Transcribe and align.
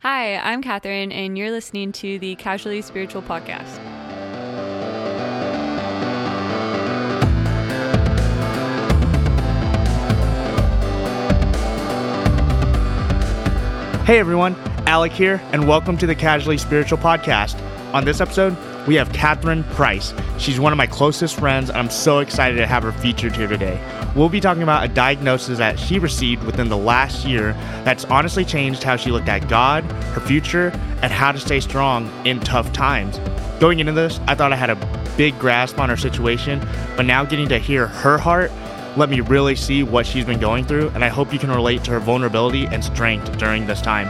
Hi, 0.00 0.36
I'm 0.36 0.62
Katherine, 0.62 1.10
and 1.10 1.38
you're 1.38 1.50
listening 1.50 1.90
to 1.92 2.18
the 2.18 2.34
Casually 2.34 2.82
Spiritual 2.82 3.22
Podcast. 3.22 3.78
Hey 14.04 14.18
everyone, 14.18 14.54
Alec 14.86 15.12
here, 15.12 15.40
and 15.52 15.66
welcome 15.66 15.96
to 15.96 16.06
the 16.06 16.14
Casually 16.14 16.58
Spiritual 16.58 16.98
Podcast. 16.98 17.58
On 17.94 18.04
this 18.04 18.20
episode, 18.20 18.54
we 18.86 18.94
have 18.94 19.12
Katherine 19.12 19.64
Price. 19.64 20.14
She's 20.38 20.60
one 20.60 20.72
of 20.72 20.76
my 20.76 20.86
closest 20.86 21.38
friends, 21.38 21.68
and 21.68 21.78
I'm 21.78 21.90
so 21.90 22.20
excited 22.20 22.56
to 22.56 22.66
have 22.66 22.82
her 22.82 22.92
featured 22.92 23.34
here 23.34 23.48
today. 23.48 23.80
We'll 24.14 24.28
be 24.28 24.40
talking 24.40 24.62
about 24.62 24.84
a 24.84 24.88
diagnosis 24.88 25.58
that 25.58 25.78
she 25.78 25.98
received 25.98 26.44
within 26.44 26.68
the 26.68 26.76
last 26.76 27.26
year 27.26 27.52
that's 27.84 28.04
honestly 28.06 28.44
changed 28.44 28.82
how 28.82 28.96
she 28.96 29.10
looked 29.10 29.28
at 29.28 29.48
God, 29.48 29.84
her 29.84 30.20
future, 30.20 30.68
and 31.02 31.12
how 31.12 31.32
to 31.32 31.40
stay 31.40 31.60
strong 31.60 32.10
in 32.24 32.40
tough 32.40 32.72
times. 32.72 33.18
Going 33.60 33.80
into 33.80 33.92
this, 33.92 34.20
I 34.26 34.34
thought 34.34 34.52
I 34.52 34.56
had 34.56 34.70
a 34.70 35.12
big 35.16 35.38
grasp 35.38 35.78
on 35.78 35.88
her 35.88 35.96
situation, 35.96 36.66
but 36.96 37.06
now 37.06 37.24
getting 37.24 37.48
to 37.48 37.58
hear 37.58 37.86
her 37.86 38.18
heart 38.18 38.52
let 38.96 39.10
me 39.10 39.20
really 39.20 39.54
see 39.56 39.82
what 39.82 40.06
she's 40.06 40.24
been 40.24 40.40
going 40.40 40.64
through, 40.64 40.88
and 40.94 41.04
I 41.04 41.08
hope 41.08 41.30
you 41.30 41.38
can 41.38 41.50
relate 41.50 41.84
to 41.84 41.90
her 41.90 42.00
vulnerability 42.00 42.64
and 42.64 42.82
strength 42.82 43.36
during 43.36 43.66
this 43.66 43.82
time. 43.82 44.08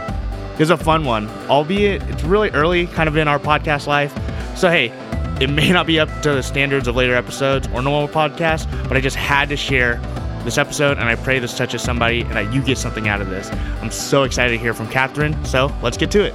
It's 0.59 0.71
a 0.71 0.77
fun 0.77 1.05
one, 1.05 1.29
albeit 1.49 2.01
it's 2.03 2.23
really 2.23 2.49
early 2.49 2.87
kind 2.87 3.07
of 3.07 3.15
in 3.15 3.27
our 3.27 3.39
podcast 3.39 3.85
life. 3.85 4.11
So, 4.57 4.69
hey, 4.69 4.91
it 5.39 5.51
may 5.51 5.71
not 5.71 5.85
be 5.85 5.99
up 5.99 6.09
to 6.23 6.33
the 6.33 6.41
standards 6.41 6.87
of 6.87 6.95
later 6.95 7.15
episodes 7.15 7.67
or 7.67 7.81
normal 7.83 8.07
podcasts, 8.07 8.67
but 8.87 8.97
I 8.97 9.01
just 9.01 9.15
had 9.15 9.49
to 9.49 9.57
share 9.57 10.01
this 10.43 10.57
episode, 10.57 10.97
and 10.97 11.07
I 11.07 11.15
pray 11.15 11.37
this 11.39 11.55
touches 11.55 11.81
somebody 11.81 12.21
and 12.21 12.31
that 12.31 12.51
you 12.53 12.61
get 12.61 12.77
something 12.77 13.07
out 13.07 13.21
of 13.21 13.29
this. 13.29 13.51
I'm 13.81 13.91
so 13.91 14.23
excited 14.23 14.51
to 14.53 14.57
hear 14.57 14.73
from 14.73 14.87
Katherine, 14.87 15.45
so 15.45 15.71
let's 15.83 15.97
get 15.97 16.09
to 16.11 16.23
it. 16.23 16.33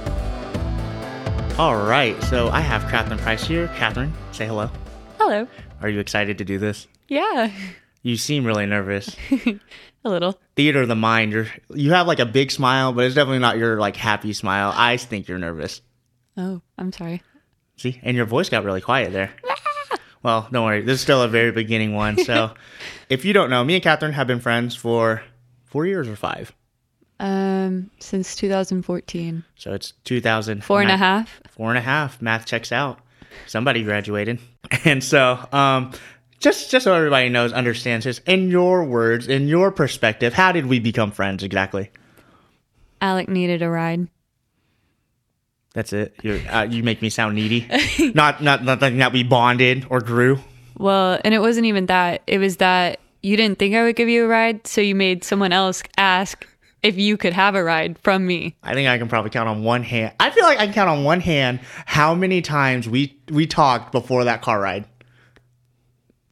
All 1.59 1.75
right, 1.75 2.21
so 2.23 2.49
I 2.49 2.61
have 2.61 2.83
Katherine 2.89 3.19
Price 3.19 3.43
here. 3.43 3.67
Katherine, 3.75 4.13
say 4.31 4.47
hello. 4.47 4.69
Hello. 5.17 5.47
Are 5.81 5.89
you 5.89 5.99
excited 5.99 6.37
to 6.37 6.45
do 6.45 6.57
this? 6.57 6.87
Yeah, 7.09 7.51
You 8.03 8.17
seem 8.17 8.45
really 8.45 8.65
nervous. 8.65 9.15
a 10.05 10.09
little. 10.09 10.37
theater 10.55 10.81
of 10.81 10.87
the 10.89 10.95
mind. 10.95 11.31
You're 11.31 11.47
you 11.73 11.91
have 11.93 12.05
like 12.07 12.19
a 12.19 12.25
big 12.25 12.51
smile, 12.51 12.91
but 12.93 13.05
it's 13.05 13.15
definitely 13.15 13.39
not 13.39 13.57
your 13.57 13.79
like 13.79 13.95
happy 13.95 14.33
smile. 14.33 14.71
I 14.75 14.97
think 14.97 15.27
you're 15.27 15.37
nervous. 15.39 15.81
Oh, 16.37 16.61
I'm 16.77 16.91
sorry. 16.91 17.21
See, 17.77 17.99
and 18.03 18.15
your 18.15 18.25
voice 18.25 18.49
got 18.49 18.63
really 18.65 18.81
quiet 18.81 19.13
there. 19.13 19.31
well, 20.23 20.47
don't 20.51 20.65
worry. 20.65 20.81
This 20.81 20.95
is 20.95 21.01
still 21.01 21.21
a 21.23 21.27
very 21.27 21.51
beginning 21.51 21.93
one. 21.95 22.17
So, 22.23 22.53
if 23.09 23.25
you 23.25 23.33
don't 23.33 23.49
know, 23.49 23.63
me 23.63 23.75
and 23.75 23.83
Katherine 23.83 24.13
have 24.13 24.27
been 24.27 24.39
friends 24.41 24.75
for 24.75 25.23
four 25.65 25.85
years 25.85 26.07
or 26.07 26.15
five. 26.15 26.51
Um, 27.19 27.89
since 27.99 28.35
2014, 28.35 29.43
So 29.55 29.71
it's 29.73 29.93
2000. 30.03 30.63
four 30.63 30.81
and 30.81 30.91
a 30.91 30.97
half. 30.97 31.39
Four 31.51 31.69
and 31.69 31.77
a 31.77 31.81
half. 31.81 32.21
Math 32.21 32.45
checks 32.45 32.71
out. 32.71 32.99
Somebody 33.47 33.83
graduated, 33.83 34.39
and 34.85 35.03
so 35.03 35.39
um, 35.51 35.91
just 36.39 36.71
just 36.71 36.83
so 36.83 36.93
everybody 36.93 37.29
knows, 37.29 37.53
understands 37.53 38.05
this. 38.05 38.19
In 38.25 38.49
your 38.49 38.83
words, 38.83 39.27
in 39.27 39.47
your 39.47 39.71
perspective, 39.71 40.33
how 40.33 40.51
did 40.51 40.65
we 40.65 40.79
become 40.79 41.11
friends 41.11 41.43
exactly? 41.43 41.91
Alec 43.01 43.27
needed 43.29 43.61
a 43.61 43.69
ride. 43.69 44.07
That's 45.73 45.91
it. 45.91 46.15
Uh, 46.23 46.67
you 46.69 46.83
make 46.83 47.01
me 47.01 47.09
sound 47.09 47.35
needy. 47.35 47.67
not 48.13 48.41
not 48.41 48.63
nothing 48.63 48.97
that 48.97 49.11
we 49.11 49.23
bonded 49.23 49.87
or 49.89 50.01
grew. 50.01 50.39
Well, 50.77 51.19
and 51.23 51.33
it 51.33 51.39
wasn't 51.39 51.65
even 51.65 51.87
that. 51.87 52.21
It 52.27 52.37
was 52.37 52.57
that 52.57 52.99
you 53.21 53.37
didn't 53.37 53.57
think 53.57 53.75
I 53.75 53.83
would 53.83 53.95
give 53.95 54.09
you 54.09 54.25
a 54.25 54.27
ride, 54.27 54.67
so 54.67 54.81
you 54.81 54.95
made 54.95 55.23
someone 55.23 55.51
else 55.51 55.81
ask 55.97 56.45
if 56.83 56.97
you 56.97 57.17
could 57.17 57.33
have 57.33 57.55
a 57.55 57.63
ride 57.63 57.97
from 57.99 58.27
me. 58.27 58.55
I 58.61 58.73
think 58.73 58.87
I 58.89 58.97
can 58.97 59.07
probably 59.07 59.31
count 59.31 59.49
on 59.49 59.63
one 59.63 59.81
hand. 59.81 60.13
I 60.19 60.29
feel 60.29 60.43
like 60.43 60.59
I 60.59 60.65
can 60.65 60.73
count 60.73 60.89
on 60.89 61.03
one 61.03 61.21
hand 61.21 61.61
how 61.85 62.13
many 62.13 62.41
times 62.41 62.87
we 62.87 63.17
we 63.29 63.47
talked 63.47 63.91
before 63.91 64.25
that 64.25 64.41
car 64.41 64.59
ride. 64.59 64.85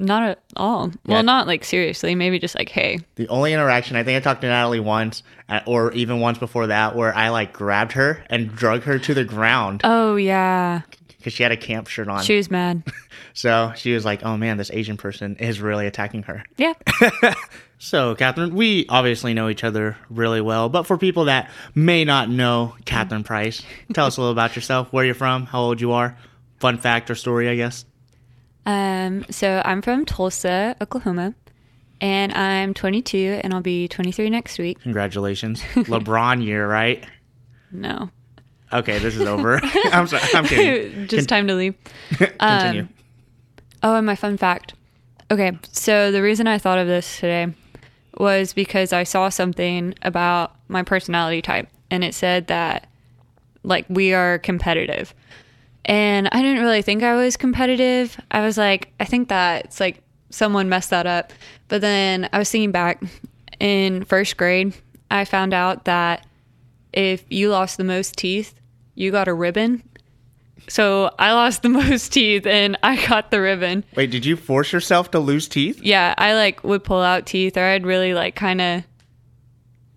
Not 0.01 0.23
at 0.23 0.39
all. 0.55 0.87
Yeah. 1.05 1.13
Well, 1.15 1.23
not 1.23 1.47
like 1.47 1.63
seriously. 1.63 2.15
Maybe 2.15 2.39
just 2.39 2.55
like, 2.55 2.69
hey, 2.69 2.99
The 3.15 3.27
only 3.27 3.53
interaction 3.53 3.95
I 3.95 4.03
think 4.03 4.17
I 4.17 4.19
talked 4.19 4.41
to 4.41 4.47
Natalie 4.47 4.79
once, 4.79 5.23
uh, 5.47 5.61
or 5.65 5.91
even 5.93 6.19
once 6.19 6.37
before 6.37 6.67
that, 6.67 6.95
where 6.95 7.15
I 7.15 7.29
like 7.29 7.53
grabbed 7.53 7.93
her 7.93 8.23
and 8.29 8.53
drug 8.55 8.83
her 8.83 8.97
to 8.99 9.13
the 9.13 9.23
ground 9.23 9.81
oh 9.83 10.15
yeah, 10.15 10.81
because 11.17 11.33
she 11.33 11.43
had 11.43 11.51
a 11.51 11.57
camp 11.57 11.87
shirt 11.87 12.07
on. 12.07 12.23
she 12.23 12.35
was 12.35 12.49
mad. 12.49 12.83
so 13.33 13.71
she 13.75 13.93
was 13.93 14.03
like, 14.03 14.23
"Oh 14.25 14.37
man, 14.37 14.57
this 14.57 14.71
Asian 14.71 14.97
person 14.97 15.35
is 15.37 15.61
really 15.61 15.87
attacking 15.87 16.23
her." 16.23 16.43
Yeah. 16.57 16.73
So, 17.83 18.13
Katherine, 18.13 18.53
we 18.53 18.85
obviously 18.89 19.33
know 19.33 19.49
each 19.49 19.63
other 19.63 19.97
really 20.07 20.39
well, 20.39 20.69
but 20.69 20.83
for 20.83 20.99
people 20.99 21.25
that 21.25 21.49
may 21.73 22.05
not 22.05 22.29
know 22.29 22.75
Katherine 22.85 23.23
Price, 23.23 23.63
tell 23.91 24.05
us 24.05 24.17
a 24.17 24.21
little 24.21 24.31
about 24.31 24.55
yourself, 24.55 24.93
where 24.93 25.03
you're 25.03 25.15
from, 25.15 25.47
how 25.47 25.61
old 25.61 25.81
you 25.81 25.91
are, 25.93 26.15
fun 26.59 26.77
fact 26.77 27.09
or 27.09 27.15
story, 27.15 27.49
I 27.49 27.55
guess. 27.55 27.85
Um, 28.65 29.25
so 29.29 29.61
I'm 29.65 29.81
from 29.81 30.05
Tulsa, 30.05 30.75
Oklahoma, 30.81 31.33
and 31.99 32.31
I'm 32.33 32.73
22, 32.73 33.41
and 33.43 33.53
I'll 33.53 33.61
be 33.61 33.87
23 33.87 34.29
next 34.29 34.59
week. 34.59 34.79
Congratulations. 34.81 35.61
LeBron 35.73 36.43
year, 36.43 36.67
right? 36.67 37.03
No, 37.71 38.09
Okay, 38.73 38.99
this 38.99 39.15
is 39.15 39.23
over. 39.23 39.59
I'm 39.91 40.07
sorry. 40.07 40.23
I'm 40.33 40.45
kidding. 40.45 41.07
just 41.07 41.27
time 41.27 41.47
to 41.47 41.55
leave. 41.55 41.75
Continue. 42.17 42.87
Oh, 43.83 43.95
and 43.95 44.05
my 44.05 44.15
fun 44.15 44.37
fact. 44.37 44.73
Okay, 45.29 45.57
so 45.71 46.11
the 46.11 46.21
reason 46.21 46.47
I 46.47 46.57
thought 46.57 46.77
of 46.77 46.87
this 46.87 47.19
today 47.19 47.53
was 48.17 48.53
because 48.53 48.93
I 48.93 49.03
saw 49.03 49.29
something 49.29 49.93
about 50.03 50.55
my 50.67 50.83
personality 50.83 51.41
type, 51.41 51.67
and 51.89 52.03
it 52.03 52.13
said 52.13 52.47
that 52.47 52.87
like 53.63 53.85
we 53.89 54.13
are 54.13 54.39
competitive. 54.39 55.13
And 55.85 56.29
I 56.31 56.41
didn't 56.41 56.63
really 56.63 56.81
think 56.81 57.03
I 57.03 57.15
was 57.15 57.37
competitive. 57.37 58.19
I 58.29 58.41
was 58.41 58.57
like, 58.57 58.93
I 58.99 59.05
think 59.05 59.29
that 59.29 59.65
it's 59.65 59.79
like 59.79 60.03
someone 60.29 60.69
messed 60.69 60.91
that 60.91 61.07
up. 61.07 61.33
But 61.67 61.81
then 61.81 62.29
I 62.31 62.39
was 62.39 62.51
thinking 62.51 62.71
back 62.71 63.01
in 63.59 64.05
first 64.05 64.37
grade, 64.37 64.73
I 65.09 65.25
found 65.25 65.53
out 65.53 65.85
that 65.85 66.25
if 66.93 67.23
you 67.29 67.49
lost 67.49 67.77
the 67.77 67.83
most 67.83 68.15
teeth, 68.15 68.53
you 68.95 69.11
got 69.11 69.27
a 69.27 69.33
ribbon. 69.33 69.83
So 70.67 71.13
I 71.17 71.33
lost 71.33 71.63
the 71.63 71.69
most 71.83 72.13
teeth 72.13 72.45
and 72.45 72.77
I 72.83 73.05
got 73.07 73.31
the 73.31 73.41
ribbon. 73.41 73.83
Wait, 73.95 74.11
did 74.11 74.25
you 74.25 74.35
force 74.35 74.71
yourself 74.71 75.11
to 75.11 75.19
lose 75.19 75.47
teeth? 75.47 75.81
Yeah, 75.81 76.13
I 76.17 76.33
like 76.35 76.63
would 76.63 76.83
pull 76.83 77.01
out 77.01 77.25
teeth 77.25 77.57
or 77.57 77.63
I'd 77.63 77.85
really 77.85 78.13
like 78.13 78.35
kind 78.35 78.61
of 78.61 78.83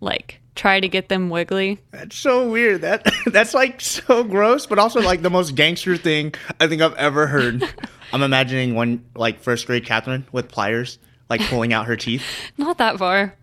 like 0.00 0.40
try 0.64 0.80
to 0.80 0.88
get 0.88 1.10
them 1.10 1.28
wiggly. 1.28 1.78
That's 1.90 2.16
so 2.16 2.48
weird. 2.48 2.80
That 2.80 3.06
that's 3.26 3.52
like 3.52 3.82
so 3.82 4.24
gross, 4.24 4.64
but 4.64 4.78
also 4.78 5.02
like 5.02 5.20
the 5.20 5.28
most 5.28 5.54
gangster 5.54 5.94
thing 5.98 6.32
I 6.58 6.66
think 6.68 6.80
I've 6.80 6.94
ever 6.94 7.26
heard. 7.26 7.62
I'm 8.14 8.22
imagining 8.22 8.74
one 8.74 9.04
like 9.14 9.40
first 9.40 9.66
grade 9.66 9.84
Katherine 9.84 10.26
with 10.32 10.48
pliers, 10.48 10.98
like 11.28 11.42
pulling 11.42 11.74
out 11.74 11.84
her 11.84 11.96
teeth. 11.96 12.24
Not 12.56 12.78
that 12.78 12.96
far. 12.96 13.34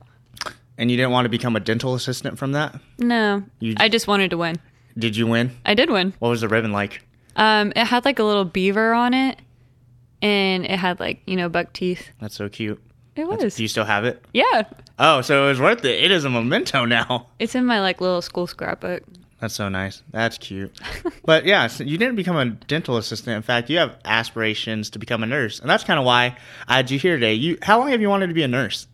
And 0.80 0.90
you 0.90 0.98
didn't 0.98 1.12
want 1.12 1.26
to 1.26 1.30
become 1.30 1.56
a 1.56 1.60
dental 1.60 1.94
assistant 1.94 2.40
from 2.40 2.54
that? 2.54 2.82
No. 2.98 3.44
You- 3.60 3.76
I 3.78 3.88
just 3.88 4.08
wanted 4.08 4.32
to 4.32 4.38
win. 4.40 4.56
Did 4.98 5.16
you 5.16 5.28
win? 5.28 5.56
I 5.64 5.76
did 5.76 5.92
win. 5.92 6.16
What 6.18 6.30
was 6.30 6.42
the 6.42 6.48
ribbon 6.48 6.72
like? 6.72 7.04
Um 7.36 7.72
it 7.76 7.86
had 7.86 8.04
like 8.04 8.18
a 8.18 8.24
little 8.24 8.46
beaver 8.46 8.94
on 8.96 9.14
it 9.14 9.38
and 10.24 10.66
it 10.66 10.72
had 10.80 11.00
like, 11.00 11.22
you 11.28 11.36
know, 11.36 11.50
buck 11.50 11.72
teeth. 11.72 12.10
That's 12.20 12.34
so 12.36 12.50
cute. 12.50 12.82
It 13.16 13.26
That's- 13.26 13.44
was. 13.44 13.56
do 13.56 13.64
you 13.64 13.68
still 13.68 13.86
have 13.86 14.06
it? 14.06 14.24
Yeah. 14.34 14.64
Oh, 15.00 15.22
so 15.22 15.46
it 15.46 15.48
was 15.50 15.60
worth 15.60 15.84
it. 15.84 16.04
It 16.04 16.12
is 16.12 16.24
a 16.26 16.30
memento 16.30 16.86
now. 16.98 17.28
It's 17.40 17.56
in 17.56 17.66
my 17.66 17.82
like 17.82 18.00
little 18.02 18.22
school 18.22 18.48
scrapbook. 18.48 19.04
That's 19.40 19.56
so 19.56 19.70
nice. 19.70 20.04
That's 20.12 20.38
cute. 20.38 20.72
but 21.26 21.46
yeah, 21.46 21.66
so 21.68 21.84
you 21.84 21.98
didn't 21.98 22.16
become 22.16 22.36
a 22.38 22.46
dental 22.46 22.98
assistant. 22.98 23.36
In 23.36 23.42
fact, 23.42 23.70
you 23.72 23.80
have 23.80 23.98
aspirations 24.06 24.92
to 24.92 25.00
become 25.00 25.24
a 25.24 25.26
nurse, 25.26 25.60
and 25.60 25.68
that's 25.70 25.84
kind 25.84 25.98
of 26.00 26.06
why 26.06 26.38
I 26.68 26.76
had 26.78 26.92
you 26.92 27.00
here 27.00 27.16
today. 27.16 27.34
You, 27.34 27.58
how 27.64 27.80
long 27.80 27.90
have 27.90 28.02
you 28.02 28.10
wanted 28.10 28.28
to 28.28 28.34
be 28.36 28.44
a 28.44 28.48
nurse? 28.48 28.88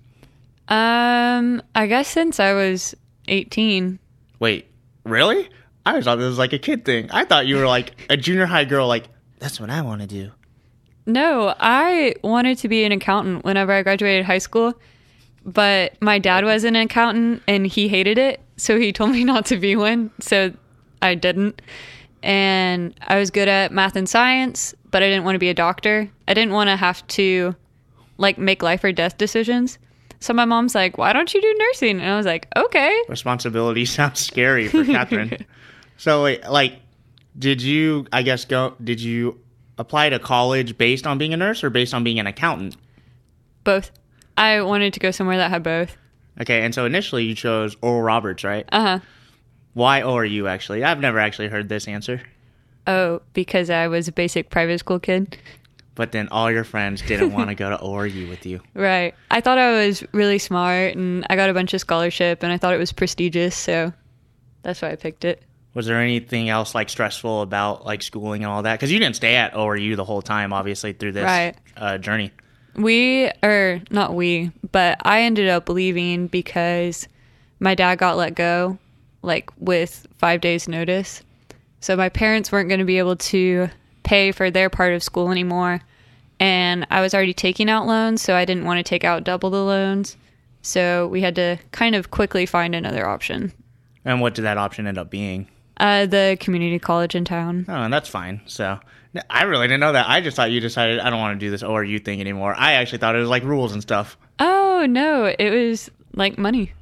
Um 0.69 1.61
I 1.75 1.87
guess 1.87 2.07
since 2.07 2.39
I 2.39 2.53
was 2.53 2.95
18. 3.27 3.99
Wait, 4.39 4.67
really? 5.05 5.49
I 5.85 5.91
always 5.91 6.05
thought 6.05 6.17
this 6.17 6.27
was 6.27 6.37
like 6.37 6.53
a 6.53 6.59
kid 6.59 6.83
thing. 6.83 7.09
I 7.11 7.23
thought 7.23 7.47
you 7.47 7.55
were 7.57 7.67
like 7.67 7.93
a 8.09 8.17
junior 8.17 8.45
high 8.45 8.65
girl. 8.65 8.87
Like 8.87 9.05
that's 9.39 9.59
what 9.59 9.69
I 9.69 9.81
want 9.81 10.01
to 10.01 10.07
do. 10.07 10.31
No, 11.07 11.55
I 11.57 12.15
wanted 12.21 12.57
to 12.59 12.67
be 12.67 12.83
an 12.83 12.91
accountant 12.91 13.45
whenever 13.45 13.71
I 13.71 13.81
graduated 13.81 14.25
high 14.25 14.39
school, 14.39 14.73
but 15.45 15.99
my 16.01 16.19
dad 16.19 16.43
was 16.43 16.65
an 16.65 16.75
accountant 16.75 17.41
and 17.47 17.65
he 17.65 17.87
hated 17.87 18.17
it, 18.17 18.41
so 18.57 18.77
he 18.77 18.91
told 18.91 19.11
me 19.11 19.23
not 19.23 19.45
to 19.47 19.57
be 19.57 19.77
one. 19.77 20.11
So 20.19 20.51
I 21.01 21.15
didn't. 21.15 21.61
And 22.23 22.93
I 23.07 23.17
was 23.17 23.31
good 23.31 23.47
at 23.47 23.71
math 23.71 23.95
and 23.95 24.07
science, 24.09 24.75
but 24.91 25.01
I 25.01 25.07
didn't 25.07 25.23
want 25.23 25.35
to 25.35 25.39
be 25.39 25.47
a 25.47 25.53
doctor. 25.53 26.09
I 26.27 26.33
didn't 26.33 26.51
want 26.51 26.67
to 26.67 26.75
have 26.75 27.07
to 27.07 27.55
like 28.17 28.37
make 28.37 28.61
life 28.61 28.83
or 28.83 28.91
death 28.91 29.17
decisions. 29.17 29.77
So 30.19 30.33
my 30.33 30.43
mom's 30.43 30.75
like, 30.75 30.97
"Why 30.97 31.13
don't 31.13 31.33
you 31.33 31.41
do 31.41 31.55
nursing?" 31.57 32.01
And 32.01 32.11
I 32.11 32.17
was 32.17 32.25
like, 32.25 32.47
"Okay." 32.57 33.03
Responsibility 33.07 33.85
sounds 33.85 34.19
scary 34.19 34.67
for 34.67 34.83
Katherine. 34.83 35.45
so, 35.97 36.23
like, 36.49 36.81
did 37.37 37.61
you? 37.61 38.07
I 38.11 38.23
guess 38.23 38.43
go. 38.43 38.73
Did 38.83 38.99
you 38.99 39.39
apply 39.77 40.09
to 40.09 40.19
college 40.19 40.77
based 40.77 41.05
on 41.07 41.17
being 41.17 41.33
a 41.33 41.37
nurse 41.37 41.63
or 41.63 41.69
based 41.69 41.93
on 41.93 42.03
being 42.03 42.19
an 42.19 42.27
accountant? 42.27 42.77
Both. 43.63 43.91
I 44.37 44.61
wanted 44.61 44.93
to 44.93 44.99
go 44.99 45.11
somewhere 45.11 45.37
that 45.37 45.49
had 45.49 45.63
both. 45.63 45.95
Okay, 46.39 46.63
and 46.63 46.73
so 46.73 46.85
initially 46.85 47.23
you 47.25 47.33
chose 47.35 47.75
Oral 47.81 48.01
Roberts, 48.01 48.43
right? 48.43 48.65
Uh 48.71 48.81
huh. 48.81 48.99
Why 49.73 50.01
ORU 50.01 50.49
actually? 50.49 50.83
I've 50.83 50.99
never 50.99 51.19
actually 51.19 51.49
heard 51.49 51.69
this 51.69 51.87
answer. 51.87 52.21
Oh, 52.85 53.21
because 53.33 53.69
I 53.69 53.87
was 53.87 54.07
a 54.07 54.11
basic 54.11 54.49
private 54.49 54.79
school 54.79 54.99
kid. 54.99 55.37
But 55.95 56.11
then 56.11 56.27
all 56.29 56.51
your 56.51 56.63
friends 56.63 57.01
didn't 57.01 57.33
want 57.33 57.49
to 57.49 57.55
go 57.55 57.69
to 57.71 57.77
ORU 57.77 58.29
with 58.29 58.45
you. 58.45 58.61
Right. 58.75 59.15
I 59.31 59.41
thought 59.41 59.57
I 59.57 59.71
was 59.85 60.03
really 60.11 60.37
smart 60.37 60.95
and 60.95 61.25
I 61.29 61.35
got 61.35 61.49
a 61.49 61.53
bunch 61.53 61.73
of 61.73 61.81
scholarship 61.81 62.43
and 62.43 62.51
I 62.51 62.57
thought 62.57 62.73
it 62.73 62.77
was 62.77 62.91
prestigious, 62.91 63.55
so 63.55 63.91
that's 64.61 64.81
why 64.81 64.91
I 64.91 64.95
picked 64.95 65.25
it. 65.25 65.41
Was 65.77 65.85
there 65.85 66.01
anything 66.01 66.49
else 66.49 66.73
like 66.73 66.89
stressful 66.89 67.43
about 67.43 67.85
like 67.85 68.01
schooling 68.01 68.43
and 68.43 68.51
all 68.51 68.63
that? 68.63 68.73
Because 68.79 68.91
you 68.91 68.97
didn't 68.97 69.15
stay 69.15 69.35
at 69.35 69.53
ORU 69.53 69.95
the 69.95 70.03
whole 70.03 70.23
time, 70.23 70.51
obviously 70.51 70.91
through 70.93 71.11
this 71.11 71.23
Right. 71.23 71.55
uh, 71.77 71.99
journey. 71.99 72.31
We, 72.73 73.29
or 73.43 73.79
not 73.91 74.15
we, 74.15 74.51
but 74.71 74.97
I 75.03 75.21
ended 75.21 75.49
up 75.49 75.69
leaving 75.69 76.25
because 76.25 77.07
my 77.59 77.75
dad 77.75 77.99
got 77.99 78.17
let 78.17 78.33
go, 78.33 78.79
like 79.21 79.51
with 79.59 80.07
five 80.17 80.41
days' 80.41 80.67
notice. 80.67 81.21
So 81.79 81.95
my 81.95 82.09
parents 82.09 82.51
weren't 82.51 82.69
going 82.69 82.79
to 82.79 82.83
be 82.85 82.97
able 82.97 83.17
to 83.17 83.67
pay 84.01 84.31
for 84.31 84.49
their 84.49 84.71
part 84.71 84.93
of 84.93 85.03
school 85.03 85.29
anymore. 85.29 85.81
And 86.39 86.87
I 86.89 87.01
was 87.01 87.13
already 87.13 87.35
taking 87.35 87.69
out 87.69 87.85
loans, 87.85 88.23
so 88.23 88.35
I 88.35 88.45
didn't 88.45 88.65
want 88.65 88.79
to 88.79 88.83
take 88.83 89.03
out 89.03 89.23
double 89.23 89.51
the 89.51 89.63
loans. 89.63 90.17
So 90.63 91.07
we 91.09 91.21
had 91.21 91.35
to 91.35 91.59
kind 91.71 91.93
of 91.93 92.09
quickly 92.09 92.47
find 92.47 92.73
another 92.73 93.07
option. 93.07 93.53
And 94.03 94.21
what 94.21 94.33
did 94.33 94.41
that 94.41 94.57
option 94.57 94.87
end 94.87 94.97
up 94.97 95.11
being? 95.11 95.47
Uh, 95.79 96.05
the 96.05 96.37
community 96.39 96.79
college 96.79 97.15
in 97.15 97.23
town. 97.25 97.65
Oh, 97.67 97.73
and 97.73 97.93
that's 97.93 98.09
fine. 98.09 98.41
So 98.45 98.79
I 99.29 99.43
really 99.43 99.67
didn't 99.67 99.79
know 99.79 99.93
that. 99.93 100.09
I 100.09 100.21
just 100.21 100.35
thought 100.35 100.51
you 100.51 100.59
decided 100.59 100.99
I 100.99 101.09
don't 101.09 101.19
want 101.19 101.39
to 101.39 101.45
do 101.45 101.51
this 101.51 101.63
ORU 101.63 102.03
thing 102.03 102.19
anymore. 102.19 102.53
I 102.57 102.73
actually 102.73 102.97
thought 102.99 103.15
it 103.15 103.19
was 103.19 103.29
like 103.29 103.43
rules 103.43 103.73
and 103.73 103.81
stuff. 103.81 104.17
Oh, 104.39 104.85
no, 104.87 105.25
it 105.25 105.49
was 105.49 105.89
like 106.13 106.37
money. 106.37 106.73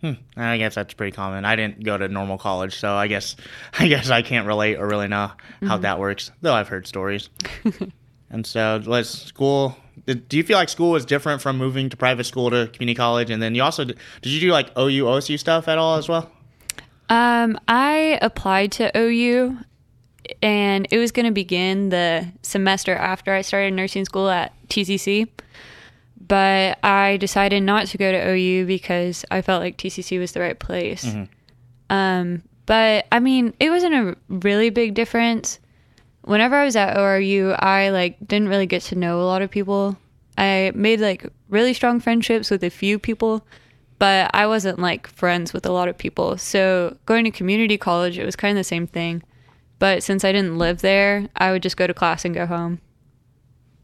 Hmm. 0.00 0.12
I 0.36 0.56
guess 0.56 0.74
that's 0.74 0.94
pretty 0.94 1.14
common. 1.14 1.44
I 1.44 1.56
didn't 1.56 1.84
go 1.84 1.98
to 1.98 2.08
normal 2.08 2.38
college, 2.38 2.78
so 2.78 2.94
I 2.94 3.06
guess 3.06 3.36
I 3.78 3.86
guess 3.88 4.10
I 4.10 4.22
can't 4.22 4.46
relate 4.46 4.76
or 4.76 4.88
really 4.88 5.08
know 5.08 5.30
how 5.62 5.76
that 5.78 5.98
works. 5.98 6.30
Though 6.40 6.54
I've 6.54 6.68
heard 6.68 6.86
stories. 6.86 7.28
and 8.30 8.46
so, 8.46 8.80
let's 8.86 9.10
school. 9.10 9.76
Do 10.06 10.36
you 10.36 10.42
feel 10.42 10.56
like 10.56 10.70
school 10.70 10.92
was 10.92 11.04
different 11.04 11.42
from 11.42 11.58
moving 11.58 11.90
to 11.90 11.96
private 11.96 12.24
school 12.24 12.48
to 12.50 12.70
community 12.72 12.94
college? 12.94 13.28
And 13.28 13.42
then 13.42 13.54
you 13.54 13.62
also 13.62 13.84
did 13.84 13.98
you 14.22 14.40
do 14.40 14.50
like 14.50 14.70
OU 14.70 15.04
OSU 15.04 15.38
stuff 15.38 15.68
at 15.68 15.76
all 15.76 15.96
as 15.96 16.08
well? 16.08 16.30
Um, 17.10 17.58
I 17.68 18.18
applied 18.22 18.72
to 18.72 18.90
OU 18.96 19.58
and 20.42 20.86
it 20.90 20.98
was 20.98 21.10
going 21.10 21.26
to 21.26 21.32
begin 21.32 21.88
the 21.88 22.28
semester 22.42 22.94
after 22.94 23.34
I 23.34 23.42
started 23.42 23.72
nursing 23.74 24.04
school 24.04 24.30
at 24.30 24.52
TCC. 24.68 25.28
But 26.26 26.78
I 26.84 27.16
decided 27.16 27.64
not 27.64 27.88
to 27.88 27.98
go 27.98 28.12
to 28.12 28.30
OU 28.30 28.66
because 28.66 29.24
I 29.32 29.42
felt 29.42 29.60
like 29.60 29.76
TCC 29.76 30.20
was 30.20 30.30
the 30.32 30.40
right 30.40 30.58
place. 30.58 31.04
Um, 31.90 32.42
but 32.66 33.06
I 33.10 33.18
mean, 33.18 33.52
it 33.58 33.70
wasn't 33.70 33.94
a 33.94 34.16
really 34.28 34.70
big 34.70 34.94
difference. 34.94 35.58
Whenever 36.22 36.54
I 36.54 36.64
was 36.64 36.76
at 36.76 36.96
ORU, 36.96 37.56
I 37.60 37.90
like 37.90 38.16
didn't 38.24 38.48
really 38.48 38.66
get 38.66 38.82
to 38.82 38.94
know 38.94 39.20
a 39.20 39.26
lot 39.26 39.42
of 39.42 39.50
people. 39.50 39.96
I 40.38 40.70
made 40.76 41.00
like 41.00 41.26
really 41.48 41.74
strong 41.74 41.98
friendships 41.98 42.48
with 42.48 42.62
a 42.62 42.70
few 42.70 43.00
people, 43.00 43.44
but 44.00 44.30
I 44.32 44.46
wasn't 44.46 44.78
like 44.78 45.06
friends 45.08 45.52
with 45.52 45.66
a 45.66 45.70
lot 45.70 45.88
of 45.88 45.96
people. 45.96 46.38
So 46.38 46.96
going 47.04 47.22
to 47.24 47.30
community 47.30 47.76
college, 47.76 48.18
it 48.18 48.24
was 48.24 48.34
kind 48.34 48.50
of 48.50 48.56
the 48.56 48.64
same 48.64 48.86
thing. 48.86 49.22
But 49.78 50.02
since 50.02 50.24
I 50.24 50.32
didn't 50.32 50.56
live 50.56 50.80
there, 50.80 51.28
I 51.36 51.52
would 51.52 51.62
just 51.62 51.76
go 51.76 51.86
to 51.86 51.92
class 51.92 52.24
and 52.24 52.34
go 52.34 52.46
home. 52.46 52.80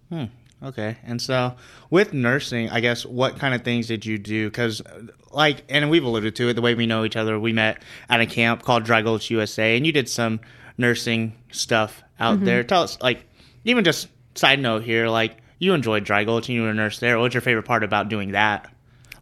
Hmm. 0.09 0.25
Okay. 0.63 0.97
And 1.05 1.21
so 1.21 1.55
with 1.91 2.15
nursing, 2.15 2.71
I 2.71 2.81
guess 2.81 3.05
what 3.05 3.39
kind 3.39 3.55
of 3.55 3.63
things 3.63 3.89
did 3.89 4.07
you 4.07 4.17
do? 4.17 4.49
Because, 4.49 4.81
like, 5.33 5.65
and 5.69 5.91
we've 5.91 6.03
alluded 6.03 6.35
to 6.37 6.49
it, 6.49 6.55
the 6.55 6.63
way 6.63 6.75
we 6.75 6.87
know 6.87 7.05
each 7.05 7.17
other, 7.17 7.39
we 7.39 7.53
met 7.53 7.83
at 8.09 8.23
a 8.23 8.27
camp 8.27 8.63
called 8.63 8.85
Dry 8.85 9.03
Gulch 9.03 9.31
USA, 9.31 9.77
and 9.77 9.87
you 9.87 9.93
did 9.93 10.09
some 10.09 10.41
nursing 10.79 11.35
stuff 11.53 12.03
out 12.19 12.43
there. 12.43 12.65
Tell 12.65 12.83
us, 12.83 12.99
like, 13.03 13.23
even 13.65 13.85
just 13.85 14.09
side 14.35 14.61
note 14.61 14.83
here, 14.83 15.09
like, 15.09 15.37
you 15.59 15.75
enjoyed 15.75 16.05
Dry 16.05 16.25
Gulch 16.25 16.49
and 16.49 16.57
you 16.57 16.63
were 16.63 16.71
a 16.71 16.75
nurse 16.75 17.01
there. 17.01 17.19
What's 17.19 17.35
your 17.35 17.43
favorite 17.43 17.65
part 17.65 17.85
about 17.85 18.09
doing 18.09 18.33
that? 18.33 18.71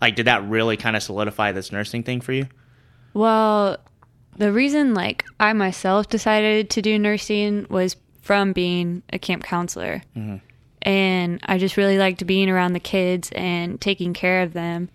Like, 0.00 0.16
did 0.16 0.26
that 0.26 0.46
really 0.48 0.76
kind 0.76 0.96
of 0.96 1.02
solidify 1.02 1.52
this 1.52 1.72
nursing 1.72 2.02
thing 2.02 2.20
for 2.20 2.32
you? 2.32 2.46
Well, 3.14 3.78
the 4.36 4.52
reason 4.52 4.94
like 4.94 5.24
I 5.38 5.52
myself 5.52 6.08
decided 6.08 6.70
to 6.70 6.82
do 6.82 6.98
nursing 6.98 7.66
was 7.70 7.96
from 8.20 8.52
being 8.52 9.02
a 9.12 9.18
camp 9.18 9.44
counselor. 9.44 10.02
Mm-hmm. 10.16 10.36
And 10.82 11.40
I 11.44 11.58
just 11.58 11.76
really 11.76 11.98
liked 11.98 12.26
being 12.26 12.50
around 12.50 12.72
the 12.72 12.80
kids 12.80 13.30
and 13.34 13.80
taking 13.80 14.12
care 14.12 14.42
of 14.42 14.52
them. 14.52 14.90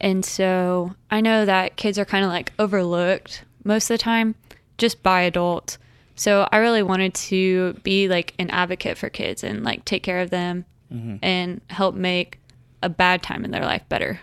And 0.00 0.24
so 0.24 0.94
I 1.10 1.20
know 1.20 1.44
that 1.44 1.76
kids 1.76 1.98
are 1.98 2.04
kind 2.04 2.24
of 2.24 2.30
like 2.30 2.52
overlooked 2.58 3.44
most 3.64 3.90
of 3.90 3.94
the 3.94 4.02
time 4.02 4.34
just 4.76 5.02
by 5.02 5.22
adults. 5.22 5.78
So 6.16 6.48
I 6.52 6.58
really 6.58 6.82
wanted 6.82 7.14
to 7.14 7.74
be 7.82 8.08
like 8.08 8.34
an 8.38 8.50
advocate 8.50 8.98
for 8.98 9.08
kids 9.08 9.42
and 9.42 9.64
like 9.64 9.84
take 9.84 10.02
care 10.02 10.20
of 10.20 10.30
them 10.30 10.64
mm-hmm. 10.92 11.16
and 11.22 11.60
help 11.70 11.94
make 11.94 12.38
a 12.82 12.88
bad 12.88 13.22
time 13.22 13.44
in 13.44 13.50
their 13.50 13.64
life 13.64 13.82
better. 13.88 14.20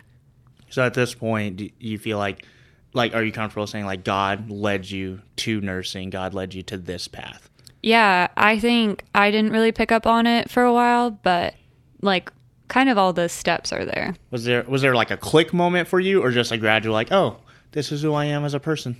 So 0.72 0.84
at 0.84 0.96
this 0.96 1.14
point, 1.14 1.58
do 1.58 1.70
you 1.80 2.00
feel 2.00 2.18
like, 2.18 2.46
like, 2.94 3.14
are 3.14 3.24
you 3.24 3.32
comfortable 3.32 3.68
saying, 3.68 3.86
like, 3.86 4.04
God 4.04 4.50
led 4.50 4.90
you 4.90 5.22
to 5.38 5.62
nursing? 5.62 6.10
God 6.10 6.34
led 6.34 6.54
you 6.54 6.64
to 6.64 6.78
this 6.78 7.08
path? 7.08 7.50
Yeah, 7.84 8.28
I 8.38 8.60
think 8.60 9.04
I 9.16 9.32
didn't 9.32 9.52
really 9.52 9.72
pick 9.72 9.92
up 9.92 10.06
on 10.06 10.28
it 10.28 10.50
for 10.50 10.64
a 10.64 10.74
while, 10.74 11.12
but 11.12 11.56
like 12.02 12.32
kind 12.68 12.90
of 12.90 12.98
all 12.98 13.12
the 13.14 13.28
steps 13.28 13.74
are 13.74 13.86
there. 13.86 14.16
Was 14.30 14.46
there 14.46 14.64
was 14.64 14.82
there 14.82 14.96
like 14.96 15.12
a 15.12 15.18
click 15.18 15.54
moment 15.54 15.88
for 15.88 16.00
you, 16.00 16.24
or 16.24 16.32
just 16.32 16.52
a 16.52 16.58
gradual 16.58 16.94
like, 16.94 17.12
oh, 17.12 17.38
this 17.72 17.92
is 17.92 18.02
who 18.02 18.14
I 18.14 18.26
am 18.26 18.46
as 18.46 18.54
a 18.54 18.60
person? 18.60 18.98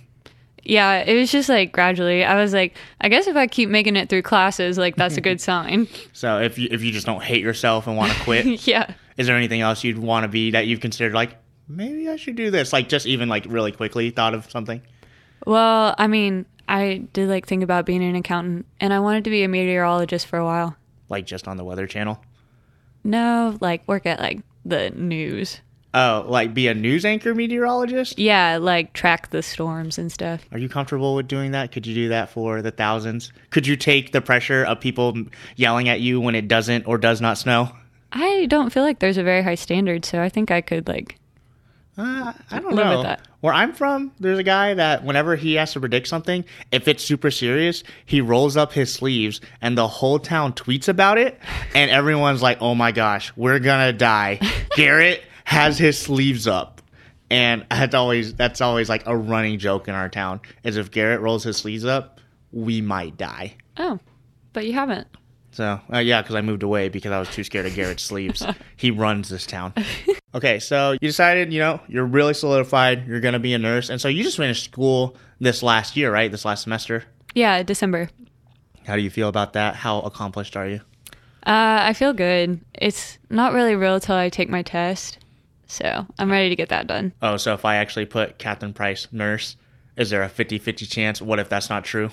Yeah, 0.64 0.98
it 0.98 1.14
was 1.14 1.30
just 1.30 1.48
like 1.48 1.72
gradually. 1.72 2.24
I 2.24 2.36
was 2.36 2.52
like, 2.52 2.76
I 3.00 3.08
guess 3.08 3.26
if 3.26 3.36
I 3.36 3.46
keep 3.46 3.68
making 3.68 3.96
it 3.96 4.08
through 4.08 4.22
classes, 4.22 4.78
like 4.78 4.96
that's 4.96 5.16
a 5.16 5.20
good 5.20 5.40
sign. 5.50 5.86
So 6.12 6.40
if 6.40 6.58
you 6.58 6.68
if 6.70 6.82
you 6.82 6.92
just 6.92 7.06
don't 7.06 7.22
hate 7.22 7.42
yourself 7.42 7.86
and 7.86 7.96
want 7.96 8.12
to 8.12 8.20
quit, 8.20 8.46
yeah. 8.66 8.92
is 9.16 9.26
there 9.26 9.36
anything 9.36 9.60
else 9.60 9.84
you'd 9.84 9.98
want 9.98 10.24
to 10.24 10.28
be 10.28 10.52
that 10.52 10.66
you've 10.66 10.80
considered 10.80 11.14
like 11.14 11.36
maybe 11.68 12.08
I 12.08 12.16
should 12.16 12.36
do 12.36 12.50
this? 12.50 12.72
Like 12.72 12.88
just 12.88 13.06
even 13.06 13.28
like 13.28 13.46
really 13.48 13.72
quickly 13.72 14.10
thought 14.10 14.34
of 14.34 14.50
something. 14.50 14.82
Well, 15.46 15.94
I 15.98 16.06
mean, 16.06 16.46
I 16.68 17.08
did 17.12 17.28
like 17.28 17.46
think 17.46 17.62
about 17.62 17.86
being 17.86 18.02
an 18.02 18.16
accountant 18.16 18.66
and 18.80 18.92
I 18.92 19.00
wanted 19.00 19.24
to 19.24 19.30
be 19.30 19.42
a 19.42 19.48
meteorologist 19.48 20.26
for 20.26 20.38
a 20.38 20.44
while. 20.44 20.76
Like 21.08 21.26
just 21.26 21.48
on 21.48 21.56
the 21.56 21.64
Weather 21.64 21.86
Channel. 21.86 22.22
No, 23.04 23.58
like 23.60 23.86
work 23.88 24.06
at 24.06 24.20
like 24.20 24.40
the 24.64 24.90
news. 24.90 25.60
Oh, 25.94 26.24
like 26.26 26.54
be 26.54 26.68
a 26.68 26.74
news 26.74 27.04
anchor 27.04 27.34
meteorologist? 27.34 28.18
Yeah, 28.18 28.56
like 28.56 28.94
track 28.94 29.28
the 29.28 29.42
storms 29.42 29.98
and 29.98 30.10
stuff. 30.10 30.46
Are 30.50 30.58
you 30.58 30.68
comfortable 30.68 31.14
with 31.14 31.28
doing 31.28 31.50
that? 31.50 31.70
Could 31.70 31.86
you 31.86 31.94
do 31.94 32.08
that 32.08 32.30
for 32.30 32.62
the 32.62 32.70
thousands? 32.70 33.30
Could 33.50 33.66
you 33.66 33.76
take 33.76 34.12
the 34.12 34.22
pressure 34.22 34.64
of 34.64 34.80
people 34.80 35.14
yelling 35.56 35.90
at 35.90 36.00
you 36.00 36.20
when 36.20 36.34
it 36.34 36.48
doesn't 36.48 36.86
or 36.86 36.96
does 36.96 37.20
not 37.20 37.36
snow? 37.36 37.70
I 38.10 38.46
don't 38.46 38.72
feel 38.72 38.84
like 38.84 39.00
there's 39.00 39.18
a 39.18 39.22
very 39.22 39.42
high 39.42 39.54
standard, 39.54 40.04
so 40.04 40.22
I 40.22 40.30
think 40.30 40.50
I 40.50 40.62
could 40.62 40.88
like 40.88 41.18
Uh, 41.96 42.32
I 42.50 42.58
don't 42.58 42.74
know. 42.74 43.02
that. 43.02 43.26
Where 43.40 43.52
I'm 43.52 43.72
from, 43.74 44.12
there's 44.18 44.38
a 44.38 44.42
guy 44.44 44.74
that 44.74 45.04
whenever 45.04 45.36
he 45.36 45.54
has 45.54 45.72
to 45.72 45.80
predict 45.80 46.08
something, 46.08 46.44
if 46.70 46.88
it's 46.88 47.04
super 47.04 47.30
serious, 47.30 47.82
he 48.06 48.20
rolls 48.20 48.56
up 48.56 48.72
his 48.72 48.92
sleeves 48.92 49.40
and 49.60 49.76
the 49.76 49.88
whole 49.88 50.18
town 50.18 50.52
tweets 50.54 50.88
about 50.88 51.18
it. 51.18 51.38
And 51.74 51.90
everyone's 51.90 52.40
like, 52.40 52.58
oh 52.62 52.74
my 52.74 52.92
gosh, 52.92 53.32
we're 53.36 53.58
gonna 53.58 53.92
die. 53.92 54.40
Garrett 54.76 55.22
has 55.44 55.76
his 55.78 55.98
sleeves 55.98 56.46
up. 56.46 56.80
And 57.30 57.66
that's 57.70 57.94
always 57.94 58.34
that's 58.34 58.60
always 58.60 58.88
like 58.88 59.06
a 59.06 59.16
running 59.16 59.58
joke 59.58 59.88
in 59.88 59.94
our 59.94 60.08
town 60.08 60.40
is 60.64 60.76
if 60.76 60.90
Garrett 60.90 61.20
rolls 61.20 61.44
his 61.44 61.56
sleeves 61.56 61.84
up, 61.84 62.20
we 62.52 62.80
might 62.80 63.16
die. 63.16 63.56
Oh, 63.78 63.98
but 64.52 64.66
you 64.66 64.74
haven't. 64.74 65.08
So 65.52 65.80
uh, 65.92 65.98
yeah, 65.98 66.22
because 66.22 66.34
I 66.34 66.40
moved 66.40 66.62
away 66.62 66.88
because 66.88 67.12
I 67.12 67.18
was 67.18 67.28
too 67.28 67.44
scared 67.44 67.66
of 67.66 67.74
Garrett's 67.74 68.02
sleeves. 68.02 68.44
He 68.76 68.90
runs 68.90 69.28
this 69.28 69.46
town. 69.46 69.74
Okay, 70.34 70.58
so 70.58 70.92
you 70.92 70.98
decided, 70.98 71.52
you 71.52 71.60
know, 71.60 71.78
you're 71.86 72.04
really 72.04 72.34
solidified. 72.34 73.06
You're 73.06 73.20
gonna 73.20 73.38
be 73.38 73.54
a 73.54 73.58
nurse, 73.58 73.90
and 73.90 74.00
so 74.00 74.08
you 74.08 74.24
just 74.24 74.38
finished 74.38 74.64
school 74.64 75.16
this 75.38 75.62
last 75.62 75.96
year, 75.96 76.12
right? 76.12 76.30
This 76.32 76.44
last 76.44 76.62
semester. 76.64 77.04
Yeah, 77.34 77.62
December. 77.62 78.08
How 78.86 78.96
do 78.96 79.02
you 79.02 79.10
feel 79.10 79.28
about 79.28 79.52
that? 79.52 79.76
How 79.76 80.00
accomplished 80.00 80.56
are 80.56 80.66
you? 80.66 80.80
Uh, 81.46 81.78
I 81.82 81.92
feel 81.92 82.12
good. 82.12 82.60
It's 82.74 83.18
not 83.30 83.52
really 83.52 83.76
real 83.76 84.00
till 84.00 84.16
I 84.16 84.30
take 84.30 84.48
my 84.48 84.62
test, 84.62 85.18
so 85.66 86.06
I'm 86.18 86.30
ready 86.30 86.48
to 86.48 86.56
get 86.56 86.70
that 86.70 86.88
done. 86.88 87.12
Oh, 87.22 87.36
so 87.36 87.54
if 87.54 87.64
I 87.64 87.76
actually 87.76 88.06
put 88.06 88.38
Katherine 88.38 88.72
Price 88.72 89.06
nurse, 89.12 89.56
is 89.96 90.10
there 90.10 90.22
a 90.22 90.28
50-50 90.28 90.90
chance? 90.90 91.22
What 91.22 91.38
if 91.38 91.48
that's 91.48 91.70
not 91.70 91.84
true? 91.84 92.10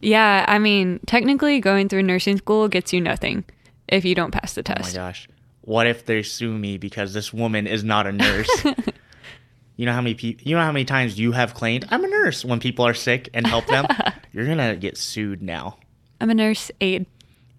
Yeah, 0.00 0.44
I 0.48 0.58
mean, 0.58 1.00
technically, 1.06 1.60
going 1.60 1.88
through 1.88 2.02
nursing 2.02 2.38
school 2.38 2.68
gets 2.68 2.92
you 2.92 3.00
nothing 3.00 3.44
if 3.88 4.04
you 4.04 4.14
don't 4.14 4.30
pass 4.30 4.54
the 4.54 4.62
test. 4.62 4.96
Oh 4.96 5.00
my 5.00 5.08
gosh. 5.08 5.28
What 5.62 5.86
if 5.86 6.06
they 6.06 6.22
sue 6.22 6.56
me 6.56 6.78
because 6.78 7.12
this 7.12 7.32
woman 7.32 7.66
is 7.66 7.84
not 7.84 8.06
a 8.06 8.12
nurse? 8.12 8.64
you 9.76 9.86
know 9.86 9.92
how 9.92 10.00
many 10.00 10.14
people 10.14 10.48
you 10.48 10.56
know 10.56 10.62
how 10.62 10.72
many 10.72 10.84
times 10.84 11.18
you 11.18 11.32
have 11.32 11.54
claimed 11.54 11.86
I'm 11.90 12.02
a 12.02 12.08
nurse 12.08 12.44
when 12.44 12.60
people 12.60 12.86
are 12.86 12.94
sick 12.94 13.28
and 13.34 13.46
help 13.46 13.66
them? 13.66 13.86
You're 14.32 14.46
going 14.46 14.58
to 14.58 14.76
get 14.76 14.96
sued 14.96 15.42
now. 15.42 15.78
I'm 16.20 16.30
a 16.30 16.34
nurse 16.34 16.70
aide 16.80 17.06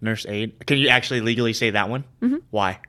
Nurse 0.02 0.26
aide? 0.26 0.66
Can 0.66 0.80
you 0.80 0.88
actually 0.88 1.22
legally 1.22 1.54
say 1.54 1.70
that 1.70 1.90
one? 1.90 2.04
Mm-hmm. 2.22 2.38
Why? 2.50 2.80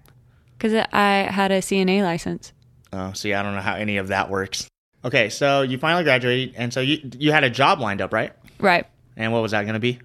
because 0.62 0.86
I 0.92 1.28
had 1.28 1.50
a 1.50 1.58
CNA 1.58 2.02
license. 2.02 2.52
Oh, 2.92 3.12
see, 3.14 3.34
I 3.34 3.42
don't 3.42 3.54
know 3.54 3.60
how 3.60 3.74
any 3.74 3.96
of 3.96 4.08
that 4.08 4.30
works. 4.30 4.68
Okay, 5.04 5.28
so 5.28 5.62
you 5.62 5.76
finally 5.78 6.04
graduated, 6.04 6.54
and 6.56 6.72
so 6.72 6.80
you 6.80 6.98
you 7.18 7.32
had 7.32 7.42
a 7.42 7.50
job 7.50 7.80
lined 7.80 8.00
up, 8.00 8.12
right? 8.12 8.32
Right. 8.60 8.86
And 9.16 9.32
what 9.32 9.42
was 9.42 9.52
that 9.52 9.62
going 9.62 9.74
to 9.74 9.80
be? 9.80 10.00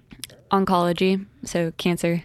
Oncology, 0.50 1.26
so 1.44 1.72
cancer. 1.76 2.24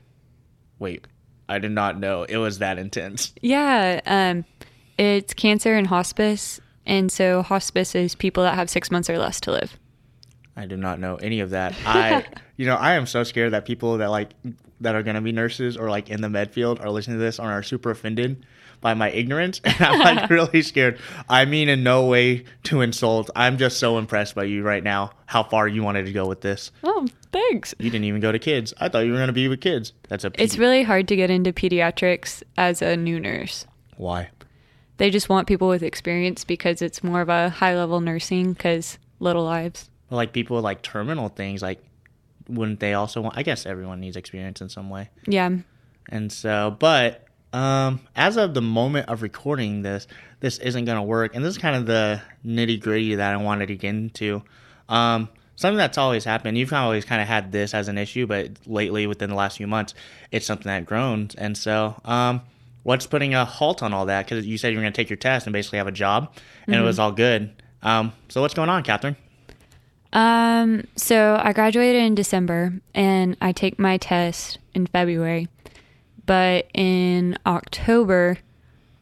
Wait, 0.79 1.07
I 1.47 1.59
did 1.59 1.71
not 1.71 1.99
know 1.99 2.23
it 2.23 2.37
was 2.37 2.59
that 2.59 2.77
intense. 2.77 3.33
Yeah, 3.41 4.01
um, 4.05 4.45
it's 4.97 5.33
cancer 5.33 5.75
and 5.75 5.87
hospice, 5.87 6.59
and 6.85 7.11
so 7.11 7.41
hospice 7.41 7.95
is 7.95 8.15
people 8.15 8.43
that 8.43 8.55
have 8.55 8.69
six 8.69 8.91
months 8.91 9.09
or 9.09 9.17
less 9.17 9.39
to 9.41 9.51
live. 9.51 9.77
I 10.55 10.65
did 10.65 10.79
not 10.79 10.99
know 10.99 11.15
any 11.15 11.39
of 11.39 11.49
that. 11.51 11.73
I, 11.85 12.25
you 12.57 12.65
know, 12.65 12.75
I 12.75 12.93
am 12.93 13.05
so 13.05 13.23
scared 13.23 13.53
that 13.53 13.65
people 13.65 13.97
that 13.97 14.09
like 14.09 14.31
that 14.81 14.95
are 14.95 15.03
going 15.03 15.15
to 15.15 15.21
be 15.21 15.31
nurses 15.31 15.77
or 15.77 15.89
like 15.89 16.09
in 16.09 16.21
the 16.21 16.29
med 16.29 16.51
field 16.51 16.79
are 16.79 16.89
listening 16.89 17.17
to 17.17 17.23
this 17.23 17.39
and 17.39 17.47
are 17.47 17.63
super 17.63 17.91
offended 17.91 18.45
by 18.83 18.93
my 18.93 19.09
ignorance. 19.09 19.59
And 19.65 19.81
I'm 19.81 19.99
like 19.99 20.29
really 20.29 20.61
scared. 20.61 20.99
I 21.27 21.45
mean, 21.45 21.69
in 21.69 21.81
no 21.81 22.05
way 22.05 22.43
to 22.65 22.81
insult. 22.81 23.31
I'm 23.35 23.57
just 23.57 23.79
so 23.79 23.97
impressed 23.97 24.35
by 24.35 24.43
you 24.43 24.61
right 24.61 24.83
now, 24.83 25.11
how 25.25 25.41
far 25.43 25.67
you 25.67 25.81
wanted 25.81 26.05
to 26.05 26.11
go 26.11 26.27
with 26.27 26.41
this. 26.41 26.69
Oh, 26.83 27.07
thanks. 27.31 27.73
You 27.79 27.89
didn't 27.89 28.05
even 28.05 28.21
go 28.21 28.31
to 28.31 28.37
kids. 28.37 28.73
I 28.79 28.89
thought 28.89 28.99
you 29.05 29.11
were 29.11 29.17
going 29.17 29.27
to 29.27 29.33
be 29.33 29.47
with 29.47 29.61
kids. 29.61 29.93
That's 30.09 30.23
a 30.23 30.31
It's 30.37 30.59
really 30.59 30.83
hard 30.83 31.07
to 31.07 31.15
get 31.15 31.31
into 31.31 31.51
pediatrics 31.51 32.43
as 32.57 32.83
a 32.83 32.95
new 32.95 33.19
nurse. 33.19 33.65
why. 33.97 34.29
They 34.97 35.09
just 35.09 35.27
want 35.27 35.47
people 35.47 35.67
with 35.67 35.81
experience 35.81 36.43
because 36.45 36.83
it's 36.83 37.03
more 37.03 37.21
of 37.21 37.27
a 37.29 37.49
high 37.49 37.75
level 37.75 37.99
nursing 37.99 38.53
because 38.53 38.99
little 39.19 39.43
lives. 39.43 39.89
Like 40.11 40.33
people 40.33 40.57
with 40.57 40.63
like 40.63 40.83
terminal 40.83 41.29
things, 41.29 41.63
like 41.63 41.83
wouldn't 42.47 42.79
they 42.79 42.93
also 42.93 43.21
want? 43.21 43.35
I 43.35 43.41
guess 43.41 43.65
everyone 43.65 43.99
needs 44.01 44.15
experience 44.15 44.61
in 44.61 44.69
some 44.69 44.91
way. 44.91 45.09
Yeah. 45.25 45.49
And 46.09 46.31
so, 46.31 46.75
but 46.77 47.25
um, 47.53 48.01
as 48.15 48.35
of 48.37 48.53
the 48.53 48.61
moment 48.61 49.09
of 49.09 49.21
recording 49.21 49.83
this, 49.83 50.07
this 50.39 50.57
isn't 50.57 50.85
going 50.85 50.97
to 50.97 51.03
work. 51.03 51.35
And 51.35 51.45
this 51.45 51.55
is 51.55 51.61
kind 51.61 51.75
of 51.75 51.85
the 51.85 52.21
nitty 52.45 52.81
gritty 52.81 53.15
that 53.15 53.33
I 53.33 53.37
wanted 53.37 53.67
to 53.67 53.75
get 53.75 53.89
into. 53.89 54.43
Um, 54.89 55.29
something 55.55 55.77
that's 55.77 55.97
always 55.97 56.25
happened. 56.25 56.57
You've 56.57 56.73
always 56.73 57.05
kind 57.05 57.21
of 57.21 57.27
had 57.27 57.51
this 57.51 57.73
as 57.73 57.87
an 57.87 57.97
issue, 57.97 58.27
but 58.27 58.51
lately, 58.65 59.07
within 59.07 59.29
the 59.29 59.35
last 59.35 59.57
few 59.57 59.67
months, 59.67 59.93
it's 60.31 60.45
something 60.45 60.67
that 60.67 60.85
grown. 60.85 61.29
And 61.37 61.57
so, 61.57 61.95
um, 62.03 62.41
what's 62.81 63.07
putting 63.07 63.33
a 63.33 63.45
halt 63.45 63.81
on 63.81 63.93
all 63.93 64.07
that? 64.07 64.25
Because 64.25 64.45
you 64.45 64.57
said 64.57 64.69
you 64.69 64.77
were 64.77 64.83
going 64.83 64.93
to 64.93 65.01
take 65.01 65.09
your 65.09 65.17
test 65.17 65.45
and 65.45 65.53
basically 65.53 65.77
have 65.77 65.87
a 65.87 65.91
job, 65.91 66.33
and 66.65 66.75
it 66.75 66.81
was 66.81 66.99
all 66.99 67.11
good. 67.11 67.53
Um, 67.83 68.13
so 68.29 68.41
what's 68.41 68.53
going 68.53 68.69
on, 68.69 68.83
Katherine? 68.83 69.15
Um, 70.13 70.87
so 70.95 71.39
I 71.41 71.53
graduated 71.53 72.01
in 72.01 72.15
December 72.15 72.73
and 72.93 73.35
I 73.41 73.51
take 73.51 73.79
my 73.79 73.97
test 73.97 74.59
in 74.73 74.85
February. 74.85 75.47
But 76.25 76.67
in 76.73 77.37
October, 77.45 78.37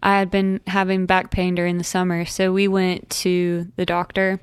I 0.01 0.17
had 0.17 0.31
been 0.31 0.61
having 0.67 1.05
back 1.05 1.29
pain 1.31 1.53
during 1.55 1.77
the 1.77 1.83
summer, 1.83 2.25
so 2.25 2.51
we 2.51 2.67
went 2.67 3.09
to 3.21 3.67
the 3.75 3.85
doctor 3.85 4.39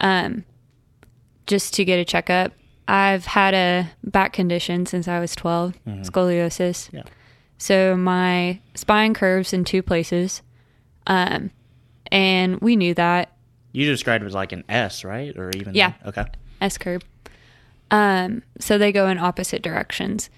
um 0.00 0.44
just 1.46 1.74
to 1.74 1.84
get 1.84 1.98
a 1.98 2.04
checkup. 2.04 2.52
I've 2.86 3.24
had 3.26 3.54
a 3.54 3.90
back 4.04 4.32
condition 4.32 4.86
since 4.86 5.08
I 5.08 5.18
was 5.20 5.34
12, 5.34 5.74
scoliosis. 5.86 6.90
Yeah. 6.92 7.02
So 7.58 7.96
my 7.96 8.60
spine 8.74 9.14
curves 9.14 9.52
in 9.52 9.64
two 9.64 9.82
places. 9.82 10.42
Um 11.06 11.50
and 12.12 12.60
we 12.60 12.76
knew 12.76 12.94
that 12.94 13.32
You 13.72 13.86
described 13.86 14.24
it 14.24 14.26
as 14.26 14.34
like 14.34 14.52
an 14.52 14.64
S, 14.68 15.04
right? 15.04 15.36
Or 15.36 15.50
even 15.56 15.74
Yeah. 15.74 15.94
Okay. 16.06 16.24
S 16.60 16.78
curve. 16.78 17.02
Um, 17.90 18.42
so 18.60 18.76
they 18.76 18.92
go 18.92 19.08
in 19.08 19.16
opposite 19.18 19.62
directions. 19.62 20.28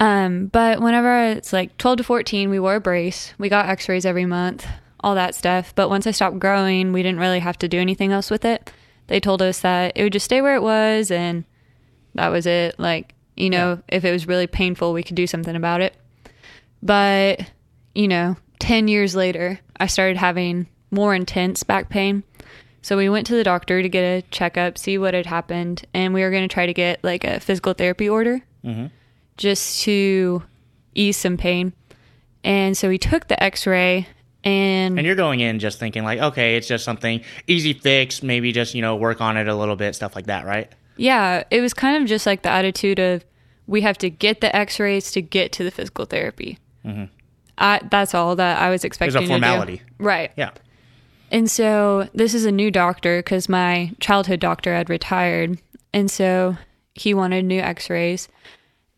Um, 0.00 0.46
but 0.46 0.80
whenever 0.80 1.24
it's 1.30 1.52
like 1.52 1.76
12 1.78 1.98
to 1.98 2.04
14, 2.04 2.50
we 2.50 2.58
wore 2.58 2.76
a 2.76 2.80
brace. 2.80 3.32
We 3.38 3.48
got 3.48 3.68
x 3.68 3.88
rays 3.88 4.04
every 4.04 4.26
month, 4.26 4.66
all 5.00 5.14
that 5.14 5.34
stuff. 5.34 5.74
But 5.74 5.88
once 5.88 6.06
I 6.06 6.10
stopped 6.10 6.38
growing, 6.38 6.92
we 6.92 7.02
didn't 7.02 7.20
really 7.20 7.38
have 7.40 7.58
to 7.58 7.68
do 7.68 7.78
anything 7.78 8.12
else 8.12 8.30
with 8.30 8.44
it. 8.44 8.72
They 9.06 9.20
told 9.20 9.42
us 9.42 9.60
that 9.60 9.92
it 9.94 10.02
would 10.02 10.12
just 10.12 10.24
stay 10.24 10.40
where 10.40 10.56
it 10.56 10.62
was 10.62 11.10
and 11.10 11.44
that 12.14 12.28
was 12.28 12.46
it. 12.46 12.78
Like, 12.78 13.14
you 13.36 13.50
know, 13.50 13.82
if 13.88 14.04
it 14.04 14.10
was 14.12 14.26
really 14.26 14.46
painful, 14.46 14.92
we 14.92 15.02
could 15.02 15.16
do 15.16 15.26
something 15.26 15.54
about 15.56 15.80
it. 15.80 15.94
But, 16.82 17.50
you 17.94 18.08
know, 18.08 18.36
10 18.60 18.88
years 18.88 19.14
later, 19.14 19.60
I 19.78 19.86
started 19.86 20.16
having 20.16 20.66
more 20.90 21.14
intense 21.14 21.62
back 21.62 21.88
pain. 21.88 22.22
So 22.82 22.96
we 22.96 23.08
went 23.08 23.26
to 23.28 23.34
the 23.34 23.44
doctor 23.44 23.82
to 23.82 23.88
get 23.88 24.02
a 24.02 24.22
checkup, 24.30 24.76
see 24.78 24.98
what 24.98 25.14
had 25.14 25.26
happened, 25.26 25.86
and 25.94 26.12
we 26.14 26.22
were 26.22 26.30
going 26.30 26.46
to 26.46 26.52
try 26.52 26.66
to 26.66 26.74
get 26.74 27.02
like 27.02 27.24
a 27.24 27.40
physical 27.40 27.72
therapy 27.74 28.08
order 28.08 28.42
just 29.36 29.82
to 29.82 30.42
ease 30.94 31.16
some 31.16 31.36
pain. 31.36 31.72
And 32.42 32.76
so 32.76 32.88
we 32.88 32.98
took 32.98 33.28
the 33.28 33.42
x 33.42 33.66
ray 33.66 34.06
and, 34.44 34.98
And 34.98 35.06
you're 35.06 35.16
going 35.16 35.40
in 35.40 35.58
just 35.58 35.78
thinking 35.78 36.04
like, 36.04 36.20
okay, 36.20 36.56
it's 36.56 36.68
just 36.68 36.84
something 36.84 37.22
easy 37.46 37.72
fix, 37.72 38.22
maybe 38.22 38.52
just, 38.52 38.74
you 38.74 38.82
know, 38.82 38.94
work 38.94 39.20
on 39.22 39.38
it 39.38 39.48
a 39.48 39.54
little 39.54 39.76
bit, 39.76 39.94
stuff 39.94 40.14
like 40.14 40.26
that, 40.26 40.44
right? 40.44 40.70
yeah, 40.96 41.42
it 41.50 41.60
was 41.60 41.74
kind 41.74 42.00
of 42.02 42.08
just 42.08 42.26
like 42.26 42.42
the 42.42 42.50
attitude 42.50 42.98
of 42.98 43.24
we 43.66 43.80
have 43.80 43.98
to 43.98 44.10
get 44.10 44.40
the 44.40 44.54
x 44.54 44.78
rays 44.78 45.10
to 45.12 45.22
get 45.22 45.52
to 45.52 45.64
the 45.64 45.70
physical 45.70 46.04
therapy. 46.04 46.58
Mm-hmm. 46.84 47.04
I, 47.56 47.80
that's 47.90 48.14
all 48.14 48.36
that 48.36 48.60
I 48.60 48.70
was 48.70 48.84
expecting. 48.84 49.20
to 49.20 49.26
do. 49.26 49.32
formality. 49.32 49.82
Right. 49.98 50.32
Yeah. 50.36 50.50
And 51.30 51.50
so 51.50 52.08
this 52.14 52.34
is 52.34 52.44
a 52.44 52.52
new 52.52 52.70
doctor 52.70 53.20
because 53.20 53.48
my 53.48 53.92
childhood 54.00 54.40
doctor 54.40 54.74
had 54.74 54.90
retired. 54.90 55.60
And 55.92 56.10
so 56.10 56.56
he 56.94 57.14
wanted 57.14 57.44
new 57.44 57.60
x 57.60 57.88
rays. 57.88 58.28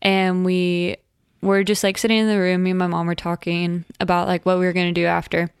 And 0.01 0.45
we 0.45 0.97
were 1.41 1.63
just 1.63 1.83
like 1.83 1.97
sitting 1.97 2.17
in 2.17 2.27
the 2.27 2.39
room. 2.39 2.63
Me 2.63 2.71
and 2.71 2.79
my 2.79 2.87
mom 2.87 3.07
were 3.07 3.15
talking 3.15 3.85
about 3.99 4.27
like 4.27 4.45
what 4.45 4.59
we 4.59 4.65
were 4.65 4.73
going 4.73 4.93
to 4.93 5.01
do 5.01 5.05
after. 5.05 5.51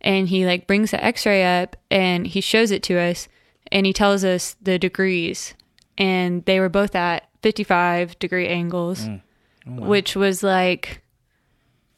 And 0.00 0.28
he 0.28 0.46
like 0.46 0.66
brings 0.66 0.90
the 0.90 1.02
x 1.02 1.24
ray 1.24 1.62
up 1.62 1.76
and 1.90 2.26
he 2.26 2.40
shows 2.40 2.70
it 2.70 2.82
to 2.84 2.98
us 2.98 3.28
and 3.72 3.86
he 3.86 3.92
tells 3.92 4.24
us 4.24 4.56
the 4.60 4.78
degrees. 4.78 5.54
And 5.96 6.44
they 6.44 6.60
were 6.60 6.68
both 6.68 6.94
at 6.94 7.28
55 7.42 8.18
degree 8.18 8.48
angles, 8.48 9.06
mm. 9.06 9.20
oh, 9.66 9.70
which 9.72 10.16
was 10.16 10.42
like 10.42 11.02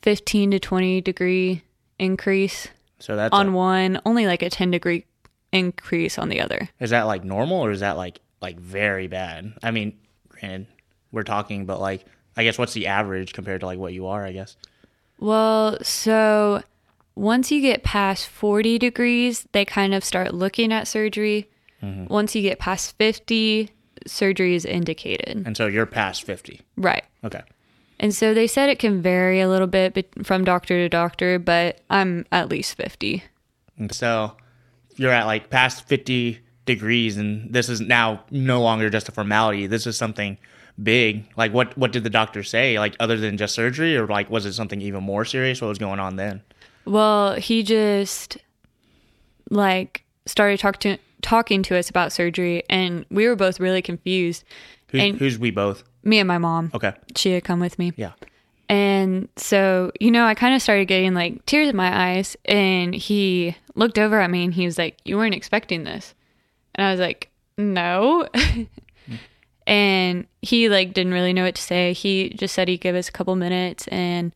15 0.03 0.53
to 0.53 0.61
20 0.61 1.01
degree 1.01 1.63
increase 1.99 2.69
So 2.99 3.17
that's 3.17 3.33
on 3.33 3.49
a- 3.49 3.53
one, 3.53 4.01
only 4.05 4.27
like 4.27 4.43
a 4.43 4.51
10 4.51 4.71
degree 4.71 5.07
increase 5.53 6.19
on 6.19 6.29
the 6.29 6.41
other. 6.41 6.69
is 6.79 6.91
that 6.91 7.05
like 7.05 7.25
normal 7.25 7.59
or 7.59 7.71
is 7.71 7.81
that 7.81 7.97
like 7.97 8.21
like 8.41 8.59
very 8.61 9.07
bad? 9.07 9.55
I 9.63 9.71
mean, 9.71 9.99
granted, 10.29 10.67
we're 11.17 11.25
talking, 11.25 11.67
but 11.67 11.81
like 11.81 12.05
I 12.37 12.45
guess 12.45 12.59
what's 12.59 12.75
the 12.75 12.87
average 12.87 13.33
compared 13.33 13.61
to 13.61 13.67
like 13.67 13.79
what 13.79 13.93
you 13.93 14.07
are, 14.07 14.25
I 14.25 14.33
guess. 14.33 14.57
Well, 15.19 15.79
so 15.83 16.63
once 17.15 17.51
you 17.51 17.61
get 17.61 17.83
past 17.83 18.29
40 18.29 18.79
degrees, 18.79 19.49
they 19.53 19.65
kind 19.65 19.95
of 19.95 20.05
start 20.05 20.35
looking 20.35 20.73
at 20.73 20.87
surgery. 20.87 21.49
Mm-hmm. 21.83 22.13
Once 22.13 22.35
you 22.35 22.43
get 22.43 22.59
past 22.59 22.97
50, 22.99 23.71
surgery 24.07 24.55
is 24.55 24.65
indicated. 24.65 25.43
And 25.47 25.57
so 25.57 25.67
you're 25.67 25.87
past 25.87 26.25
50. 26.25 26.61
Right. 26.77 27.05
Okay. 27.25 27.43
And 27.99 28.15
so 28.15 28.35
they 28.35 28.47
said 28.47 28.69
it 28.69 28.79
can 28.79 29.01
vary 29.01 29.41
a 29.41 29.49
little 29.49 29.67
bit 29.67 30.07
from 30.23 30.45
doctor 30.45 30.77
to 30.77 30.89
doctor, 30.91 31.39
but 31.39 31.81
I'm 31.89 32.27
at 32.31 32.51
least 32.51 32.75
50. 32.77 33.25
And 33.79 33.93
so 33.95 34.37
you're 34.97 35.13
at 35.13 35.25
like 35.25 35.49
past 35.49 35.89
50 35.89 36.41
degrees 36.67 37.17
and 37.17 37.53
this 37.55 37.71
is 37.71 37.81
now 37.81 38.25
no 38.31 38.61
longer 38.61 38.91
just 38.91 39.09
a 39.09 39.13
formality. 39.13 39.67
This 39.67 39.87
is 39.87 39.97
something 39.97 40.37
big. 40.83 41.25
Like 41.37 41.53
what 41.53 41.77
what 41.79 41.93
did 41.93 42.05
the 42.05 42.11
doctor 42.11 42.43
say? 42.43 42.79
Like 42.79 42.95
other 43.01 43.17
than 43.17 43.37
just 43.37 43.55
surgery 43.55 43.97
or 43.97 44.07
like 44.07 44.31
was 44.31 44.47
it 44.47 44.53
something 44.55 44.81
even 44.81 45.03
more 45.03 45.25
serious? 45.25 45.61
What 45.61 45.69
was 45.69 45.79
going 45.79 46.01
on 46.01 46.17
then? 46.17 46.43
Well, 46.85 47.35
he 47.35 47.63
just 47.63 48.39
like 49.51 50.05
started 50.27 50.59
talk 50.59 50.79
to, 50.81 50.99
talking 51.23 51.63
to 51.65 51.77
us 51.77 51.89
about 51.91 52.13
surgery, 52.13 52.63
and 52.71 53.05
we 53.11 53.27
were 53.29 53.37
both 53.37 53.61
really 53.61 53.83
confused. 53.83 54.45
Who, 54.89 54.99
And- 54.99 55.19
who's 55.19 55.39
we 55.39 55.51
both? 55.51 55.83
Me 56.05 56.19
and 56.21 56.29
my 56.29 56.39
mom. 56.39 56.71
Okay. 56.75 56.93
She 57.17 57.33
had 57.33 57.43
come 57.43 57.59
with 57.59 57.79
me. 57.81 57.93
Yeah. 57.97 58.13
And 58.69 59.29
so, 59.37 59.91
you 60.01 60.11
know, 60.13 60.25
I 60.25 60.35
kind 60.35 60.55
of 60.55 60.63
started 60.63 60.87
getting 60.87 61.15
like 61.15 61.45
tears 61.47 61.69
in 61.69 61.77
my 61.77 62.13
eyes. 62.17 62.37
And 62.45 62.95
he 62.95 63.57
looked 63.75 63.99
over 63.99 64.21
at 64.21 64.31
me 64.31 64.45
and 64.45 64.55
he 64.55 64.65
was 64.67 64.79
like, 64.79 64.97
You 65.05 65.17
weren't 65.17 65.35
expecting 65.35 65.83
this. 65.85 66.15
And 66.77 66.87
I 66.87 66.91
was 66.93 67.01
like, 67.01 67.29
No. 67.59 68.29
and 69.67 70.27
he 70.43 70.69
like 70.69 70.93
didn't 70.95 71.13
really 71.13 71.33
know 71.33 71.45
what 71.45 71.57
to 71.57 71.63
say. 71.63 71.93
He 71.93 72.31
just 72.31 72.55
said 72.55 72.69
he'd 72.69 72.81
give 72.81 72.95
us 72.95 73.09
a 73.09 73.13
couple 73.13 73.35
minutes 73.37 73.89
and 73.89 74.35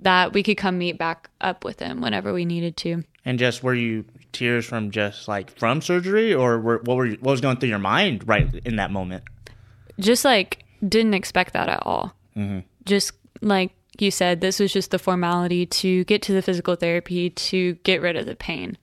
that 0.00 0.32
we 0.32 0.42
could 0.42 0.56
come 0.56 0.78
meet 0.78 0.98
back 0.98 1.30
up 1.40 1.64
with 1.64 1.78
him 1.78 2.00
whenever 2.00 2.32
we 2.32 2.44
needed 2.44 2.76
to. 2.78 3.04
And 3.24 3.38
just 3.38 3.62
were 3.62 3.74
you 3.74 4.04
tears 4.32 4.66
from 4.66 4.90
just 4.90 5.28
like 5.28 5.56
from 5.58 5.80
surgery 5.80 6.34
or 6.34 6.58
were, 6.58 6.78
what 6.78 6.96
were 6.96 7.06
you, 7.06 7.18
what 7.20 7.32
was 7.32 7.40
going 7.40 7.58
through 7.58 7.68
your 7.68 7.78
mind 7.78 8.26
right 8.26 8.52
in 8.64 8.76
that 8.76 8.90
moment? 8.90 9.24
Just 10.00 10.24
like 10.24 10.64
didn't 10.86 11.14
expect 11.14 11.52
that 11.52 11.68
at 11.68 11.82
all. 11.86 12.14
Mm-hmm. 12.36 12.60
Just 12.84 13.12
like 13.40 13.72
you 13.98 14.10
said, 14.10 14.40
this 14.40 14.58
was 14.58 14.72
just 14.72 14.90
the 14.90 14.98
formality 14.98 15.66
to 15.66 16.04
get 16.04 16.22
to 16.22 16.32
the 16.32 16.42
physical 16.42 16.74
therapy 16.74 17.30
to 17.30 17.74
get 17.84 18.00
rid 18.00 18.16
of 18.16 18.26
the 18.26 18.34
pain. 18.34 18.78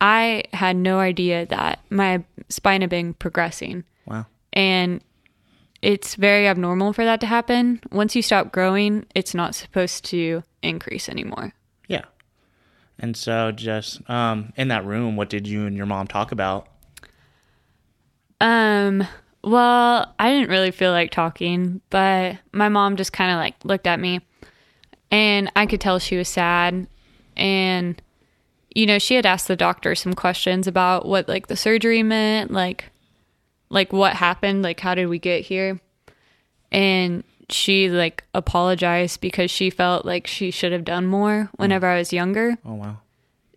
I 0.00 0.44
had 0.52 0.76
no 0.76 0.98
idea 1.00 1.46
that 1.46 1.80
my 1.88 2.22
spine 2.50 2.82
had 2.82 2.90
been 2.90 3.14
progressing. 3.14 3.84
Wow. 4.06 4.26
And 4.52 5.00
it's 5.84 6.14
very 6.14 6.48
abnormal 6.48 6.94
for 6.94 7.04
that 7.04 7.20
to 7.20 7.26
happen. 7.26 7.78
Once 7.92 8.16
you 8.16 8.22
stop 8.22 8.52
growing, 8.52 9.04
it's 9.14 9.34
not 9.34 9.54
supposed 9.54 10.06
to 10.06 10.42
increase 10.62 11.10
anymore. 11.10 11.52
Yeah. 11.88 12.04
And 12.98 13.14
so, 13.14 13.52
just 13.52 14.08
um, 14.08 14.54
in 14.56 14.68
that 14.68 14.86
room, 14.86 15.14
what 15.16 15.28
did 15.28 15.46
you 15.46 15.66
and 15.66 15.76
your 15.76 15.84
mom 15.84 16.06
talk 16.06 16.32
about? 16.32 16.68
Um, 18.40 19.06
well, 19.42 20.14
I 20.18 20.30
didn't 20.30 20.48
really 20.48 20.70
feel 20.70 20.90
like 20.90 21.10
talking, 21.10 21.82
but 21.90 22.38
my 22.52 22.70
mom 22.70 22.96
just 22.96 23.12
kind 23.12 23.30
of 23.30 23.36
like 23.36 23.54
looked 23.62 23.86
at 23.86 24.00
me 24.00 24.20
and 25.10 25.52
I 25.54 25.66
could 25.66 25.82
tell 25.82 25.98
she 25.98 26.16
was 26.16 26.28
sad. 26.28 26.86
And, 27.36 28.00
you 28.74 28.86
know, 28.86 28.98
she 28.98 29.16
had 29.16 29.26
asked 29.26 29.48
the 29.48 29.56
doctor 29.56 29.94
some 29.94 30.14
questions 30.14 30.66
about 30.66 31.04
what 31.06 31.28
like 31.28 31.48
the 31.48 31.56
surgery 31.56 32.02
meant, 32.02 32.50
like, 32.50 32.90
like 33.74 33.92
what 33.92 34.14
happened, 34.14 34.62
like 34.62 34.78
how 34.80 34.94
did 34.94 35.06
we 35.08 35.18
get 35.18 35.42
here? 35.44 35.80
And 36.70 37.24
she 37.50 37.90
like 37.90 38.24
apologized 38.32 39.20
because 39.20 39.50
she 39.50 39.68
felt 39.68 40.06
like 40.06 40.26
she 40.26 40.50
should 40.50 40.72
have 40.72 40.84
done 40.84 41.06
more 41.06 41.50
whenever 41.56 41.86
I 41.86 41.98
was 41.98 42.12
younger. 42.12 42.56
Oh 42.64 42.74
wow. 42.74 42.98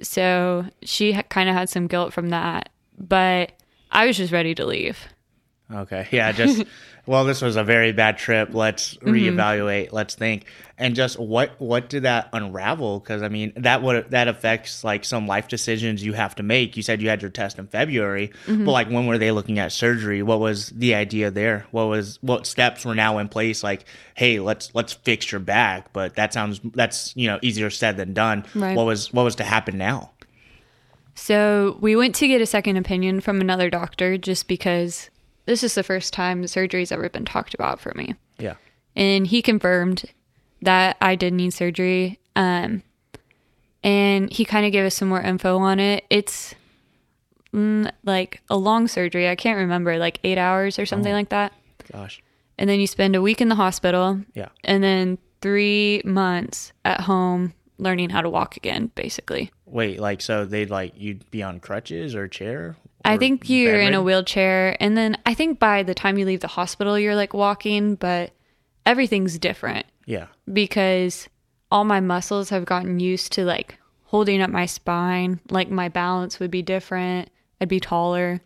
So 0.02 0.66
she 0.82 1.14
ha- 1.14 1.24
kind 1.30 1.48
of 1.50 1.56
had 1.56 1.70
some 1.70 1.88
guilt 1.88 2.14
from 2.14 2.30
that, 2.30 2.70
but 2.98 3.54
I 3.92 4.08
was 4.08 4.18
just 4.18 4.34
ready 4.34 4.54
to 4.56 4.66
leave. 4.66 4.98
Okay. 5.72 6.08
Yeah. 6.12 6.32
Just 6.32 6.64
well, 7.08 7.24
this 7.24 7.42
was 7.42 7.56
a 7.56 7.64
very 7.64 7.94
bad 7.94 8.18
trip. 8.18 8.54
Let's 8.54 8.96
mm-hmm. 8.96 9.10
reevaluate. 9.10 9.94
Let's 9.94 10.14
think. 10.14 10.46
And 10.78 10.94
just 10.94 11.18
what 11.18 11.60
what 11.60 11.90
did 11.90 12.04
that 12.04 12.30
unravel? 12.34 13.00
Because 13.00 13.24
I 13.24 13.30
mean, 13.30 13.54
that 13.56 13.82
would 13.82 14.12
that 14.12 14.28
affects 14.28 14.84
like 14.84 15.06
some 15.06 15.26
life 15.26 15.48
decisions 15.48 16.04
you 16.04 16.14
have 16.14 16.36
to 16.36 16.44
make. 16.44 16.76
You 16.76 16.84
said 16.84 17.02
you 17.02 17.10
had 17.10 17.22
your 17.22 17.32
test 17.32 17.58
in 17.58 17.68
February, 17.68 18.32
mm-hmm. 18.46 18.66
but 18.66 18.72
like 18.74 18.90
when 18.90 19.08
were 19.08 19.18
they 19.18 19.32
looking 19.32 19.58
at 19.58 19.72
surgery? 19.72 20.22
What 20.22 20.40
was 20.40 20.70
the 20.70 20.94
idea 20.94 21.32
there? 21.32 21.66
What 21.72 21.86
was 21.86 22.20
what 22.22 22.46
steps 22.46 22.86
were 22.86 22.94
now 22.94 23.18
in 23.18 23.30
place? 23.30 23.64
Like, 23.64 23.86
hey, 24.14 24.40
let's 24.40 24.76
let's 24.76 24.94
fix 24.94 25.32
your 25.32 25.40
back. 25.40 25.94
But 25.94 26.16
that 26.16 26.34
sounds 26.34 26.60
that's 26.76 27.16
you 27.16 27.28
know 27.28 27.40
easier 27.42 27.70
said 27.70 27.98
than 27.98 28.14
done. 28.14 28.46
Right. 28.54 28.76
What 28.76 28.86
was 28.86 29.12
what 29.14 29.24
was 29.24 29.36
to 29.38 29.44
happen 29.44 29.78
now? 29.78 30.12
So 31.16 31.78
we 31.82 31.96
went 31.96 32.14
to 32.16 32.28
get 32.28 32.42
a 32.42 32.46
second 32.46 32.78
opinion 32.78 33.22
from 33.22 33.42
another 33.42 33.72
doctor 33.72 34.20
just 34.20 34.48
because 34.48 35.10
this 35.48 35.64
is 35.64 35.74
the 35.74 35.82
first 35.84 36.14
time 36.14 36.46
surgery's 36.46 36.92
ever 36.92 37.10
been 37.10 37.26
talked 37.26 37.54
about 37.56 37.80
for 37.80 37.94
me. 37.96 38.14
Yeah. 38.38 38.56
And 38.96 39.26
he 39.26 39.42
confirmed 39.42 40.04
that 40.62 40.98
I 41.02 41.16
did 41.16 41.34
need 41.34 41.54
surgery. 41.54 42.20
Um, 42.36 42.84
and 43.84 44.32
he 44.32 44.46
kind 44.46 44.66
of 44.66 44.72
gave 44.72 44.86
us 44.86 44.96
some 44.96 45.08
more 45.08 45.22
info 45.22 45.58
on 45.58 45.80
it. 45.80 46.04
It's 46.10 46.54
mm, 47.54 47.90
like 48.04 48.42
a 48.50 48.58
long 48.58 48.88
surgery. 48.88 49.30
I 49.30 49.36
can't 49.36 49.58
remember, 49.58 49.98
like 49.98 50.20
eight 50.24 50.38
hours 50.38 50.78
or 50.78 50.86
something 50.86 51.14
like 51.14 51.30
that. 51.30 51.54
Gosh. 51.92 52.22
And 52.58 52.70
then 52.70 52.80
you 52.80 52.88
spend 52.88 53.16
a 53.16 53.22
week 53.22 53.40
in 53.40 53.50
the 53.50 53.56
hospital 53.56 54.20
Yeah. 54.34 54.50
and 54.64 54.84
then 54.84 55.18
three 55.42 56.02
months 56.04 56.74
at 56.84 57.02
home 57.02 57.54
learning 57.78 58.10
how 58.10 58.22
to 58.22 58.30
walk 58.30 58.58
again, 58.58 58.92
basically. 58.96 59.52
Wait, 59.66 60.00
like 60.00 60.22
so 60.22 60.46
they'd 60.46 60.70
like 60.72 60.94
you'd 60.98 61.30
be 61.32 61.44
on 61.44 61.60
crutches 61.60 62.16
or 62.16 62.28
chair? 62.28 62.76
I 63.06 63.18
think 63.18 63.50
you're 63.50 63.80
in 63.80 63.94
a 63.94 64.02
wheelchair, 64.02 64.76
and 64.82 64.98
then 64.98 65.18
I 65.26 65.34
think 65.34 65.60
by 65.60 65.84
the 65.84 65.94
time 65.94 66.18
you 66.18 66.26
leave 66.26 66.42
the 66.42 66.48
hospital, 66.48 67.00
you're 67.00 67.16
like 67.16 67.34
walking, 67.34 67.96
but 67.96 68.32
everything's 68.86 69.38
different 69.40 69.86
Yeah. 70.06 70.28
because 70.52 71.30
all 71.72 71.84
my 71.86 72.00
muscles 72.02 72.50
have 72.50 72.66
gotten 72.66 73.00
used 73.00 73.32
to 73.34 73.46
like 73.46 73.78
holding 74.06 74.42
up 74.42 74.50
my 74.50 74.66
spine. 74.66 75.40
Like 75.50 75.70
my 75.70 75.88
balance 75.90 76.40
would 76.40 76.52
be 76.52 76.62
different. 76.62 77.30
I'd 77.62 77.70
be 77.70 77.80
taller. 77.80 78.42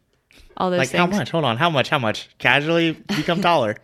All 0.58 0.70
those 0.70 0.80
Like 0.80 0.90
things. 0.90 1.00
how 1.00 1.08
much? 1.08 1.30
Hold 1.32 1.44
on. 1.46 1.58
How 1.58 1.70
much? 1.70 1.90
How 1.90 2.00
much? 2.00 2.30
Casually 2.38 2.92
become 3.08 3.42
taller. 3.50 3.78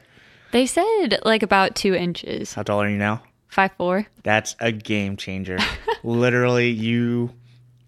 They 0.51 0.65
said 0.65 1.19
like 1.25 1.43
about 1.43 1.75
two 1.75 1.93
inches, 1.95 2.53
How 2.53 2.63
tall 2.63 2.81
are 2.81 2.89
you 2.89 2.97
now? 2.97 3.23
five 3.47 3.71
four. 3.77 4.05
That's 4.23 4.55
a 4.59 4.71
game 4.71 5.17
changer. 5.17 5.57
Literally, 6.03 6.69
you 6.69 7.31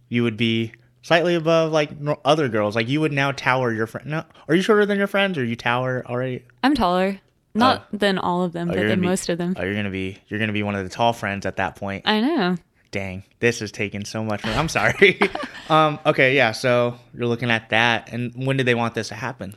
you 0.10 0.24
would 0.24 0.38
be 0.38 0.74
slightly 1.02 1.36
above 1.36 1.72
like 1.72 1.92
other 2.26 2.50
girls. 2.50 2.76
Like 2.76 2.88
you 2.88 3.02
would 3.02 3.12
now 3.12 3.32
tower 3.32 3.74
your 3.74 3.88
friend. 3.88 4.08
No, 4.08 4.24
are 4.48 4.56
you 4.56 4.62
shorter 4.62 4.86
than 4.86 4.98
your 4.98 5.08
friends, 5.08 5.38
or 5.38 5.44
you 5.46 5.56
tower 5.56 6.04
already? 6.06 6.44
I'm 6.64 6.76
taller, 6.76 7.20
not 7.54 7.88
than 7.92 8.18
all 8.18 8.44
of 8.44 8.54
them, 8.54 8.70
Oh, 8.70 8.74
but 8.76 8.88
than 8.88 9.02
be- 9.02 9.08
most 9.08 9.30
of 9.30 9.38
them. 9.38 9.56
Oh, 9.58 9.64
you're 9.64 9.76
gonna 9.76 9.90
be 9.90 10.18
you're 10.28 10.40
gonna 10.40 10.54
be 10.54 10.64
one 10.64 10.76
of 10.76 10.84
the 10.84 10.90
tall 10.90 11.14
friends 11.14 11.46
at 11.46 11.58
that 11.58 11.76
point. 11.76 12.08
I 12.08 12.22
know. 12.22 12.56
Dang, 12.92 13.24
this 13.40 13.62
is 13.62 13.72
taking 13.72 14.04
so 14.04 14.24
much. 14.24 14.42
From, 14.42 14.52
I'm 14.52 14.70
sorry. 14.70 15.20
um. 15.70 16.00
Okay. 16.06 16.36
Yeah. 16.36 16.52
So 16.54 16.96
you're 17.14 17.28
looking 17.28 17.52
at 17.52 17.70
that, 17.70 18.12
and 18.12 18.34
when 18.46 18.58
did 18.58 18.66
they 18.66 18.76
want 18.76 18.96
this 18.96 19.10
to 19.10 19.16
happen? 19.16 19.56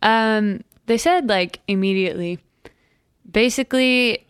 Um, 0.00 0.62
they 0.86 0.98
said 0.98 1.28
like 1.28 1.60
immediately. 1.68 2.38
Basically, 3.30 4.26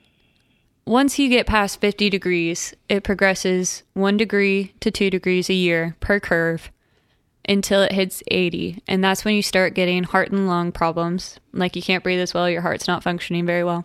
once 0.85 1.19
you 1.19 1.29
get 1.29 1.47
past 1.47 1.81
50 1.81 2.11
degrees, 2.11 2.75
it 2.89 3.05
progresses 3.05 3.83
one 3.95 4.17
degree 4.17 4.75
to 4.81 4.91
two 4.91 5.11
degrees 5.11 5.49
a 5.49 5.55
year 5.55 5.97
per 6.01 6.19
curve 6.21 6.71
until 7.49 7.83
it 7.83 7.93
hits 7.93 8.23
80. 8.29 8.83
And 8.87 9.03
that's 9.03 9.25
when 9.25 9.35
you 9.35 9.43
start 9.43 9.75
getting 9.75 10.05
heart 10.05 10.31
and 10.31 10.49
lung 10.49 10.73
problems. 10.73 11.39
Like 11.53 11.77
you 11.77 11.83
can't 11.83 12.03
breathe 12.05 12.21
as 12.21 12.35
well, 12.35 12.49
your 12.49 12.63
heart's 12.63 12.89
not 12.89 13.03
functioning 13.03 13.47
very 13.47 13.65
well. 13.65 13.85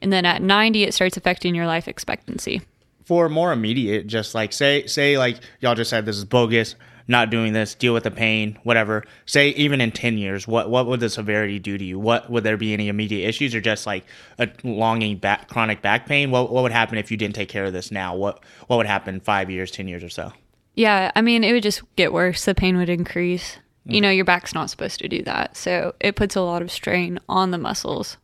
And 0.00 0.12
then 0.12 0.24
at 0.24 0.42
90, 0.42 0.84
it 0.84 0.94
starts 0.94 1.16
affecting 1.16 1.54
your 1.54 1.66
life 1.66 1.88
expectancy. 1.88 2.62
for 3.04 3.30
more 3.30 3.52
immediate, 3.52 4.06
just 4.06 4.34
like 4.34 4.52
say 4.52 4.86
say 4.86 5.16
like 5.16 5.38
y'all 5.60 5.74
just 5.74 5.88
said 5.88 6.04
this 6.04 6.16
is 6.18 6.26
bogus, 6.26 6.74
not 7.08 7.30
doing 7.30 7.54
this, 7.54 7.74
deal 7.74 7.94
with 7.94 8.04
the 8.04 8.10
pain, 8.10 8.58
whatever. 8.62 9.02
Say 9.24 9.48
even 9.50 9.80
in 9.80 9.90
ten 9.90 10.18
years, 10.18 10.46
what 10.46 10.70
what 10.70 10.86
would 10.86 11.00
the 11.00 11.08
severity 11.08 11.58
do 11.58 11.78
to 11.78 11.84
you? 11.84 11.98
What 11.98 12.30
would 12.30 12.44
there 12.44 12.58
be 12.58 12.74
any 12.74 12.88
immediate 12.88 13.26
issues 13.26 13.54
or 13.54 13.60
just 13.62 13.86
like 13.86 14.04
a 14.38 14.48
longing 14.62 15.16
back 15.16 15.48
chronic 15.48 15.80
back 15.80 16.06
pain? 16.06 16.30
What 16.30 16.52
what 16.52 16.62
would 16.62 16.72
happen 16.72 16.98
if 16.98 17.10
you 17.10 17.16
didn't 17.16 17.34
take 17.34 17.48
care 17.48 17.64
of 17.64 17.72
this 17.72 17.90
now? 17.90 18.14
What 18.14 18.44
what 18.66 18.76
would 18.76 18.86
happen 18.86 19.20
five 19.20 19.50
years, 19.50 19.70
ten 19.70 19.88
years 19.88 20.04
or 20.04 20.10
so? 20.10 20.32
Yeah, 20.74 21.10
I 21.16 21.22
mean, 21.22 21.42
it 21.42 21.52
would 21.52 21.62
just 21.62 21.82
get 21.96 22.12
worse. 22.12 22.44
The 22.44 22.54
pain 22.54 22.76
would 22.76 22.90
increase. 22.90 23.58
You 23.90 24.02
know, 24.02 24.10
your 24.10 24.26
back's 24.26 24.54
not 24.54 24.68
supposed 24.68 24.98
to 24.98 25.08
do 25.08 25.22
that. 25.22 25.56
So 25.56 25.94
it 25.98 26.14
puts 26.14 26.36
a 26.36 26.42
lot 26.42 26.60
of 26.60 26.70
strain 26.70 27.18
on 27.26 27.52
the 27.52 27.58
muscles. 27.58 28.18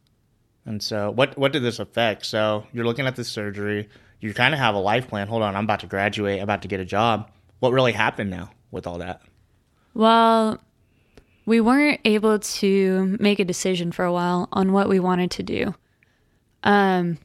And 0.67 0.83
so 0.83 1.11
what 1.11 1.39
what 1.39 1.53
did 1.53 1.63
this 1.63 1.79
affect? 1.79 2.27
So 2.27 2.67
you're 2.73 2.85
looking 2.85 3.07
at 3.07 3.17
the 3.17 3.25
surgery, 3.25 3.89
you 4.21 4.35
kind 4.35 4.53
of 4.53 4.61
have 4.61 4.75
a 4.75 4.79
life 4.79 5.09
plan. 5.09 5.27
Hold 5.27 5.43
on, 5.43 5.57
I'm 5.57 5.65
about 5.65 5.81
to 5.81 5.87
graduate, 5.87 6.39
I'm 6.39 6.45
about 6.45 6.63
to 6.63 6.69
get 6.69 6.81
a 6.81 6.85
job. 6.85 7.31
What 7.61 7.73
really 7.73 7.93
happened 7.93 8.31
now 8.31 8.51
with 8.75 8.87
all 8.87 8.99
that? 8.99 9.23
Well, 9.95 10.61
we 11.47 11.61
weren't 11.61 12.01
able 12.05 12.39
to 12.39 13.17
make 13.21 13.39
a 13.39 13.45
decision 13.45 13.93
for 13.93 14.05
a 14.05 14.13
while 14.13 14.49
on 14.53 14.73
what 14.73 14.89
we 14.89 14.99
wanted 15.01 15.31
to 15.33 15.43
do. 15.43 15.75
Um, 16.63 17.19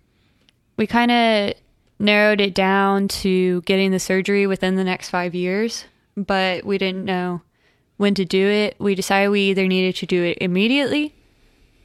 we 0.77 0.87
kind 0.87 1.11
of 1.11 1.53
narrowed 1.99 2.39
it 2.39 2.53
down 2.53 3.07
to 3.07 3.61
getting 3.61 3.91
the 3.91 3.99
surgery 3.99 4.47
within 4.47 4.75
the 4.75 4.83
next 4.83 5.09
five 5.09 5.35
years, 5.35 5.85
but 6.15 6.65
we 6.65 6.77
didn't 6.77 7.05
know 7.05 7.41
when 7.97 8.13
to 8.15 8.25
do 8.25 8.47
it. 8.47 8.75
We 8.79 8.95
decided 8.95 9.29
we 9.29 9.41
either 9.49 9.67
needed 9.67 9.95
to 9.97 10.05
do 10.05 10.23
it 10.23 10.37
immediately 10.39 11.15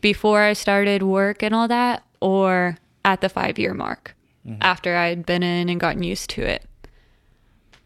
before 0.01 0.43
I 0.43 0.53
started 0.53 1.03
work 1.03 1.43
and 1.43 1.55
all 1.55 1.67
that, 1.69 2.05
or 2.21 2.79
at 3.05 3.21
the 3.21 3.29
five 3.29 3.59
year 3.59 3.75
mark 3.75 4.15
after 4.61 4.95
I 4.95 5.09
had 5.09 5.25
been 5.25 5.43
in 5.43 5.69
and 5.69 5.81
gotten 5.81 6.03
used 6.03 6.31
to 6.31 6.43
it. 6.43 6.65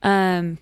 Um, 0.02 0.58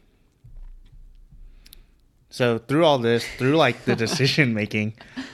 So 2.36 2.58
through 2.58 2.84
all 2.84 2.98
this, 2.98 3.26
through 3.38 3.56
like 3.56 3.86
the 3.86 3.96
decision 3.96 4.52
making, 4.62 4.92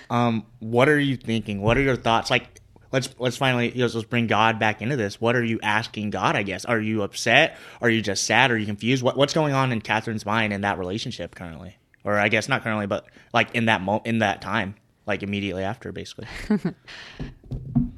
um, 0.09 0.47
what 0.61 0.89
are 0.89 1.01
you 1.01 1.17
thinking? 1.17 1.61
What 1.61 1.77
are 1.77 1.81
your 1.81 1.97
thoughts? 1.97 2.31
Like, 2.31 2.61
let's 2.93 3.13
let's 3.19 3.37
finally 3.37 3.73
let's, 3.73 3.97
let's 3.97 4.07
bring 4.07 4.29
God 4.29 4.61
back 4.61 4.81
into 4.81 4.95
this. 4.95 5.21
What 5.21 5.35
are 5.35 5.43
you 5.43 5.59
asking 5.65 6.11
God? 6.11 6.37
I 6.37 6.45
guess. 6.45 6.65
Are 6.65 6.79
you 6.79 7.03
upset? 7.03 7.59
Are 7.81 7.91
you 7.91 8.03
just 8.03 8.23
sad? 8.23 8.53
Are 8.53 8.57
you 8.57 8.67
confused? 8.67 9.03
What 9.03 9.17
what's 9.17 9.35
going 9.35 9.53
on 9.53 9.73
in 9.73 9.81
Katherine's 9.81 10.25
mind 10.25 10.53
in 10.53 10.61
that 10.61 10.79
relationship 10.79 11.35
currently? 11.35 11.77
Or 12.05 12.17
I 12.21 12.29
guess 12.29 12.49
not 12.49 12.63
currently, 12.63 12.87
but 12.87 13.07
like 13.35 13.53
in 13.53 13.65
that 13.65 13.81
mo- 13.81 14.03
in 14.05 14.21
that 14.21 14.41
time, 14.41 14.77
like 15.05 15.25
immediately 15.25 15.65
after, 15.65 15.91
basically. 15.91 16.29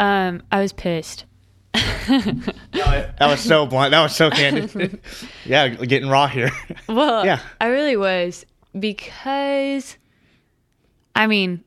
um, 0.01 0.43
I 0.51 0.63
was 0.63 0.73
pissed. 0.73 1.27
that 1.75 3.17
was 3.21 3.41
so 3.41 3.67
blunt. 3.67 3.91
That 3.91 4.03
was 4.03 4.17
so 4.17 4.31
candid. 4.31 4.99
yeah, 5.45 5.69
getting 5.69 6.09
raw 6.09 6.27
here. 6.27 6.53
Well, 6.89 7.27
Yeah. 7.27 7.41
I 7.61 7.67
really 7.67 7.97
was 7.99 8.47
because, 8.79 9.97
I 11.15 11.27
mean, 11.27 11.63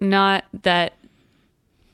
not 0.00 0.44
that 0.62 0.94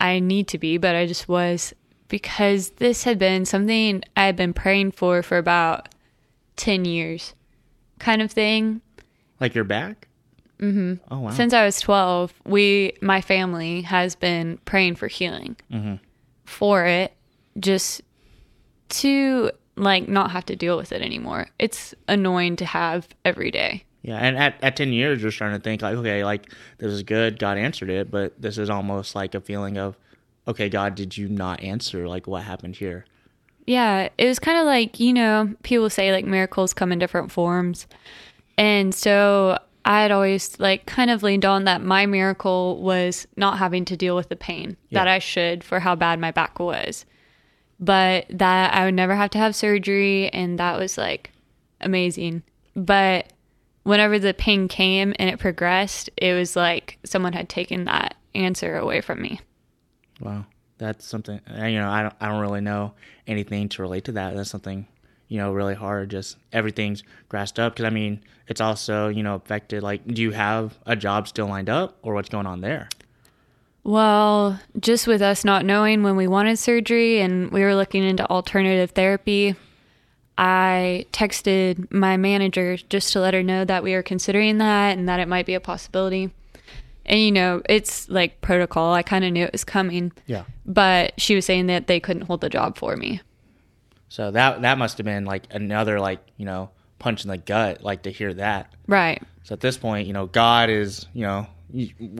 I 0.00 0.18
need 0.20 0.48
to 0.48 0.58
be, 0.58 0.78
but 0.78 0.94
I 0.94 1.06
just 1.06 1.28
was 1.28 1.74
because 2.08 2.70
this 2.70 3.04
had 3.04 3.18
been 3.18 3.44
something 3.44 4.02
I 4.16 4.24
had 4.26 4.36
been 4.36 4.52
praying 4.54 4.92
for 4.92 5.22
for 5.22 5.36
about 5.38 5.88
10 6.56 6.84
years, 6.84 7.34
kind 7.98 8.22
of 8.22 8.30
thing. 8.30 8.80
like 9.40 9.54
your 9.54 9.64
back. 9.64 10.08
Mm-hmm. 10.58 10.94
Oh 11.12 11.20
wow. 11.20 11.30
Since 11.30 11.52
I 11.52 11.64
was 11.64 11.80
12, 11.80 12.32
we, 12.44 12.92
my 13.00 13.20
family, 13.20 13.82
has 13.82 14.16
been 14.16 14.58
praying 14.64 14.96
for 14.96 15.06
healing 15.06 15.56
for 16.44 16.84
it, 16.84 17.12
just 17.60 18.02
to 18.88 19.50
like 19.76 20.08
not 20.08 20.32
have 20.32 20.44
to 20.46 20.56
deal 20.56 20.76
with 20.76 20.90
it 20.90 21.00
anymore. 21.00 21.48
It's 21.60 21.94
annoying 22.08 22.56
to 22.56 22.64
have 22.64 23.06
every 23.24 23.52
day. 23.52 23.84
Yeah, 24.02 24.16
and 24.16 24.38
at, 24.38 24.56
at 24.62 24.76
10 24.76 24.92
years, 24.92 25.20
you're 25.22 25.32
starting 25.32 25.58
to 25.58 25.62
think, 25.62 25.82
like, 25.82 25.96
okay, 25.96 26.24
like, 26.24 26.52
this 26.78 26.92
is 26.92 27.02
good. 27.02 27.38
God 27.38 27.58
answered 27.58 27.90
it. 27.90 28.10
But 28.10 28.40
this 28.40 28.56
is 28.56 28.70
almost 28.70 29.14
like 29.14 29.34
a 29.34 29.40
feeling 29.40 29.76
of, 29.76 29.96
okay, 30.46 30.68
God, 30.68 30.94
did 30.94 31.16
you 31.16 31.28
not 31.28 31.60
answer? 31.62 32.06
Like, 32.08 32.26
what 32.26 32.44
happened 32.44 32.76
here? 32.76 33.04
Yeah, 33.66 34.08
it 34.16 34.26
was 34.26 34.38
kind 34.38 34.56
of 34.56 34.64
like, 34.66 34.98
you 34.98 35.12
know, 35.12 35.52
people 35.62 35.90
say 35.90 36.10
like 36.10 36.24
miracles 36.24 36.72
come 36.72 36.90
in 36.90 36.98
different 36.98 37.30
forms. 37.30 37.86
And 38.56 38.94
so 38.94 39.58
I 39.84 40.00
had 40.00 40.10
always 40.10 40.58
like 40.58 40.86
kind 40.86 41.10
of 41.10 41.22
leaned 41.22 41.44
on 41.44 41.64
that 41.64 41.82
my 41.82 42.06
miracle 42.06 42.80
was 42.80 43.26
not 43.36 43.58
having 43.58 43.84
to 43.86 43.96
deal 43.96 44.16
with 44.16 44.30
the 44.30 44.36
pain 44.36 44.78
Yeah. 44.88 45.00
that 45.00 45.08
I 45.08 45.18
should 45.18 45.62
for 45.62 45.80
how 45.80 45.94
bad 45.96 46.18
my 46.18 46.30
back 46.30 46.58
was. 46.58 47.04
But 47.78 48.24
that 48.30 48.72
I 48.72 48.86
would 48.86 48.94
never 48.94 49.14
have 49.14 49.30
to 49.30 49.38
have 49.38 49.54
surgery 49.54 50.30
and 50.30 50.58
that 50.58 50.78
was 50.78 50.96
like 50.96 51.30
amazing. 51.82 52.42
But 52.74 53.32
whenever 53.88 54.18
the 54.18 54.34
pain 54.34 54.68
came 54.68 55.14
and 55.18 55.30
it 55.30 55.38
progressed, 55.38 56.10
it 56.18 56.34
was 56.34 56.54
like 56.54 56.98
someone 57.04 57.32
had 57.32 57.48
taken 57.48 57.84
that 57.86 58.16
answer 58.34 58.76
away 58.76 59.00
from 59.00 59.22
me. 59.22 59.40
Wow, 60.20 60.44
that's 60.76 61.06
something. 61.06 61.40
uh, 61.50 61.64
You 61.64 61.78
know, 61.78 61.88
I 61.88 62.02
don't. 62.02 62.14
I 62.20 62.28
don't 62.28 62.40
really 62.40 62.60
know 62.60 62.92
anything 63.26 63.68
to 63.70 63.82
relate 63.82 64.04
to 64.04 64.12
that. 64.12 64.36
That's 64.36 64.50
something. 64.50 64.86
You 65.28 65.38
know, 65.38 65.52
really 65.52 65.74
hard. 65.74 66.10
Just 66.10 66.36
everything's 66.52 67.02
grassed 67.28 67.58
up. 67.58 67.74
Because 67.74 67.86
I 67.86 67.90
mean, 67.90 68.20
it's 68.46 68.60
also 68.60 69.08
you 69.08 69.22
know 69.22 69.34
affected. 69.36 69.82
Like, 69.82 70.06
do 70.06 70.20
you 70.20 70.32
have 70.32 70.78
a 70.84 70.94
job 70.94 71.26
still 71.26 71.46
lined 71.46 71.70
up, 71.70 71.96
or 72.02 72.14
what's 72.14 72.28
going 72.28 72.46
on 72.46 72.60
there? 72.60 72.88
Well, 73.84 74.60
just 74.78 75.06
with 75.06 75.22
us 75.22 75.46
not 75.46 75.64
knowing 75.64 76.02
when 76.02 76.16
we 76.16 76.26
wanted 76.26 76.58
surgery 76.58 77.20
and 77.20 77.50
we 77.50 77.62
were 77.62 77.74
looking 77.74 78.04
into 78.04 78.28
alternative 78.28 78.90
therapy, 78.90 79.54
I 80.38 81.04
texted 81.12 81.90
my 81.92 82.16
manager 82.16 82.76
just 82.76 83.12
to 83.12 83.20
let 83.20 83.34
her 83.34 83.42
know 83.42 83.64
that 83.64 83.82
we 83.82 83.92
were 83.94 84.02
considering 84.04 84.58
that 84.58 84.96
and 84.96 85.08
that 85.08 85.18
it 85.20 85.26
might 85.28 85.44
be 85.46 85.54
a 85.54 85.60
possibility. 85.60 86.30
And 87.04 87.20
you 87.20 87.32
know, 87.32 87.60
it's 87.68 88.08
like 88.08 88.40
protocol. 88.40 88.94
I 88.94 89.02
kind 89.02 89.24
of 89.24 89.32
knew 89.32 89.44
it 89.44 89.52
was 89.52 89.64
coming, 89.64 90.12
Yeah. 90.26 90.44
but 90.64 91.18
she 91.20 91.34
was 91.34 91.44
saying 91.44 91.66
that 91.66 91.88
they 91.88 91.98
couldn't 92.00 92.22
hold 92.22 92.40
the 92.40 92.48
job 92.50 92.78
for 92.78 92.96
me. 92.96 93.20
So 94.10 94.30
that 94.30 94.62
that 94.62 94.78
must 94.78 94.96
have 94.98 95.04
been 95.04 95.24
like 95.24 95.44
another 95.50 96.00
like 96.00 96.20
you 96.36 96.46
know 96.46 96.70
punch 96.98 97.24
in 97.24 97.30
the 97.30 97.36
gut. 97.38 97.82
Like 97.82 98.02
to 98.02 98.10
hear 98.12 98.32
that. 98.34 98.72
Right. 98.86 99.22
So 99.42 99.54
at 99.54 99.60
this 99.60 99.76
point, 99.76 100.06
you 100.06 100.12
know, 100.12 100.26
God 100.26 100.68
is, 100.70 101.06
you 101.14 101.22
know, 101.22 101.46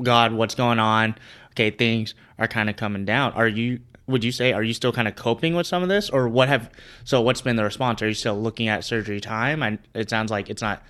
God, 0.03 0.33
what's 0.33 0.55
going 0.55 0.79
on? 0.79 1.15
Okay, 1.53 1.71
things 1.71 2.15
are 2.39 2.49
kind 2.49 2.69
of 2.71 2.77
coming 2.77 3.05
down. 3.05 3.33
Are 3.33 3.49
you? 3.49 3.81
Would 4.09 4.25
you 4.25 4.33
say 4.33 4.53
are 4.53 4.63
you 4.63 4.75
still 4.75 4.93
kind 4.93 5.07
of 5.07 5.15
coping 5.15 5.55
with 5.55 5.67
some 5.67 5.83
of 5.83 5.89
this, 5.89 6.11
or 6.11 6.29
what 6.29 6.49
have? 6.49 6.71
So 7.05 7.21
what's 7.21 7.41
been 7.41 7.57
the 7.57 7.65
response? 7.65 8.03
Are 8.03 8.09
you 8.09 8.15
still 8.15 8.41
looking 8.41 8.69
at 8.69 8.85
surgery 8.85 9.21
time? 9.21 9.63
And 9.63 9.79
it 9.95 10.11
sounds 10.11 10.31
like 10.31 10.51
it's 10.51 10.63
not. 10.63 10.83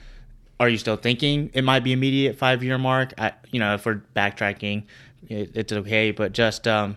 Are 0.61 0.69
you 0.69 0.79
still 0.79 0.97
thinking 0.97 1.51
it 1.53 1.63
might 1.63 1.85
be 1.85 1.93
immediate 1.93 2.37
five 2.37 2.65
year 2.65 2.79
mark? 2.79 3.13
I, 3.19 3.33
you 3.51 3.61
know, 3.61 3.75
if 3.75 3.85
we're 3.87 4.03
backtracking, 4.17 4.85
it, 5.29 5.51
it's 5.55 5.73
okay. 5.73 6.11
But 6.13 6.33
just 6.33 6.67
um, 6.67 6.97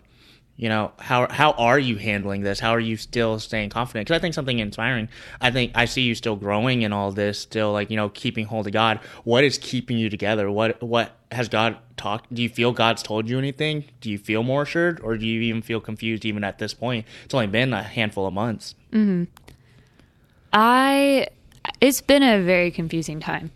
you 0.62 0.70
know 0.70 0.92
how 1.00 1.28
how 1.28 1.54
are 1.54 1.80
you 1.80 1.96
handling 1.98 2.42
this? 2.42 2.60
How 2.60 2.70
are 2.70 2.80
you 2.80 2.96
still 2.96 3.40
staying 3.40 3.72
confident? 3.72 4.06
Because 4.06 4.20
i 4.20 4.22
think 4.22 4.36
something 4.36 4.60
inspiring 4.60 5.10
i 5.42 5.50
think 5.50 5.72
i 5.74 5.86
see 5.86 6.04
you 6.04 6.14
still 6.14 6.36
growing 6.36 6.84
in 6.84 6.94
all 6.94 7.12
this 7.12 7.40
still 7.40 7.72
like 7.74 7.90
you 7.90 7.98
know 7.98 8.10
keeping 8.10 8.46
hold 8.46 8.68
of 8.68 8.74
god. 8.74 9.00
What 9.24 9.44
is 9.44 9.58
keeping 9.58 9.98
you 9.98 10.08
together? 10.08 10.52
What 10.52 10.80
what 10.84 11.18
has 11.32 11.50
god 11.50 11.78
talked 11.98 12.32
do 12.32 12.44
you 12.44 12.50
feel 12.50 12.74
god's 12.74 13.02
told 13.02 13.28
you 13.28 13.40
anything? 13.40 13.86
Do 14.02 14.12
you 14.12 14.20
feel 14.20 14.44
more 14.44 14.62
assured 14.62 15.00
or 15.00 15.18
do 15.18 15.26
you 15.26 15.42
even 15.42 15.64
feel 15.64 15.82
confused 15.82 16.26
even 16.26 16.44
at 16.44 16.60
this 16.60 16.76
point? 16.76 17.08
It's 17.26 17.34
only 17.34 17.48
been 17.48 17.74
a 17.74 17.82
handful 17.82 18.28
of 18.28 18.34
months. 18.36 18.76
Mm-hmm. 18.92 19.24
I 20.54 21.26
it's 21.80 22.02
been 22.02 22.22
a 22.22 22.40
very 22.44 22.70
confusing 22.70 23.20
time. 23.20 23.50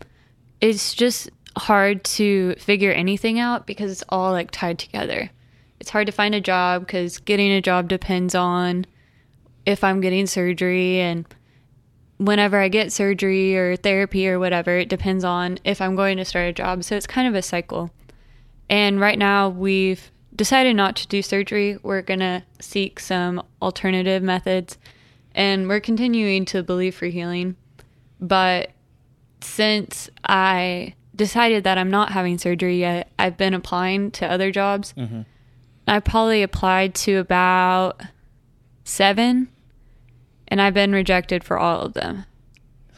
It's 0.60 0.92
just 0.92 1.30
hard 1.56 2.02
to 2.02 2.56
figure 2.56 2.90
anything 2.90 3.38
out 3.38 3.64
because 3.64 3.92
it's 3.92 4.04
all 4.08 4.32
like 4.32 4.50
tied 4.50 4.80
together. 4.80 5.30
It's 5.86 5.92
hard 5.92 6.06
to 6.06 6.12
find 6.12 6.34
a 6.34 6.40
job 6.40 6.84
because 6.84 7.18
getting 7.18 7.52
a 7.52 7.62
job 7.62 7.86
depends 7.86 8.34
on 8.34 8.86
if 9.64 9.84
I'm 9.84 10.00
getting 10.00 10.26
surgery 10.26 10.98
and 10.98 11.24
whenever 12.16 12.58
I 12.58 12.66
get 12.66 12.92
surgery 12.92 13.56
or 13.56 13.76
therapy 13.76 14.28
or 14.28 14.40
whatever, 14.40 14.76
it 14.78 14.88
depends 14.88 15.22
on 15.22 15.60
if 15.62 15.80
I'm 15.80 15.94
going 15.94 16.16
to 16.16 16.24
start 16.24 16.48
a 16.48 16.52
job. 16.52 16.82
So 16.82 16.96
it's 16.96 17.06
kind 17.06 17.28
of 17.28 17.36
a 17.36 17.40
cycle. 17.40 17.92
And 18.68 18.98
right 18.98 19.16
now 19.16 19.48
we've 19.48 20.10
decided 20.34 20.74
not 20.74 20.96
to 20.96 21.06
do 21.06 21.22
surgery. 21.22 21.78
We're 21.84 22.02
going 22.02 22.18
to 22.18 22.42
seek 22.60 22.98
some 22.98 23.40
alternative 23.62 24.24
methods 24.24 24.78
and 25.36 25.68
we're 25.68 25.78
continuing 25.78 26.46
to 26.46 26.64
believe 26.64 26.96
for 26.96 27.06
healing. 27.06 27.54
But 28.20 28.72
since 29.40 30.10
I 30.24 30.96
decided 31.14 31.62
that 31.62 31.78
I'm 31.78 31.92
not 31.92 32.10
having 32.10 32.38
surgery 32.38 32.80
yet, 32.80 33.12
I've 33.20 33.36
been 33.36 33.54
applying 33.54 34.10
to 34.10 34.26
other 34.26 34.50
jobs. 34.50 34.92
Mm-hmm. 34.94 35.20
I 35.86 36.00
probably 36.00 36.42
applied 36.42 36.94
to 36.96 37.16
about 37.16 38.00
seven, 38.84 39.48
and 40.48 40.60
I've 40.60 40.74
been 40.74 40.92
rejected 40.92 41.44
for 41.44 41.58
all 41.58 41.82
of 41.82 41.94
them. 41.94 42.24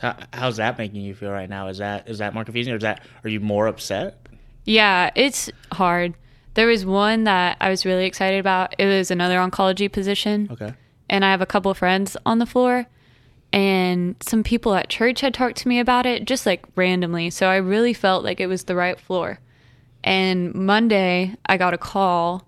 How, 0.01 0.17
how's 0.33 0.57
that 0.59 0.79
making 0.79 1.01
you 1.01 1.15
feel 1.15 1.31
right 1.31 1.49
now 1.51 1.69
is 1.69 1.79
that 1.79 2.09
is 2.09 2.19
that 2.19 2.33
more 2.33 2.45
confusing 2.45 2.73
or 2.73 2.77
is 2.77 2.83
that 2.83 3.03
are 3.25 3.29
you 3.29 3.41
more 3.41 3.67
upset 3.67 4.29
Yeah, 4.65 5.11
it's 5.17 5.51
hard. 5.73 6.15
There 6.55 6.69
was 6.69 6.87
one 6.87 7.25
that 7.25 7.57
I 7.61 7.69
was 7.69 7.85
really 7.85 8.07
excited 8.07 8.39
about. 8.39 8.77
It 8.79 8.87
was 8.87 9.11
another 9.11 9.39
oncology 9.39 9.91
position. 9.91 10.49
okay 10.53 10.75
and 11.09 11.25
I 11.25 11.31
have 11.31 11.41
a 11.41 11.47
couple 11.47 11.71
of 11.71 11.79
friends 11.79 12.17
on 12.27 12.39
the 12.39 12.47
floor 12.47 12.87
and 13.53 14.17
some 14.21 14.43
people 14.43 14.75
at 14.75 14.89
church 14.89 15.21
had 15.21 15.33
talked 15.33 15.57
to 15.59 15.69
me 15.69 15.81
about 15.81 16.05
it 16.05 16.27
just 16.27 16.45
like 16.45 16.67
randomly. 16.77 17.31
So 17.31 17.49
I 17.49 17.57
really 17.57 17.95
felt 17.95 18.25
like 18.25 18.41
it 18.41 18.47
was 18.47 18.65
the 18.65 18.77
right 18.77 19.01
floor. 19.01 19.41
And 20.05 20.55
Monday 20.55 21.35
I 21.47 21.57
got 21.57 21.73
a 21.73 21.79
call 21.79 22.47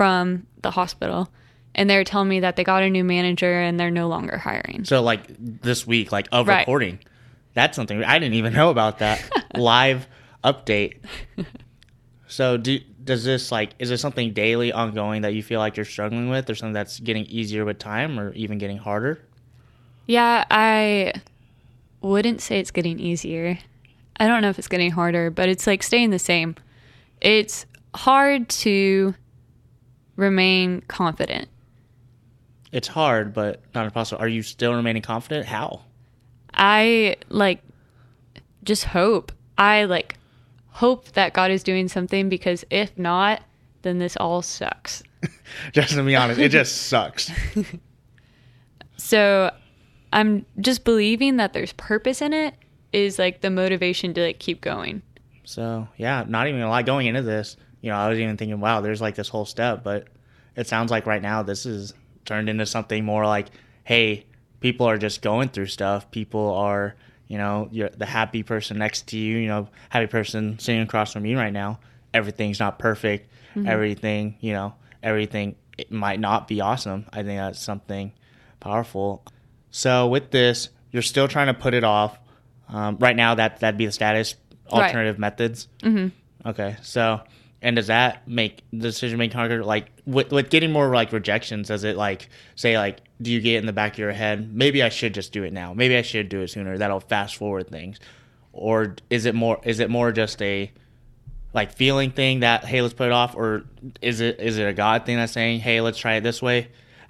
from 0.00 0.46
the 0.62 0.70
hospital 0.70 1.30
and 1.74 1.90
they 1.90 1.94
were 1.98 2.04
telling 2.04 2.26
me 2.26 2.40
that 2.40 2.56
they 2.56 2.64
got 2.64 2.82
a 2.82 2.88
new 2.88 3.04
manager 3.04 3.60
and 3.60 3.78
they're 3.78 3.90
no 3.90 4.08
longer 4.08 4.38
hiring. 4.38 4.82
So 4.86 5.02
like 5.02 5.26
this 5.38 5.86
week, 5.86 6.10
like 6.10 6.26
of 6.32 6.48
Right. 6.48 6.60
recording, 6.60 7.00
that's 7.52 7.76
something 7.76 8.02
I 8.02 8.18
didn't 8.18 8.32
even 8.32 8.54
know 8.54 8.70
about 8.70 9.00
that 9.00 9.22
live 9.54 10.08
update. 10.42 11.00
So 12.28 12.56
do 12.56 12.78
does 13.04 13.24
this 13.24 13.52
like 13.52 13.74
is 13.78 13.90
this 13.90 14.00
something 14.00 14.32
daily 14.32 14.72
ongoing 14.72 15.20
that 15.20 15.34
you 15.34 15.42
feel 15.42 15.60
like 15.60 15.76
you're 15.76 15.84
struggling 15.84 16.30
with, 16.30 16.48
or 16.48 16.54
something 16.54 16.72
that's 16.72 16.98
getting 16.98 17.26
easier 17.26 17.66
with 17.66 17.78
time, 17.78 18.18
or 18.18 18.32
even 18.32 18.56
getting 18.56 18.78
harder? 18.78 19.20
Yeah, 20.06 20.46
I 20.50 21.12
wouldn't 22.00 22.40
say 22.40 22.58
it's 22.58 22.70
getting 22.70 22.98
easier. 22.98 23.58
I 24.16 24.26
don't 24.26 24.40
know 24.40 24.48
if 24.48 24.58
it's 24.58 24.66
getting 24.66 24.92
harder, 24.92 25.30
but 25.30 25.50
it's 25.50 25.66
like 25.66 25.82
staying 25.82 26.08
the 26.08 26.18
same. 26.18 26.56
It's 27.20 27.66
hard 27.94 28.48
to 28.48 29.14
remain 30.20 30.82
confident. 30.82 31.48
It's 32.72 32.88
hard, 32.88 33.34
but 33.34 33.62
not 33.74 33.84
impossible. 33.84 34.22
Are 34.22 34.28
you 34.28 34.42
still 34.42 34.74
remaining 34.74 35.02
confident? 35.02 35.46
How? 35.46 35.82
I 36.54 37.16
like 37.28 37.62
just 38.62 38.84
hope. 38.84 39.32
I 39.58 39.84
like 39.84 40.16
hope 40.68 41.12
that 41.12 41.32
God 41.32 41.50
is 41.50 41.62
doing 41.62 41.88
something 41.88 42.28
because 42.28 42.64
if 42.70 42.96
not, 42.96 43.42
then 43.82 43.98
this 43.98 44.16
all 44.16 44.42
sucks. 44.42 45.02
Just 45.72 45.94
to 45.94 46.02
be 46.02 46.14
honest, 46.16 46.38
it 46.38 46.50
just 46.50 46.88
sucks. 46.88 47.30
So 49.00 49.50
I'm 50.12 50.44
just 50.60 50.84
believing 50.84 51.38
that 51.38 51.54
there's 51.54 51.72
purpose 51.72 52.20
in 52.20 52.34
it 52.34 52.54
is 52.92 53.18
like 53.18 53.40
the 53.40 53.48
motivation 53.48 54.12
to 54.14 54.22
like 54.22 54.38
keep 54.38 54.60
going. 54.60 55.02
So 55.44 55.88
yeah, 55.96 56.24
not 56.28 56.48
even 56.48 56.60
a 56.60 56.68
lot. 56.68 56.84
Going 56.84 57.06
into 57.06 57.22
this, 57.22 57.56
you 57.80 57.90
know, 57.90 57.96
I 57.96 58.08
was 58.08 58.18
even 58.18 58.36
thinking, 58.36 58.60
wow, 58.60 58.80
there's 58.80 59.00
like 59.00 59.14
this 59.14 59.28
whole 59.28 59.44
step, 59.44 59.82
but 59.82 60.08
it 60.56 60.66
sounds 60.66 60.90
like 60.90 61.06
right 61.06 61.22
now 61.22 61.42
this 61.42 61.66
is 61.66 61.94
turned 62.24 62.48
into 62.48 62.66
something 62.66 63.04
more 63.04 63.24
like, 63.26 63.46
hey, 63.84 64.26
people 64.60 64.86
are 64.86 64.98
just 64.98 65.22
going 65.22 65.48
through 65.48 65.66
stuff. 65.66 66.10
People 66.10 66.54
are, 66.54 66.94
you 67.28 67.38
know, 67.38 67.68
you're 67.70 67.88
the 67.88 68.06
happy 68.06 68.42
person 68.42 68.78
next 68.78 69.08
to 69.08 69.18
you, 69.18 69.38
you 69.38 69.48
know, 69.48 69.68
happy 69.88 70.06
person 70.06 70.58
sitting 70.58 70.82
across 70.82 71.12
from 71.12 71.24
you 71.24 71.36
right 71.38 71.52
now. 71.52 71.80
Everything's 72.12 72.60
not 72.60 72.78
perfect. 72.78 73.30
Everything, 73.66 74.36
you 74.40 74.52
know, 74.52 74.74
everything 75.02 75.56
it 75.76 75.90
might 75.90 76.20
not 76.20 76.46
be 76.46 76.60
awesome. 76.60 77.06
I 77.12 77.22
think 77.22 77.38
that's 77.38 77.60
something 77.60 78.12
powerful. 78.60 79.24
So 79.70 80.08
with 80.08 80.30
this, 80.30 80.68
you're 80.92 81.02
still 81.02 81.26
trying 81.26 81.46
to 81.46 81.54
put 81.54 81.74
it 81.74 81.84
off. 81.84 82.18
Um, 82.68 82.96
right 83.00 83.16
now, 83.16 83.34
that 83.34 83.60
that'd 83.60 83.78
be 83.78 83.86
the 83.86 83.92
status. 83.92 84.36
Right. 84.72 84.84
Alternative 84.84 85.18
methods. 85.18 85.66
Mm-hmm. 85.82 86.48
Okay, 86.48 86.76
so 86.82 87.22
and 87.62 87.76
does 87.76 87.88
that 87.88 88.26
make 88.26 88.62
the 88.72 88.78
decision 88.78 89.18
making 89.18 89.36
harder? 89.36 89.64
Like 89.64 89.90
with 90.06 90.30
with 90.32 90.50
getting 90.50 90.72
more 90.72 90.88
like 90.94 91.12
rejections, 91.12 91.68
does 91.68 91.84
it 91.84 91.96
like 91.96 92.28
say 92.54 92.78
like 92.78 93.00
do 93.20 93.30
you 93.30 93.40
get 93.40 93.58
in 93.58 93.66
the 93.66 93.72
back 93.72 93.92
of 93.92 93.98
your 93.98 94.12
head? 94.12 94.54
Maybe 94.54 94.82
I 94.82 94.88
should 94.88 95.12
just 95.14 95.32
do 95.32 95.42
it 95.42 95.52
now. 95.52 95.74
Maybe 95.74 95.96
I 95.96 96.02
should 96.02 96.28
do 96.28 96.40
it 96.40 96.48
sooner. 96.48 96.78
That'll 96.78 97.00
fast 97.00 97.36
forward 97.36 97.68
things. 97.68 98.00
Or 98.52 98.96
is 99.10 99.26
it 99.26 99.34
more? 99.34 99.60
Is 99.62 99.78
it 99.78 99.90
more 99.90 100.10
just 100.10 100.40
a 100.42 100.72
like 101.52 101.72
feeling 101.72 102.10
thing 102.12 102.40
that 102.40 102.64
hey 102.64 102.80
let's 102.80 102.94
put 102.94 103.06
it 103.06 103.12
off 103.12 103.34
or 103.34 103.64
is 104.00 104.20
it 104.20 104.38
is 104.40 104.56
it 104.58 104.68
a 104.68 104.72
god 104.72 105.04
thing 105.04 105.16
that's 105.16 105.32
saying 105.32 105.58
hey 105.60 105.80
let's 105.80 105.98
try 105.98 106.14
it 106.14 106.20
this 106.20 106.40
way 106.40 106.68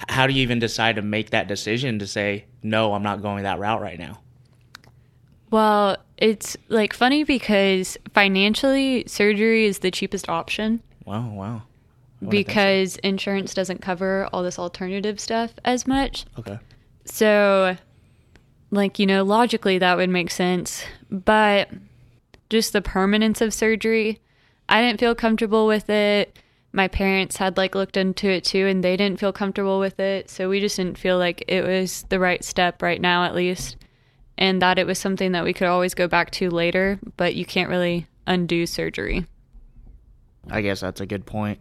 how 0.08 0.26
do 0.26 0.32
you 0.32 0.40
even 0.42 0.58
decide 0.58 0.96
to 0.96 1.02
make 1.02 1.30
that 1.30 1.46
decision 1.46 1.98
to 1.98 2.06
say 2.06 2.46
no 2.62 2.94
i'm 2.94 3.02
not 3.02 3.20
going 3.20 3.42
that 3.42 3.58
route 3.58 3.82
right 3.82 3.98
now 3.98 4.18
Well, 5.50 5.98
it's 6.20 6.56
like 6.68 6.92
funny 6.92 7.24
because 7.24 7.96
financially, 8.14 9.04
surgery 9.06 9.64
is 9.64 9.78
the 9.80 9.90
cheapest 9.90 10.28
option 10.28 10.82
wow 11.06 11.28
wow 11.30 11.62
I 12.22 12.26
so. 12.26 12.30
because 12.30 12.96
insurance 12.96 13.54
doesn't 13.54 13.80
cover 13.80 14.28
all 14.32 14.42
this 14.42 14.58
alternative 14.58 15.18
stuff 15.18 15.52
as 15.64 15.86
much. 15.86 16.26
okay 16.38 16.58
So, 17.06 17.76
like, 18.70 18.98
you 18.98 19.06
know, 19.06 19.24
logically 19.24 19.78
that 19.78 19.96
would 19.96 20.10
make 20.10 20.30
sense. 20.30 20.84
But 21.10 21.70
just 22.50 22.72
the 22.72 22.82
permanence 22.82 23.40
of 23.40 23.54
surgery, 23.54 24.20
I 24.68 24.82
didn't 24.82 25.00
feel 25.00 25.14
comfortable 25.14 25.66
with 25.66 25.88
it. 25.88 26.38
My 26.72 26.86
parents 26.86 27.38
had 27.38 27.56
like 27.56 27.74
looked 27.74 27.96
into 27.96 28.28
it 28.28 28.44
too 28.44 28.66
and 28.66 28.84
they 28.84 28.96
didn't 28.96 29.18
feel 29.18 29.32
comfortable 29.32 29.80
with 29.80 29.98
it. 29.98 30.30
So 30.30 30.48
we 30.48 30.60
just 30.60 30.76
didn't 30.76 30.98
feel 30.98 31.18
like 31.18 31.42
it 31.48 31.64
was 31.64 32.04
the 32.10 32.20
right 32.20 32.44
step 32.44 32.82
right 32.82 33.00
now, 33.00 33.24
at 33.24 33.34
least. 33.34 33.76
And 34.40 34.62
that 34.62 34.78
it 34.78 34.86
was 34.86 34.98
something 34.98 35.32
that 35.32 35.44
we 35.44 35.52
could 35.52 35.68
always 35.68 35.94
go 35.94 36.08
back 36.08 36.30
to 36.32 36.48
later, 36.48 36.98
but 37.18 37.34
you 37.34 37.44
can't 37.44 37.68
really 37.68 38.06
undo 38.26 38.66
surgery. 38.66 39.26
I 40.50 40.62
guess 40.62 40.80
that's 40.80 41.02
a 41.02 41.06
good 41.06 41.26
point. 41.26 41.58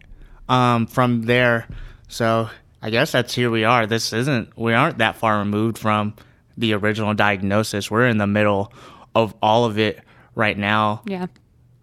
Um, 0.48 0.86
from 0.86 1.22
there, 1.22 1.68
so 2.08 2.48
I 2.80 2.88
guess 2.88 3.12
that's 3.12 3.34
here 3.34 3.50
we 3.50 3.64
are. 3.64 3.86
This 3.86 4.14
isn't, 4.14 4.56
we 4.56 4.72
aren't 4.72 4.98
that 4.98 5.16
far 5.16 5.38
removed 5.38 5.76
from 5.76 6.14
the 6.56 6.72
original 6.72 7.12
diagnosis. 7.12 7.90
We're 7.90 8.08
in 8.08 8.16
the 8.16 8.26
middle 8.26 8.72
of 9.14 9.34
all 9.42 9.66
of 9.66 9.78
it 9.78 10.00
right 10.34 10.56
now. 10.56 11.02
Yeah. 11.04 11.26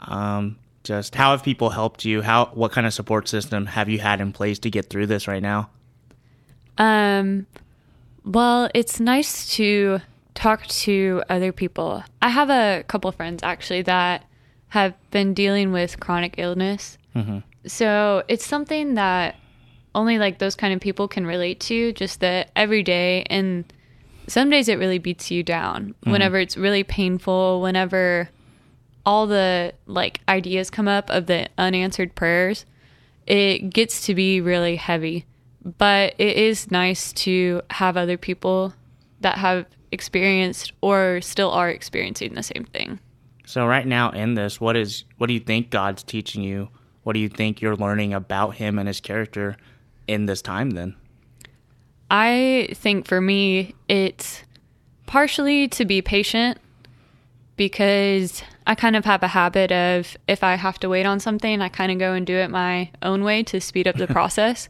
Um, 0.02 0.58
just 0.84 1.14
how 1.14 1.32
have 1.32 1.44
people 1.44 1.70
helped 1.70 2.06
you? 2.06 2.24
How, 2.24 2.48
what 2.48 2.72
kind 2.72 2.88
of 2.88 2.94
support 2.94 3.28
system 3.28 3.68
have 3.68 3.88
you 3.88 4.00
had 4.00 4.20
in 4.20 4.34
place 4.34 4.58
to 4.60 4.72
get 4.72 4.90
through 4.90 5.06
this 5.06 5.28
right 5.28 5.44
now? 5.44 5.70
Um, 6.80 7.46
well, 8.26 8.70
it's 8.74 9.00
nice 9.00 9.54
to 9.56 10.00
talk 10.38 10.67
to 10.67 11.23
other 11.30 11.52
people. 11.52 12.04
I 12.21 12.30
have 12.30 12.52
a 12.52 12.84
couple 12.88 13.12
friends 13.12 13.41
actually 13.41 13.82
that 13.84 14.23
have 14.69 14.93
been 15.10 15.34
dealing 15.34 15.71
with 15.71 16.00
chronic 16.00 16.36
illness. 16.38 17.00
Mm-hmm. 17.15 17.39
So 17.65 18.23
it's 18.28 18.45
something 18.45 18.93
that 18.93 19.36
only 19.95 20.19
like 20.19 20.38
those 20.38 20.56
kind 20.56 20.76
of 20.76 20.80
people 20.80 21.08
can 21.08 21.26
relate 21.26 21.60
to, 21.62 21.91
just 21.93 22.19
that 22.19 22.52
every 22.56 22.84
day. 22.84 23.23
And 23.32 23.65
some 24.28 24.52
days 24.52 24.69
it 24.69 24.78
really 24.78 25.00
beats 25.00 25.32
you 25.32 25.41
down 25.41 25.95
whenever 26.04 26.38
it's 26.38 26.56
really 26.56 26.84
painful, 26.84 27.60
whenever 27.62 28.30
all 29.08 29.26
the 29.26 29.73
like 29.88 30.21
ideas 30.30 30.69
come 30.69 30.88
up 30.88 31.10
of 31.10 31.26
the 31.26 31.50
unanswered 31.58 32.13
prayers, 32.13 32.65
it 33.26 33.71
gets 33.71 34.06
to 34.06 34.13
be 34.13 34.39
really 34.39 34.76
heavy. 34.76 35.26
But 35.80 36.13
it 36.19 36.38
is 36.38 36.69
nice 36.69 37.12
to 37.13 37.63
have 37.71 37.97
other 37.97 38.17
people 38.17 38.73
that 39.21 39.39
have 39.39 39.65
experienced 39.91 40.73
or 40.82 41.21
still 41.21 41.52
are 41.52 41.69
experiencing 41.69 42.34
the 42.34 42.43
same 42.43 42.65
thing. 42.65 43.00
So 43.45 43.65
right 43.65 43.88
now 43.88 44.12
in 44.12 44.34
this, 44.34 44.60
what 44.60 44.76
is 44.76 45.06
what 45.17 45.28
do 45.28 45.34
you 45.34 45.39
think 45.39 45.69
God's 45.69 46.04
teaching 46.04 46.43
you? 46.43 46.69
What 47.04 47.13
do 47.13 47.19
you 47.19 47.30
think 47.30 47.62
you're 47.62 47.78
learning 47.78 48.13
about 48.13 48.56
him 48.56 48.78
and 48.78 48.88
his 48.88 49.00
character 49.00 49.56
in 50.08 50.26
this 50.26 50.41
time 50.41 50.71
then? 50.71 50.95
I 52.12 52.69
think 52.73 53.08
for 53.08 53.21
me, 53.21 53.76
it's 53.88 54.43
partially 55.06 55.67
to 55.69 55.86
be 55.86 56.02
patient 56.02 56.58
because 57.56 58.43
I 58.65 58.76
kind 58.76 58.95
of 58.95 59.06
have 59.06 59.23
a 59.23 59.28
habit 59.28 59.71
of 59.71 60.15
if 60.28 60.43
I 60.43 60.56
have 60.56 60.80
to 60.80 60.89
wait 60.89 61.06
on 61.06 61.19
something, 61.19 61.62
I 61.62 61.69
kind 61.69 61.91
of 61.91 62.00
go 62.00 62.13
and 62.13 62.26
do 62.26 62.36
it 62.36 62.50
my 62.50 62.91
own 63.02 63.23
way 63.23 63.43
to 63.43 63.60
speed 63.60 63.88
up 63.88 63.95
the 63.95 64.08
process. 64.17 64.69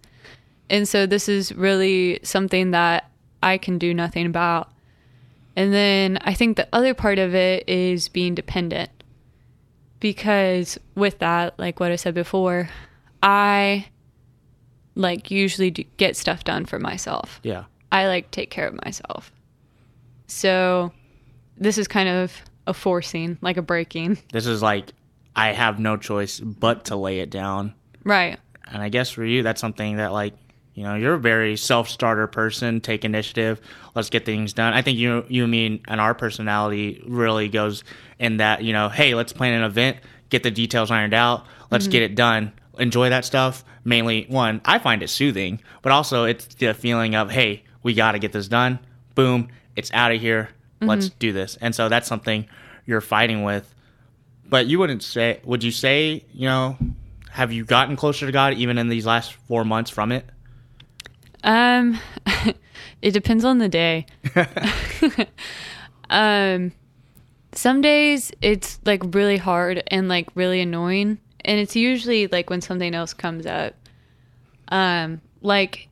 And 0.69 0.87
so 0.87 1.05
this 1.05 1.29
is 1.29 1.53
really 1.53 2.19
something 2.23 2.71
that 2.71 3.09
I 3.43 3.57
can 3.57 3.77
do 3.77 3.93
nothing 3.93 4.25
about. 4.25 4.71
And 5.57 5.73
then 5.73 6.19
I 6.21 6.35
think 6.35 6.55
the 6.55 6.67
other 6.71 6.93
part 6.93 7.17
of 7.17 7.33
it 7.33 7.67
is 7.67 8.09
being 8.09 8.35
dependent. 8.35 8.91
Because 9.99 10.77
with 10.93 11.17
that, 11.17 11.57
like 11.57 11.79
what 11.79 11.91
I 11.91 11.95
said 11.95 12.13
before, 12.13 12.69
I 13.23 13.87
like 14.93 15.31
usually 15.31 15.71
do 15.71 15.83
get 15.97 16.15
stuff 16.15 16.43
done 16.43 16.65
for 16.65 16.77
myself. 16.77 17.39
Yeah. 17.41 17.63
I 17.91 18.05
like 18.05 18.29
take 18.29 18.51
care 18.51 18.67
of 18.67 18.75
myself. 18.85 19.31
So 20.27 20.91
this 21.57 21.79
is 21.79 21.87
kind 21.87 22.07
of 22.07 22.39
a 22.67 22.73
forcing, 22.75 23.39
like 23.41 23.57
a 23.57 23.63
breaking. 23.63 24.19
This 24.31 24.45
is 24.45 24.61
like 24.61 24.91
I 25.35 25.53
have 25.53 25.79
no 25.79 25.97
choice 25.97 26.39
but 26.39 26.85
to 26.85 26.95
lay 26.95 27.19
it 27.19 27.31
down. 27.31 27.73
Right. 28.03 28.37
And 28.67 28.83
I 28.83 28.89
guess 28.89 29.09
for 29.09 29.25
you 29.25 29.41
that's 29.41 29.59
something 29.59 29.97
that 29.97 30.13
like 30.13 30.35
you 30.77 30.83
know, 30.83 30.93
you're 30.93 31.15
a 31.15 31.19
very 31.19 31.57
self-starter 31.57 32.27
person, 32.27 32.81
take 32.81 33.03
initiative, 33.03 33.59
let's 33.95 34.11
get 34.11 34.25
things 34.25 34.53
done. 34.53 34.75
I 34.75 34.83
think 34.83 34.99
you 34.99 35.25
you 35.27 35.47
mean 35.47 35.81
and 35.87 35.99
our 35.99 36.13
personality 36.13 37.03
really 37.07 37.49
goes 37.49 37.83
in 38.19 38.37
that, 38.37 38.63
you 38.63 38.73
know, 38.73 38.87
hey, 38.87 39.15
let's 39.15 39.33
plan 39.33 39.55
an 39.55 39.63
event, 39.63 39.97
get 40.29 40.43
the 40.43 40.51
details 40.51 40.91
ironed 40.91 41.15
out, 41.15 41.47
let's 41.71 41.85
mm-hmm. 41.85 41.93
get 41.93 42.03
it 42.03 42.13
done. 42.13 42.51
Enjoy 42.77 43.09
that 43.09 43.25
stuff. 43.25 43.65
Mainly 43.85 44.27
one, 44.29 44.61
I 44.65 44.77
find 44.77 45.01
it 45.01 45.07
soothing, 45.07 45.61
but 45.81 45.91
also 45.91 46.25
it's 46.25 46.45
the 46.45 46.75
feeling 46.75 47.15
of, 47.15 47.31
hey, 47.31 47.63
we 47.81 47.95
got 47.95 48.11
to 48.11 48.19
get 48.19 48.31
this 48.31 48.47
done. 48.47 48.77
Boom, 49.15 49.47
it's 49.75 49.91
out 49.93 50.11
of 50.11 50.21
here. 50.21 50.49
Let's 50.79 51.07
mm-hmm. 51.07 51.17
do 51.17 51.33
this. 51.33 51.57
And 51.59 51.73
so 51.73 51.89
that's 51.89 52.07
something 52.07 52.45
you're 52.85 53.01
fighting 53.01 53.41
with. 53.43 53.73
But 54.47 54.67
you 54.67 54.77
wouldn't 54.77 55.01
say, 55.01 55.41
would 55.43 55.63
you 55.63 55.71
say, 55.71 56.23
you 56.31 56.47
know, 56.47 56.77
have 57.31 57.51
you 57.51 57.65
gotten 57.65 57.95
closer 57.95 58.27
to 58.27 58.31
God 58.31 58.53
even 58.53 58.77
in 58.77 58.89
these 58.89 59.07
last 59.07 59.33
four 59.33 59.65
months 59.65 59.89
from 59.89 60.11
it? 60.11 60.29
Um 61.43 61.99
it 63.01 63.11
depends 63.11 63.45
on 63.45 63.57
the 63.57 63.69
day. 63.69 64.05
um 66.09 66.71
some 67.53 67.81
days 67.81 68.31
it's 68.41 68.79
like 68.85 69.01
really 69.15 69.37
hard 69.37 69.83
and 69.87 70.07
like 70.07 70.29
really 70.35 70.61
annoying 70.61 71.17
and 71.43 71.59
it's 71.59 71.75
usually 71.75 72.27
like 72.27 72.49
when 72.49 72.61
something 72.61 72.93
else 72.93 73.13
comes 73.13 73.45
up. 73.45 73.73
Um 74.69 75.21
like 75.41 75.87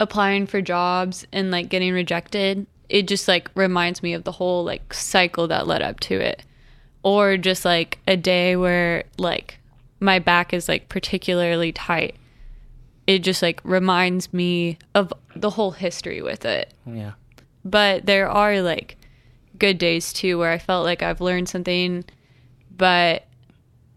applying 0.00 0.46
for 0.46 0.60
jobs 0.60 1.26
and 1.32 1.50
like 1.50 1.68
getting 1.68 1.92
rejected. 1.92 2.66
It 2.88 3.08
just 3.08 3.28
like 3.28 3.50
reminds 3.54 4.02
me 4.02 4.14
of 4.14 4.24
the 4.24 4.32
whole 4.32 4.64
like 4.64 4.92
cycle 4.92 5.48
that 5.48 5.66
led 5.66 5.82
up 5.82 6.00
to 6.00 6.20
it. 6.20 6.42
Or 7.02 7.36
just 7.36 7.64
like 7.64 7.98
a 8.06 8.16
day 8.16 8.56
where 8.56 9.04
like 9.18 9.58
my 10.00 10.18
back 10.18 10.52
is 10.52 10.68
like 10.68 10.88
particularly 10.88 11.72
tight 11.72 12.16
it 13.06 13.20
just 13.20 13.42
like 13.42 13.60
reminds 13.64 14.32
me 14.32 14.78
of 14.94 15.12
the 15.36 15.50
whole 15.50 15.72
history 15.72 16.22
with 16.22 16.44
it. 16.44 16.72
Yeah. 16.86 17.12
But 17.64 18.06
there 18.06 18.28
are 18.28 18.60
like 18.60 18.96
good 19.58 19.78
days 19.78 20.12
too 20.12 20.38
where 20.38 20.50
I 20.50 20.58
felt 20.58 20.84
like 20.84 21.02
I've 21.02 21.20
learned 21.20 21.48
something, 21.48 22.04
but 22.76 23.26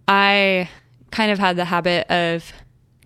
I 0.08 0.70
kind 1.12 1.32
of 1.32 1.40
had 1.40 1.56
the 1.56 1.66
habit 1.66 2.10
of 2.12 2.52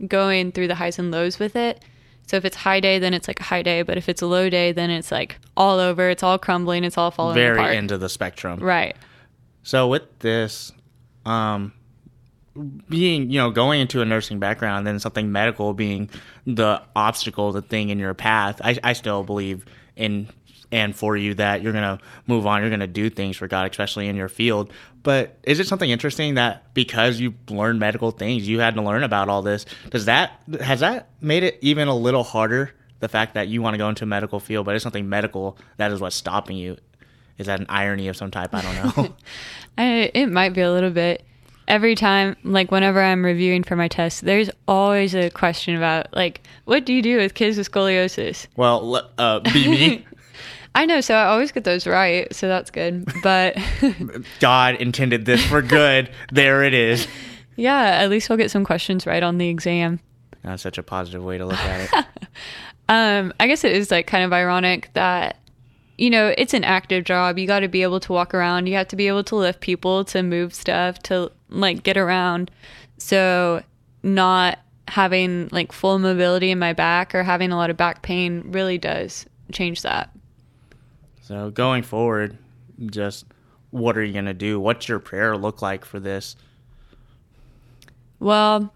going 0.08 0.52
through 0.52 0.68
the 0.68 0.76
highs 0.76 1.00
and 1.00 1.12
lows 1.12 1.40
with 1.40 1.56
it. 1.56 1.84
So 2.28 2.38
if 2.38 2.46
it's 2.46 2.56
high 2.56 2.80
day, 2.80 2.98
then 3.00 3.14
it's 3.14 3.28
like 3.28 3.40
a 3.40 3.44
high 3.44 3.62
day, 3.62 3.82
but 3.82 3.98
if 3.98 4.08
it's 4.08 4.22
a 4.22 4.26
low 4.28 4.50
day, 4.50 4.72
then 4.72 4.90
it's 4.90 5.12
like 5.12 5.38
all 5.58 5.80
over, 5.80 6.10
it's 6.10 6.24
all 6.24 6.38
crumbling, 6.40 6.84
it's 6.84 6.98
all 6.98 7.12
falling 7.12 7.36
Very 7.36 7.58
apart. 7.58 7.76
end 7.76 7.92
of 7.92 8.00
the 8.00 8.10
spectrum. 8.10 8.60
Right. 8.60 8.96
So 9.64 9.88
with 9.88 10.20
this, 10.20 10.72
um, 11.26 11.74
being 12.90 13.30
you 13.30 13.40
know 13.40 13.52
going 13.52 13.80
into 13.80 14.02
a 14.02 14.06
nursing 14.06 14.40
background, 14.40 14.80
and 14.80 14.88
then 14.88 15.00
something 15.00 15.32
medical 15.32 15.74
being 15.74 16.10
the 16.46 16.82
obstacle, 16.96 17.52
the 17.52 17.62
thing 17.62 17.90
in 17.90 18.00
your 18.00 18.14
path, 18.14 18.62
I, 18.64 18.78
I 18.84 18.94
still 18.94 19.24
believe 19.24 19.66
in 19.96 20.28
and 20.72 20.96
for 20.96 21.18
you 21.18 21.34
that 21.36 21.62
you're 21.62 21.74
gonna 21.74 22.00
move 22.28 22.48
on, 22.48 22.62
you're 22.62 22.70
gonna 22.70 22.88
do 22.88 23.10
things 23.10 23.36
for 23.38 23.48
God, 23.48 23.70
especially 23.70 24.08
in 24.08 24.16
your 24.16 24.30
field. 24.30 24.72
But 25.04 25.38
is 25.44 25.60
it 25.60 25.68
something 25.68 25.90
interesting 25.90 26.36
that 26.36 26.74
because 26.74 27.20
you 27.20 27.34
learned 27.50 27.80
medical 27.80 28.12
things, 28.12 28.48
you 28.48 28.60
had 28.60 28.76
to 28.76 28.82
learn 28.82 29.04
about 29.04 29.30
all 29.30 29.42
this? 29.42 29.66
Does 29.90 30.06
that 30.06 30.42
has 30.62 30.80
that 30.80 31.10
made 31.20 31.44
it 31.44 31.58
even 31.62 31.88
a 31.88 31.96
little 31.96 32.24
harder? 32.24 32.72
The 33.00 33.10
fact 33.10 33.34
that 33.34 33.48
you 33.48 33.64
want 33.64 33.74
to 33.74 33.80
go 33.80 33.90
into 33.90 34.04
a 34.04 34.08
medical 34.08 34.40
field, 34.40 34.68
but 34.68 34.76
it's 34.76 34.84
something 34.84 35.10
medical 35.10 35.58
that 35.78 35.92
is 35.92 36.00
what's 36.00 36.16
stopping 36.16 36.56
you. 36.56 36.78
Is 37.40 37.48
that 37.48 37.60
an 37.60 37.66
irony 37.68 38.08
of 38.10 38.16
some 38.16 38.30
type? 38.30 38.54
I 38.54 38.62
don't 38.62 38.98
know. 38.98 39.16
I, 39.78 40.12
it 40.14 40.28
might 40.28 40.54
be 40.54 40.62
a 40.62 40.72
little 40.72 40.92
bit. 40.92 41.26
Every 41.71 41.95
time, 41.95 42.36
like 42.43 42.69
whenever 42.69 43.01
I'm 43.01 43.23
reviewing 43.23 43.63
for 43.63 43.77
my 43.77 43.88
test, 43.88 44.25
there's 44.25 44.49
always 44.67 45.15
a 45.15 45.29
question 45.29 45.77
about 45.77 46.13
like, 46.13 46.41
what 46.65 46.86
do 46.86 46.91
you 46.91 47.01
do 47.01 47.15
with 47.15 47.34
kids 47.34 47.57
with 47.57 47.71
scoliosis? 47.71 48.47
well, 48.57 49.10
uh, 49.17 49.39
be 49.39 49.67
me. 49.69 50.05
I 50.75 50.86
know, 50.86 50.99
so 50.99 51.15
I 51.15 51.27
always 51.27 51.53
get 51.53 51.63
those 51.63 51.88
right, 51.88 52.34
so 52.36 52.49
that's 52.49 52.71
good. 52.71 53.10
But 53.23 53.57
God 54.41 54.75
intended 54.75 55.25
this 55.25 55.41
for 55.45 55.62
good. 55.62 56.10
there 56.31 56.63
it 56.63 56.73
is. 56.73 57.07
yeah, 57.55 57.84
at 57.84 58.10
least 58.10 58.29
I'll 58.29 58.36
get 58.36 58.51
some 58.51 58.65
questions 58.65 59.05
right 59.05 59.23
on 59.23 59.38
the 59.38 59.47
exam. 59.47 60.01
That's 60.43 60.63
such 60.63 60.77
a 60.77 60.84
positive 60.84 61.23
way 61.23 61.38
to 61.38 61.45
look 61.45 61.60
at 61.60 61.89
it. 61.93 62.05
Um, 62.89 63.31
I 63.39 63.47
guess 63.47 63.63
it 63.63 63.71
is 63.71 63.89
like 63.89 64.05
kind 64.05 64.25
of 64.25 64.34
ironic 64.34 64.89
that 64.95 65.38
you 65.97 66.10
know 66.10 66.34
it's 66.38 66.53
an 66.53 66.65
active 66.65 67.05
job. 67.05 67.38
You 67.38 67.47
got 67.47 67.62
to 67.62 67.69
be 67.69 67.84
able 67.84 68.01
to 68.01 68.12
walk 68.12 68.34
around. 68.34 68.67
You 68.67 68.73
have 68.75 68.89
to 68.89 68.97
be 68.97 69.07
able 69.07 69.23
to 69.25 69.36
lift 69.38 69.62
people, 69.62 70.03
to 70.05 70.21
move 70.21 70.53
stuff, 70.53 70.99
to 71.03 71.31
like 71.52 71.84
get 71.84 71.98
around. 71.98 72.50
So 72.98 73.62
not 74.04 74.60
having 74.88 75.48
like 75.52 75.72
full 75.72 76.00
mobility 76.00 76.52
in 76.52 76.60
my 76.60 76.74
back 76.74 77.16
or 77.16 77.24
having 77.24 77.52
a 77.52 77.56
lot 77.56 77.70
of 77.70 77.78
back 77.78 78.02
pain 78.02 78.44
really 78.48 78.78
does 78.78 79.26
change 79.52 79.82
that. 79.84 80.10
so 81.22 81.50
going 81.50 81.84
forward, 81.84 82.38
just 82.88 83.26
what 83.70 83.98
are 83.98 84.04
you 84.04 84.14
gonna 84.14 84.34
do? 84.34 84.60
What's 84.60 84.90
your 84.90 85.00
prayer 85.00 85.38
look 85.38 85.62
like 85.62 85.86
for 85.86 86.00
this? 86.00 86.36
Well, 88.20 88.74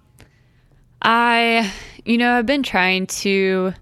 I, 1.02 1.72
you 2.04 2.18
know, 2.18 2.34
I've 2.34 2.46
been 2.46 2.64
trying 2.64 3.08
to 3.08 3.74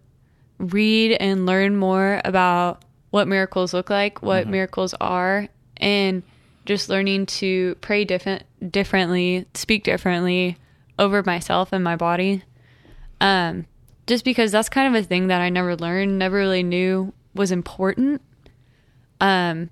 read 0.57 1.13
and 1.13 1.45
learn 1.45 1.77
more 1.77 2.21
about 2.25 2.83
what 3.11 3.27
miracles 3.27 3.73
look 3.73 3.89
like, 3.89 4.21
what 4.21 4.43
mm-hmm. 4.43 4.51
miracles 4.51 4.93
are, 4.99 5.47
and 5.77 6.23
just 6.65 6.89
learning 6.89 7.27
to 7.27 7.75
pray 7.75 8.05
different 8.05 8.43
differently, 8.69 9.45
speak 9.53 9.83
differently 9.83 10.57
over 10.99 11.23
myself 11.23 11.71
and 11.71 11.83
my 11.83 11.95
body. 11.95 12.43
Um, 13.21 13.65
just 14.07 14.25
because 14.25 14.51
that's 14.51 14.69
kind 14.69 14.95
of 14.95 15.01
a 15.01 15.05
thing 15.05 15.27
that 15.27 15.41
I 15.41 15.49
never 15.49 15.75
learned, 15.75 16.19
never 16.19 16.37
really 16.37 16.63
knew 16.63 17.13
was 17.33 17.51
important. 17.51 18.21
Um, 19.21 19.69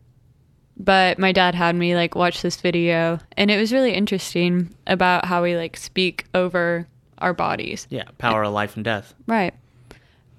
but 0.78 1.20
my 1.20 1.32
dad 1.32 1.54
had 1.54 1.76
me 1.76 1.96
like 1.96 2.16
watch 2.16 2.42
this 2.42 2.60
video, 2.60 3.20
and 3.38 3.52
it 3.52 3.58
was 3.58 3.74
really 3.74 3.94
interesting 3.94 4.74
about 4.88 5.26
how 5.26 5.44
we 5.44 5.56
like 5.56 5.78
speak 5.78 6.26
over 6.34 6.88
our 7.20 7.34
bodies. 7.34 7.88
Yeah, 7.90 8.06
power 8.18 8.44
of 8.44 8.54
life 8.54 8.76
and 8.76 8.86
death. 8.86 9.14
Right. 9.28 9.54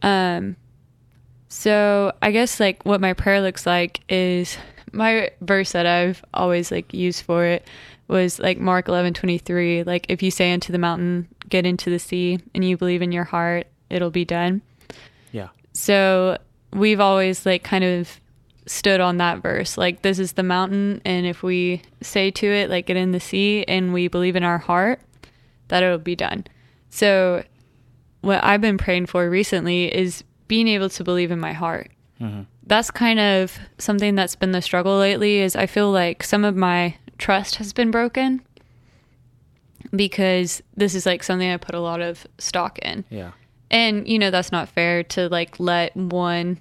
Um 0.02 0.56
so 1.48 2.12
I 2.22 2.30
guess 2.30 2.58
like 2.58 2.84
what 2.84 3.00
my 3.00 3.12
prayer 3.12 3.40
looks 3.40 3.66
like 3.66 4.00
is 4.08 4.56
my 4.90 5.30
verse 5.42 5.72
that 5.72 5.86
I've 5.86 6.24
always 6.34 6.72
like 6.72 6.92
used 6.92 7.22
for 7.22 7.44
it 7.44 7.68
was 8.12 8.38
like 8.38 8.58
Mark 8.58 8.86
11:23 8.86 9.86
like 9.86 10.06
if 10.08 10.22
you 10.22 10.30
say 10.30 10.52
unto 10.52 10.72
the 10.72 10.78
mountain 10.78 11.28
get 11.48 11.66
into 11.66 11.90
the 11.90 11.98
sea 11.98 12.38
and 12.54 12.64
you 12.64 12.76
believe 12.76 13.02
in 13.02 13.12
your 13.12 13.24
heart 13.24 13.66
it'll 13.90 14.10
be 14.10 14.24
done. 14.24 14.62
Yeah. 15.32 15.48
So 15.72 16.38
we've 16.72 17.00
always 17.00 17.44
like 17.44 17.64
kind 17.64 17.84
of 17.84 18.20
stood 18.66 19.00
on 19.00 19.16
that 19.16 19.42
verse 19.42 19.76
like 19.76 20.02
this 20.02 20.20
is 20.20 20.34
the 20.34 20.42
mountain 20.42 21.02
and 21.04 21.26
if 21.26 21.42
we 21.42 21.82
say 22.00 22.30
to 22.30 22.46
it 22.46 22.70
like 22.70 22.86
get 22.86 22.96
in 22.96 23.10
the 23.10 23.18
sea 23.18 23.64
and 23.66 23.92
we 23.92 24.06
believe 24.06 24.36
in 24.36 24.44
our 24.44 24.58
heart 24.58 25.00
that 25.68 25.82
it'll 25.82 25.98
be 25.98 26.16
done. 26.16 26.44
So 26.90 27.42
what 28.20 28.42
I've 28.44 28.60
been 28.60 28.78
praying 28.78 29.06
for 29.06 29.28
recently 29.28 29.92
is 29.92 30.22
being 30.48 30.68
able 30.68 30.90
to 30.90 31.02
believe 31.02 31.30
in 31.30 31.40
my 31.40 31.52
heart. 31.52 31.90
Mm-hmm. 32.20 32.42
That's 32.66 32.90
kind 32.90 33.18
of 33.18 33.58
something 33.78 34.14
that's 34.14 34.36
been 34.36 34.52
the 34.52 34.62
struggle 34.62 34.98
lately 34.98 35.38
is 35.38 35.56
I 35.56 35.66
feel 35.66 35.90
like 35.90 36.22
some 36.22 36.44
of 36.44 36.54
my 36.54 36.94
trust 37.22 37.54
has 37.56 37.72
been 37.72 37.92
broken 37.92 38.42
because 39.94 40.60
this 40.76 40.94
is 40.94 41.06
like 41.06 41.22
something 41.22 41.48
I 41.48 41.56
put 41.56 41.76
a 41.76 41.80
lot 41.80 42.00
of 42.00 42.26
stock 42.38 42.78
in. 42.80 43.04
Yeah. 43.10 43.30
And 43.70 44.08
you 44.08 44.18
know 44.18 44.30
that's 44.30 44.50
not 44.50 44.68
fair 44.68 45.04
to 45.04 45.28
like 45.28 45.60
let 45.60 45.96
one 45.96 46.56
mm. 46.56 46.60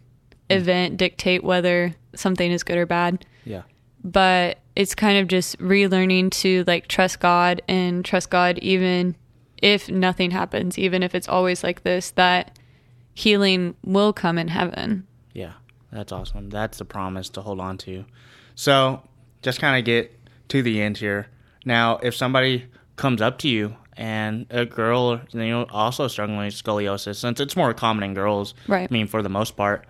event 0.50 0.98
dictate 0.98 1.44
whether 1.44 1.96
something 2.14 2.52
is 2.52 2.64
good 2.64 2.78
or 2.78 2.86
bad 2.86 3.26
Yeah. 3.44 3.64
but 4.04 4.60
it's 4.76 4.94
kind 4.94 5.18
of 5.18 5.28
just 5.28 5.58
relearning 5.58 6.30
to 6.42 6.64
like 6.68 6.88
trust 6.88 7.20
God 7.20 7.62
and 7.68 8.06
trust 8.06 8.30
God 8.30 8.60
even 8.60 9.16
if 9.62 9.90
nothing 9.90 10.32
happens, 10.32 10.78
even 10.78 11.04
if 11.04 11.16
it's 11.16 11.28
always 11.28 11.64
like 11.64 11.84
this, 11.84 12.12
that 12.12 12.58
healing 13.14 13.76
will 13.84 14.14
come 14.14 14.38
in 14.38 14.48
heaven. 14.48 15.08
Yeah, 15.34 15.54
that's 15.92 16.12
awesome. 16.12 16.50
That's 16.50 16.82
a 16.82 16.86
promise 16.86 17.30
to 17.30 17.42
hold 17.42 17.60
on 17.60 17.78
to. 17.80 18.06
So, 18.56 19.04
just 19.42 19.60
kind 19.60 19.78
of 19.78 19.86
get 19.86 20.21
to 20.52 20.62
the 20.62 20.82
end 20.82 20.98
here. 20.98 21.28
Now, 21.66 21.98
if 21.98 22.16
somebody 22.16 22.66
comes 22.96 23.22
up 23.22 23.38
to 23.40 23.48
you 23.50 23.76
and 23.98 24.46
a 24.50 24.66
girl, 24.66 25.22
you 25.32 25.40
know, 25.48 25.66
also 25.70 26.08
struggling 26.08 26.38
with 26.40 26.54
scoliosis, 26.54 27.18
since 27.18 27.40
it's 27.40 27.56
more 27.56 27.74
common 27.74 28.04
in 28.04 28.14
girls, 28.14 28.54
Right. 28.68 28.90
I 28.90 28.94
mean, 28.94 29.08
for 29.08 29.22
the 29.22 29.30
most 29.30 29.56
part, 29.58 29.86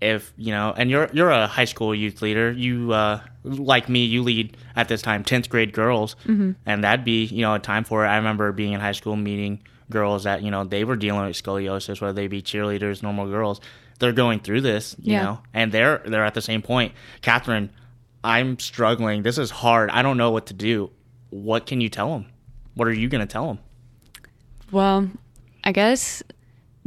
if 0.00 0.32
you 0.36 0.50
know, 0.52 0.74
and 0.76 0.90
you're 0.90 1.08
you're 1.12 1.30
a 1.30 1.46
high 1.46 1.64
school 1.64 1.94
youth 1.94 2.20
leader, 2.20 2.50
you 2.50 2.92
uh, 2.92 3.20
like 3.44 3.88
me, 3.88 4.04
you 4.04 4.22
lead 4.22 4.56
at 4.76 4.88
this 4.88 5.00
time 5.02 5.24
tenth 5.24 5.48
grade 5.48 5.72
girls, 5.72 6.16
Mm-hmm. 6.26 6.52
and 6.66 6.84
that'd 6.84 7.04
be 7.04 7.24
you 7.26 7.42
know 7.42 7.54
a 7.54 7.58
time 7.58 7.84
for 7.84 8.04
it. 8.04 8.08
I 8.08 8.16
remember 8.16 8.52
being 8.52 8.72
in 8.74 8.80
high 8.80 8.92
school 8.92 9.16
meeting 9.16 9.60
girls 9.90 10.24
that 10.24 10.42
you 10.42 10.50
know 10.50 10.64
they 10.64 10.84
were 10.84 10.96
dealing 10.96 11.24
with 11.26 11.40
scoliosis, 11.40 12.00
whether 12.00 12.12
they 12.12 12.26
be 12.26 12.42
cheerleaders, 12.42 13.02
normal 13.02 13.28
girls. 13.28 13.60
They're 14.00 14.12
going 14.12 14.40
through 14.40 14.62
this, 14.62 14.96
you 15.00 15.12
Yeah. 15.12 15.22
know, 15.22 15.40
and 15.54 15.70
they're 15.72 16.02
they're 16.04 16.24
at 16.24 16.34
the 16.34 16.42
same 16.42 16.60
point. 16.60 16.92
Katherine, 17.22 17.70
I'm 18.24 18.58
struggling. 18.58 19.22
This 19.22 19.36
is 19.36 19.50
hard. 19.50 19.90
I 19.90 20.00
don't 20.00 20.16
know 20.16 20.30
what 20.30 20.46
to 20.46 20.54
do. 20.54 20.90
What 21.28 21.66
can 21.66 21.82
you 21.82 21.90
tell 21.90 22.10
them? 22.10 22.26
What 22.74 22.88
are 22.88 22.92
you 22.92 23.08
going 23.08 23.20
to 23.20 23.30
tell 23.30 23.46
them? 23.46 23.58
Well, 24.72 25.10
I 25.62 25.72
guess 25.72 26.22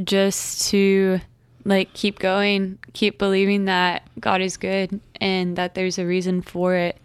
just 0.03 0.69
to 0.69 1.19
like 1.63 1.93
keep 1.93 2.17
going, 2.17 2.79
keep 2.93 3.19
believing 3.19 3.65
that 3.65 4.09
God 4.19 4.41
is 4.41 4.57
good 4.57 4.99
and 5.21 5.55
that 5.57 5.75
there's 5.75 5.99
a 5.99 6.05
reason 6.07 6.41
for 6.41 6.73
it, 6.75 6.97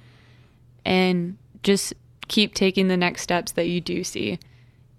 and 0.87 1.37
just 1.63 1.93
keep 2.29 2.55
taking 2.55 2.89
the 2.89 2.97
next 2.97 3.23
steps 3.23 3.53
that 3.53 3.69
you 3.69 3.83
do 3.83 4.03
see. 4.03 4.39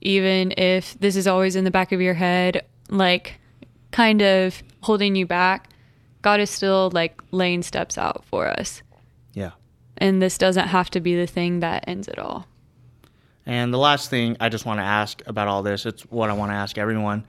Even 0.02 0.54
if 0.58 1.00
this 1.00 1.16
is 1.16 1.26
always 1.26 1.56
in 1.56 1.64
the 1.64 1.72
back 1.72 1.92
of 1.92 2.02
your 2.02 2.14
head, 2.14 2.64
like 2.90 3.40
kind 3.92 4.22
of 4.22 4.62
holding 4.82 5.16
you 5.16 5.26
back, 5.26 5.70
God 6.22 6.40
is 6.40 6.52
still 6.52 6.92
like 6.92 7.20
laying 7.32 7.64
steps 7.64 7.98
out 7.98 8.24
for 8.26 8.48
us. 8.48 8.83
And 9.98 10.22
this 10.22 10.38
doesn't 10.38 10.68
have 10.68 10.90
to 10.92 11.00
be 11.00 11.16
the 11.16 11.28
thing 11.28 11.60
that 11.60 11.86
ends 11.88 12.08
it 12.08 12.20
all. 12.20 12.48
And 13.46 13.74
the 13.74 13.78
last 13.78 14.10
thing 14.10 14.38
I 14.40 14.50
just 14.50 14.66
want 14.66 14.80
to 14.80 14.84
ask 14.84 15.22
about 15.26 15.48
all 15.48 15.64
this, 15.64 15.86
it's 15.86 16.04
what 16.04 16.30
I 16.30 16.34
want 16.34 16.52
to 16.52 16.56
ask 16.56 16.78
everyone. 16.78 17.26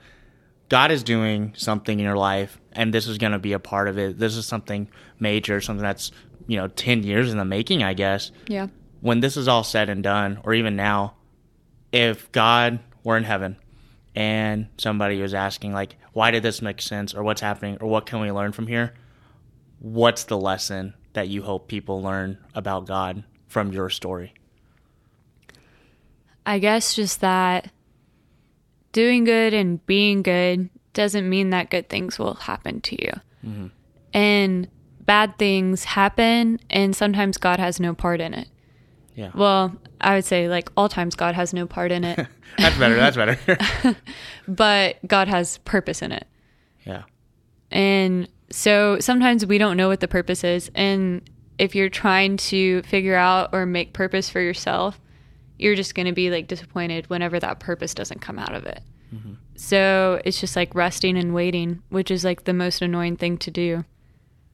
God 0.69 0.89
is 0.89 1.03
doing 1.03 1.53
something 1.55 1.99
in 1.99 2.05
your 2.05 2.17
life, 2.17 2.59
and 2.71 2.93
this 2.93 3.07
is 3.07 3.17
going 3.17 3.33
to 3.33 3.39
be 3.39 3.53
a 3.53 3.59
part 3.59 3.87
of 3.87 3.99
it. 3.99 4.17
This 4.17 4.35
is 4.35 4.47
something 4.47 4.89
major, 5.19 5.61
something 5.61 5.83
that's, 5.83 6.11
you 6.47 6.57
know, 6.57 6.67
10 6.67 7.03
years 7.03 7.31
in 7.31 7.37
the 7.37 7.45
making, 7.45 7.83
I 7.83 7.93
guess. 7.93 8.31
Yeah. 8.47 8.67
When 9.01 9.19
this 9.19 9.37
is 9.37 9.47
all 9.47 9.63
said 9.63 9.89
and 9.89 10.01
done, 10.01 10.39
or 10.43 10.53
even 10.53 10.75
now, 10.75 11.15
if 11.91 12.31
God 12.31 12.79
were 13.03 13.15
in 13.15 13.25
heaven 13.25 13.57
and 14.15 14.67
somebody 14.77 15.21
was 15.21 15.35
asking, 15.35 15.73
like, 15.73 15.97
why 16.13 16.31
did 16.31 16.41
this 16.41 16.61
make 16.61 16.81
sense, 16.81 17.13
or 17.13 17.21
what's 17.21 17.41
happening, 17.41 17.77
or 17.79 17.87
what 17.87 18.05
can 18.07 18.21
we 18.21 18.31
learn 18.31 18.51
from 18.51 18.65
here? 18.65 18.95
What's 19.79 20.23
the 20.23 20.37
lesson 20.37 20.95
that 21.15 21.27
you 21.27 21.41
hope 21.41 21.67
people 21.67 22.01
learn 22.01 22.37
about 22.53 22.85
God 22.85 23.23
from 23.47 23.73
your 23.73 23.89
story? 23.89 24.33
I 26.45 26.59
guess 26.59 26.93
just 26.95 27.21
that 27.21 27.71
doing 28.91 29.23
good 29.23 29.53
and 29.53 29.85
being 29.85 30.21
good 30.21 30.69
doesn't 30.93 31.27
mean 31.27 31.49
that 31.49 31.69
good 31.69 31.89
things 31.89 32.19
will 32.19 32.35
happen 32.35 32.81
to 32.81 33.03
you. 33.03 33.11
Mm-hmm. 33.45 33.67
And 34.13 34.67
bad 35.01 35.37
things 35.37 35.83
happen, 35.83 36.59
and 36.69 36.95
sometimes 36.95 37.37
God 37.37 37.59
has 37.59 37.79
no 37.79 37.93
part 37.93 38.21
in 38.21 38.33
it. 38.33 38.47
Yeah. 39.15 39.31
Well, 39.33 39.75
I 39.99 40.15
would 40.15 40.25
say 40.25 40.47
like 40.47 40.69
all 40.77 40.89
times 40.89 41.15
God 41.15 41.35
has 41.35 41.53
no 41.53 41.65
part 41.65 41.91
in 41.91 42.03
it, 42.03 42.27
That's 42.57 42.77
better. 42.77 42.95
That's 42.95 43.15
better. 43.17 43.97
but 44.47 44.97
God 45.07 45.27
has 45.27 45.57
purpose 45.59 46.01
in 46.01 46.11
it. 46.11 46.27
yeah. 46.85 47.03
And 47.71 48.29
so 48.51 48.99
sometimes 48.99 49.45
we 49.45 49.57
don't 49.57 49.77
know 49.77 49.87
what 49.87 49.99
the 49.99 50.07
purpose 50.07 50.43
is. 50.43 50.69
And 50.75 51.21
if 51.57 51.75
you're 51.75 51.89
trying 51.89 52.37
to 52.37 52.81
figure 52.83 53.15
out 53.15 53.49
or 53.53 53.65
make 53.65 53.93
purpose 53.93 54.29
for 54.29 54.41
yourself, 54.41 54.99
you're 55.57 55.75
just 55.75 55.95
going 55.95 56.05
to 56.05 56.11
be 56.11 56.29
like 56.29 56.47
disappointed 56.47 57.09
whenever 57.09 57.39
that 57.39 57.59
purpose 57.59 57.93
doesn't 57.93 58.21
come 58.21 58.37
out 58.37 58.53
of 58.53 58.65
it. 58.65 58.81
Mm-hmm. 59.13 59.33
So 59.55 60.21
it's 60.25 60.39
just 60.39 60.55
like 60.55 60.75
resting 60.75 61.17
and 61.17 61.33
waiting, 61.33 61.81
which 61.89 62.11
is 62.11 62.23
like 62.23 62.43
the 62.43 62.53
most 62.53 62.81
annoying 62.81 63.15
thing 63.15 63.37
to 63.39 63.51
do 63.51 63.85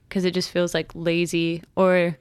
because 0.07 0.25
it 0.25 0.33
just 0.33 0.51
feels 0.51 0.73
like 0.73 0.91
lazy 0.93 1.63
or 1.75 2.17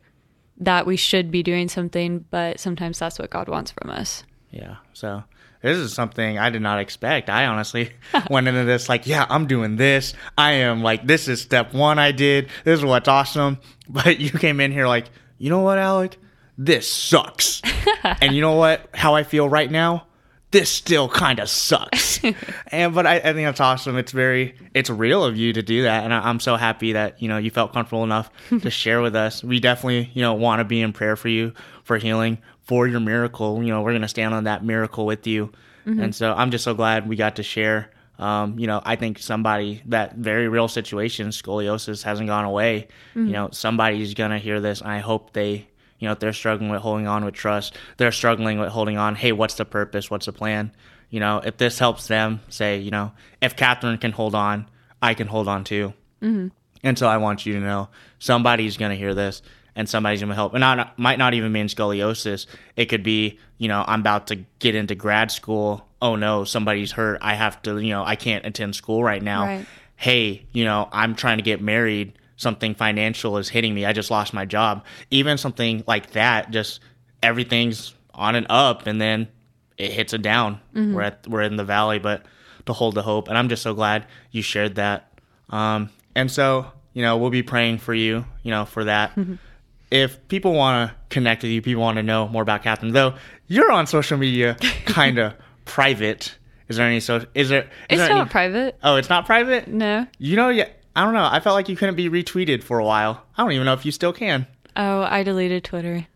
that 0.56 0.86
we 0.86 0.96
should 0.96 1.30
be 1.30 1.42
doing 1.42 1.68
something, 1.68 2.24
but 2.30 2.60
sometimes 2.60 2.98
that's 2.98 3.18
what 3.18 3.30
God 3.30 3.48
wants 3.48 3.70
from 3.70 3.90
us. 3.90 4.24
Yeah. 4.50 4.76
So 4.92 5.22
this 5.62 5.76
is 5.76 5.92
something 5.92 6.38
I 6.38 6.50
did 6.50 6.62
not 6.62 6.80
expect. 6.80 7.28
I 7.28 7.46
honestly 7.46 7.92
went 8.30 8.48
into 8.48 8.64
this 8.64 8.88
like, 8.88 9.06
yeah, 9.06 9.26
I'm 9.28 9.46
doing 9.46 9.76
this. 9.76 10.14
I 10.36 10.52
am 10.52 10.82
like, 10.82 11.06
this 11.06 11.28
is 11.28 11.40
step 11.42 11.74
one 11.74 11.98
I 11.98 12.12
did. 12.12 12.48
This 12.64 12.78
is 12.78 12.84
what's 12.84 13.08
awesome. 13.08 13.58
But 13.92 14.20
you 14.20 14.30
came 14.30 14.60
in 14.60 14.70
here 14.70 14.86
like, 14.86 15.06
you 15.38 15.50
know 15.50 15.62
what, 15.62 15.76
Alec? 15.76 16.16
This 16.56 16.88
sucks. 16.88 17.60
and 18.04 18.36
you 18.36 18.40
know 18.40 18.54
what? 18.54 18.88
How 18.94 19.16
I 19.16 19.24
feel 19.24 19.48
right 19.48 19.68
now? 19.68 20.06
This 20.52 20.70
still 20.70 21.08
kind 21.08 21.40
of 21.40 21.48
sucks. 21.48 22.20
and 22.68 22.94
but 22.94 23.04
I, 23.04 23.16
I 23.16 23.32
think 23.32 23.48
that's 23.48 23.58
awesome. 23.58 23.96
It's 23.96 24.12
very, 24.12 24.54
it's 24.74 24.90
real 24.90 25.24
of 25.24 25.36
you 25.36 25.52
to 25.54 25.62
do 25.62 25.82
that, 25.82 26.04
and 26.04 26.14
I, 26.14 26.20
I'm 26.20 26.38
so 26.38 26.54
happy 26.54 26.92
that 26.92 27.20
you 27.20 27.28
know 27.28 27.36
you 27.36 27.50
felt 27.50 27.72
comfortable 27.72 28.04
enough 28.04 28.30
to 28.50 28.70
share 28.70 29.00
with 29.02 29.16
us. 29.16 29.42
We 29.42 29.58
definitely, 29.58 30.10
you 30.14 30.22
know, 30.22 30.34
want 30.34 30.60
to 30.60 30.64
be 30.64 30.80
in 30.80 30.92
prayer 30.92 31.16
for 31.16 31.28
you 31.28 31.52
for 31.82 31.98
healing, 31.98 32.38
for 32.70 32.86
your 32.86 33.00
miracle. 33.00 33.60
You 33.64 33.70
know, 33.70 33.82
we're 33.82 33.92
gonna 33.92 34.06
stand 34.06 34.32
on 34.32 34.44
that 34.44 34.64
miracle 34.64 35.04
with 35.04 35.26
you, 35.26 35.50
and 35.84 36.14
so 36.14 36.32
I'm 36.32 36.52
just 36.52 36.62
so 36.62 36.72
glad 36.72 37.08
we 37.08 37.16
got 37.16 37.36
to 37.36 37.42
share. 37.42 37.90
Um, 38.16 38.60
you 38.60 38.68
know, 38.68 38.80
I 38.84 38.94
think 38.94 39.18
somebody 39.18 39.82
that 39.86 40.14
very 40.14 40.46
real 40.46 40.68
situation, 40.68 41.30
scoliosis, 41.30 42.04
hasn't 42.04 42.28
gone 42.28 42.44
away. 42.44 42.86
You 43.26 43.32
know, 43.32 43.48
somebody's 43.50 44.14
gonna 44.14 44.38
hear 44.38 44.60
this, 44.60 44.82
and 44.82 44.90
I 44.90 45.00
hope 45.00 45.32
they 45.32 45.66
you 45.98 46.06
know, 46.06 46.12
if 46.12 46.20
they're 46.20 46.32
struggling 46.32 46.70
with 46.70 46.80
holding 46.80 47.08
on 47.08 47.24
with 47.24 47.34
trust, 47.34 47.76
they're 47.98 48.12
struggling 48.12 48.60
with 48.60 48.70
holding 48.70 48.96
on. 48.96 49.16
Hey, 49.16 49.32
what's 49.32 49.54
the 49.54 49.64
purpose? 49.64 50.10
What's 50.10 50.26
the 50.26 50.32
plan? 50.32 50.72
You 51.10 51.18
know, 51.18 51.42
if 51.44 51.56
this 51.56 51.78
helps 51.78 52.06
them 52.06 52.40
say, 52.48 52.78
you 52.78 52.92
know, 52.92 53.12
if 53.42 53.56
Katherine 53.56 53.98
can 53.98 54.12
hold 54.12 54.36
on, 54.36 54.66
I 55.02 55.14
can 55.14 55.26
hold 55.26 55.48
on 55.48 55.64
too. 55.64 55.92
Mm-hmm. 56.22 56.48
And 56.82 56.98
so 56.98 57.06
I 57.06 57.18
want 57.18 57.44
you 57.44 57.54
to 57.54 57.60
know 57.60 57.88
somebody's 58.18 58.76
going 58.76 58.92
to 58.92 58.96
hear 58.96 59.12
this 59.12 59.42
and 59.76 59.88
somebody's 59.88 60.20
to 60.20 60.34
help. 60.34 60.54
And 60.54 60.60
not, 60.60 60.98
might 60.98 61.18
not 61.18 61.34
even 61.34 61.52
mean 61.52 61.66
scoliosis. 61.66 62.46
It 62.76 62.86
could 62.86 63.02
be, 63.02 63.38
you 63.58 63.68
know, 63.68 63.84
I'm 63.86 64.00
about 64.00 64.26
to 64.28 64.36
get 64.58 64.74
into 64.74 64.94
grad 64.94 65.30
school. 65.30 65.86
Oh 66.02 66.16
no, 66.16 66.44
somebody's 66.44 66.92
hurt. 66.92 67.18
I 67.20 67.34
have 67.34 67.60
to, 67.62 67.78
you 67.78 67.90
know, 67.90 68.04
I 68.04 68.16
can't 68.16 68.46
attend 68.46 68.74
school 68.74 69.02
right 69.02 69.22
now. 69.22 69.44
Right. 69.44 69.66
Hey, 69.96 70.46
you 70.52 70.64
know, 70.64 70.88
I'm 70.92 71.14
trying 71.14 71.38
to 71.38 71.42
get 71.42 71.60
married 71.60 72.14
something 72.40 72.74
financial 72.74 73.36
is 73.36 73.50
hitting 73.50 73.74
me. 73.74 73.84
I 73.84 73.92
just 73.92 74.10
lost 74.10 74.32
my 74.32 74.46
job. 74.46 74.84
Even 75.10 75.36
something 75.36 75.84
like 75.86 76.12
that, 76.12 76.50
just 76.50 76.80
everything's 77.22 77.94
on 78.14 78.34
and 78.34 78.46
up, 78.48 78.86
and 78.86 78.98
then 79.00 79.28
it 79.76 79.92
hits 79.92 80.14
a 80.14 80.18
down. 80.18 80.60
We're 80.94 81.02
at 81.02 81.26
we're 81.28 81.42
in 81.42 81.56
the 81.56 81.64
valley, 81.64 81.98
but 81.98 82.24
to 82.66 82.72
hold 82.72 82.94
the 82.94 83.02
hope. 83.02 83.28
And 83.28 83.36
I'm 83.36 83.48
just 83.48 83.62
so 83.62 83.74
glad 83.74 84.06
you 84.30 84.42
shared 84.42 84.76
that. 84.76 85.12
Um, 85.50 85.90
and 86.14 86.30
so 86.30 86.66
you 86.94 87.02
know 87.02 87.18
we'll 87.18 87.30
be 87.30 87.42
praying 87.42 87.78
for 87.78 87.94
you. 87.94 88.24
You 88.42 88.50
know 88.50 88.64
for 88.64 88.84
that. 88.84 89.16
If 89.90 90.26
people 90.28 90.52
want 90.54 90.90
to 90.90 90.96
connect 91.08 91.42
with 91.42 91.50
you, 91.50 91.60
people 91.62 91.82
want 91.82 91.96
to 91.96 92.02
know 92.02 92.28
more 92.28 92.42
about 92.42 92.62
Katherine. 92.62 92.92
Though 92.92 93.14
you're 93.48 93.72
on 93.72 93.86
social 93.86 94.16
media, 94.18 94.56
kind 94.86 95.18
of 95.18 95.34
private. 95.64 96.36
Is 96.68 96.76
there 96.76 96.86
any 96.86 97.00
social? 97.00 97.28
Is 97.34 97.48
there? 97.48 97.62
Is 97.64 97.68
It's 97.90 97.98
there 97.98 98.08
not 98.10 98.20
any, 98.22 98.30
private. 98.30 98.78
Oh, 98.82 98.96
it's 98.96 99.08
not 99.08 99.26
private. 99.26 99.66
No. 99.68 100.06
You 100.18 100.36
know, 100.36 100.48
yeah. 100.48 100.68
I 100.94 101.04
don't 101.04 101.14
know. 101.14 101.28
I 101.30 101.40
felt 101.40 101.54
like 101.54 101.68
you 101.68 101.76
couldn't 101.76 101.94
be 101.96 102.08
retweeted 102.10 102.62
for 102.62 102.78
a 102.78 102.84
while. 102.84 103.24
I 103.36 103.42
don't 103.42 103.52
even 103.52 103.64
know 103.64 103.72
if 103.74 103.84
you 103.86 103.92
still 103.92 104.12
can. 104.12 104.46
Oh, 104.76 105.02
I 105.02 105.22
deleted 105.22 105.64
Twitter. 105.64 106.06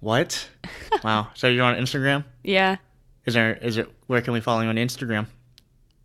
What? 0.00 0.48
wow. 1.04 1.28
So 1.34 1.48
you're 1.48 1.64
on 1.64 1.74
Instagram? 1.76 2.24
Yeah. 2.44 2.76
Is 3.26 3.34
there? 3.34 3.54
Is 3.56 3.76
it? 3.78 3.90
Where 4.06 4.20
can 4.22 4.32
we 4.32 4.40
follow 4.40 4.60
you 4.62 4.68
on 4.68 4.76
Instagram? 4.76 5.26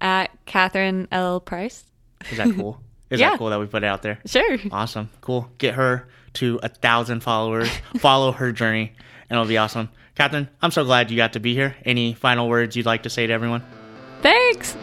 At 0.02 0.32
Katherine 0.46 1.08
L. 1.12 1.40
Price. 1.40 1.86
Is 2.32 2.38
that 2.38 2.54
cool? 2.56 2.82
Is 3.10 3.20
Yeah. 3.20 3.32
that 3.32 3.40
cool 3.40 3.50
that 3.52 3.60
we 3.60 3.68
put 3.68 3.84
it 3.84 3.88
out 3.88 4.02
there? 4.02 4.20
Sure. 4.26 4.58
Awesome. 4.72 5.10
Cool. 5.22 5.50
Get 5.60 5.76
her 5.76 6.08
to 6.36 6.60
a 6.64 6.70
thousand 6.70 7.22
followers. 7.22 7.70
Follow 7.98 8.32
her 8.32 8.52
journey, 8.52 8.94
and 9.30 9.38
it'll 9.38 9.48
be 9.48 9.58
awesome. 9.58 9.90
Katherine, 10.16 10.50
I'm 10.62 10.72
so 10.72 10.84
glad 10.84 11.10
you 11.10 11.18
got 11.18 11.34
to 11.34 11.40
be 11.40 11.54
here. 11.54 11.76
Any 11.86 12.14
final 12.14 12.48
words 12.48 12.76
you'd 12.76 12.86
like 12.86 13.04
to 13.04 13.10
say 13.10 13.26
to 13.26 13.34
everyone? 13.34 13.64
Thanks. 14.22 14.76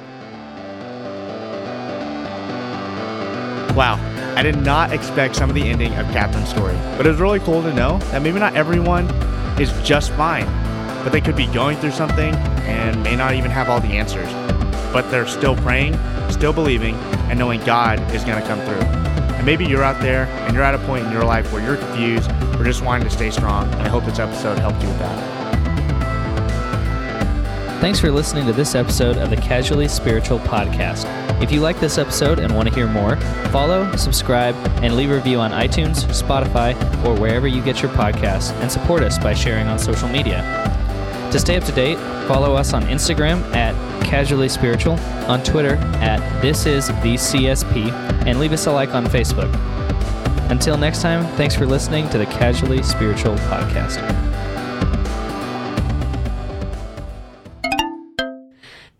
Wow. 3.76 3.98
I 4.36 4.42
did 4.42 4.57
not 4.57 4.92
expect 4.92 5.36
some 5.36 5.48
of 5.48 5.55
the 5.55 5.62
ending 5.62 5.94
of 5.94 6.07
Katherine's 6.09 6.48
story, 6.48 6.74
but 6.96 7.07
it 7.07 7.11
was 7.11 7.20
really 7.20 7.40
cool 7.40 7.62
to 7.62 7.72
know 7.72 7.98
that 8.11 8.22
maybe 8.22 8.38
not 8.38 8.55
everyone 8.55 9.09
is 9.61 9.72
just 9.86 10.11
fine, 10.12 10.46
but 11.05 11.11
they 11.11 11.20
could 11.20 11.36
be 11.36 11.46
going 11.46 11.76
through 11.78 11.90
something 11.92 12.34
and 12.64 13.03
may 13.03 13.16
not 13.16 13.34
even 13.34 13.51
have 13.51 13.68
all 13.68 13.80
the 13.80 13.88
answers. 13.88 14.30
But 14.92 15.11
they're 15.11 15.26
still 15.26 15.57
praying, 15.57 15.98
still 16.30 16.53
believing, 16.53 16.94
and 17.28 17.38
knowing 17.38 17.61
God 17.64 18.01
is 18.14 18.24
going 18.24 18.40
to 18.40 18.46
come 18.48 18.61
through. 18.61 19.09
And 19.41 19.47
maybe 19.47 19.64
you're 19.64 19.82
out 19.82 19.99
there 20.03 20.26
and 20.26 20.53
you're 20.53 20.62
at 20.62 20.74
a 20.74 20.78
point 20.80 21.07
in 21.07 21.11
your 21.11 21.24
life 21.24 21.51
where 21.51 21.64
you're 21.64 21.78
confused 21.78 22.30
or 22.59 22.62
just 22.62 22.84
wanting 22.84 23.09
to 23.09 23.11
stay 23.14 23.30
strong. 23.30 23.72
And 23.72 23.80
I 23.80 23.88
hope 23.88 24.05
this 24.05 24.18
episode 24.18 24.59
helped 24.59 24.82
you 24.82 24.88
with 24.88 24.99
that. 24.99 25.41
Thanks 27.80 27.99
for 27.99 28.11
listening 28.11 28.45
to 28.49 28.53
this 28.53 28.74
episode 28.74 29.16
of 29.16 29.30
the 29.30 29.38
Casually 29.38 29.88
Spiritual 29.88 30.41
Podcast. 30.41 31.07
If 31.43 31.51
you 31.51 31.62
like 31.62 31.80
this 31.80 31.97
episode 31.97 32.38
and 32.38 32.55
want 32.55 32.68
to 32.68 32.74
hear 32.74 32.86
more, 32.86 33.16
follow, 33.49 33.91
subscribe, 33.97 34.55
and 34.82 34.95
leave 34.95 35.11
a 35.11 35.14
review 35.14 35.38
on 35.41 35.53
iTunes, 35.53 36.05
Spotify, 36.12 36.74
or 37.07 37.18
wherever 37.18 37.49
you 37.49 37.62
get 37.62 37.80
your 37.80 37.91
podcasts, 37.93 38.53
and 38.61 38.70
support 38.70 39.03
us 39.03 39.18
by 39.18 39.32
sharing 39.32 39.68
on 39.68 39.78
social 39.78 40.11
media. 40.11 40.43
To 41.32 41.38
stay 41.38 41.57
up 41.57 41.64
to 41.64 41.72
date, 41.72 41.97
follow 42.28 42.57
us 42.57 42.74
on 42.74 42.82
Instagram 42.82 43.41
at 43.55 43.74
Casually 44.11 44.48
Spiritual, 44.48 44.94
on 45.28 45.40
Twitter 45.44 45.76
at 46.00 46.18
This 46.42 46.66
Is 46.66 46.88
The 46.88 47.14
CSP, 47.14 47.92
and 48.26 48.40
leave 48.40 48.50
us 48.52 48.66
a 48.66 48.72
like 48.72 48.92
on 48.92 49.06
Facebook. 49.06 49.48
Until 50.50 50.76
next 50.76 51.00
time, 51.00 51.24
thanks 51.36 51.54
for 51.54 51.64
listening 51.64 52.08
to 52.08 52.18
the 52.18 52.26
Casually 52.26 52.82
Spiritual 52.82 53.36
Podcast. 53.36 54.00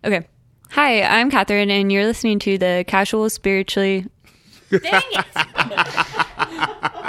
Okay. 0.05 0.29
Hi, 0.71 1.03
I'm 1.03 1.29
Katherine, 1.29 1.73
and 1.73 1.91
you're 1.91 2.07
listening 2.07 2.39
to 2.39 2.57
the 2.57 2.85
Casual 2.87 3.29
Spiritually. 3.31 4.07
Dang 4.71 5.03
it! 5.11 6.87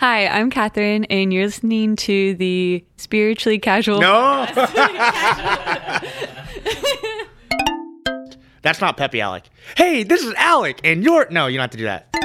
Hi, 0.00 0.26
I'm 0.28 0.48
Katherine, 0.48 1.04
and 1.10 1.30
you're 1.30 1.44
listening 1.44 1.94
to 1.96 2.34
the 2.36 2.82
Spiritually 2.96 3.58
Casual. 3.58 4.00
No! 4.00 4.46
That's 8.62 8.80
not 8.80 8.96
Peppy 8.96 9.20
Alec. 9.20 9.44
Hey, 9.76 10.02
this 10.04 10.22
is 10.24 10.32
Alec, 10.38 10.80
and 10.84 11.04
you're. 11.04 11.28
No, 11.28 11.48
you 11.48 11.58
don't 11.58 11.64
have 11.64 11.70
to 11.72 11.76
do 11.76 11.84
that. 11.84 12.16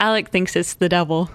Alec 0.00 0.30
thinks 0.30 0.56
it's 0.56 0.72
the 0.72 0.88
devil. 0.88 1.28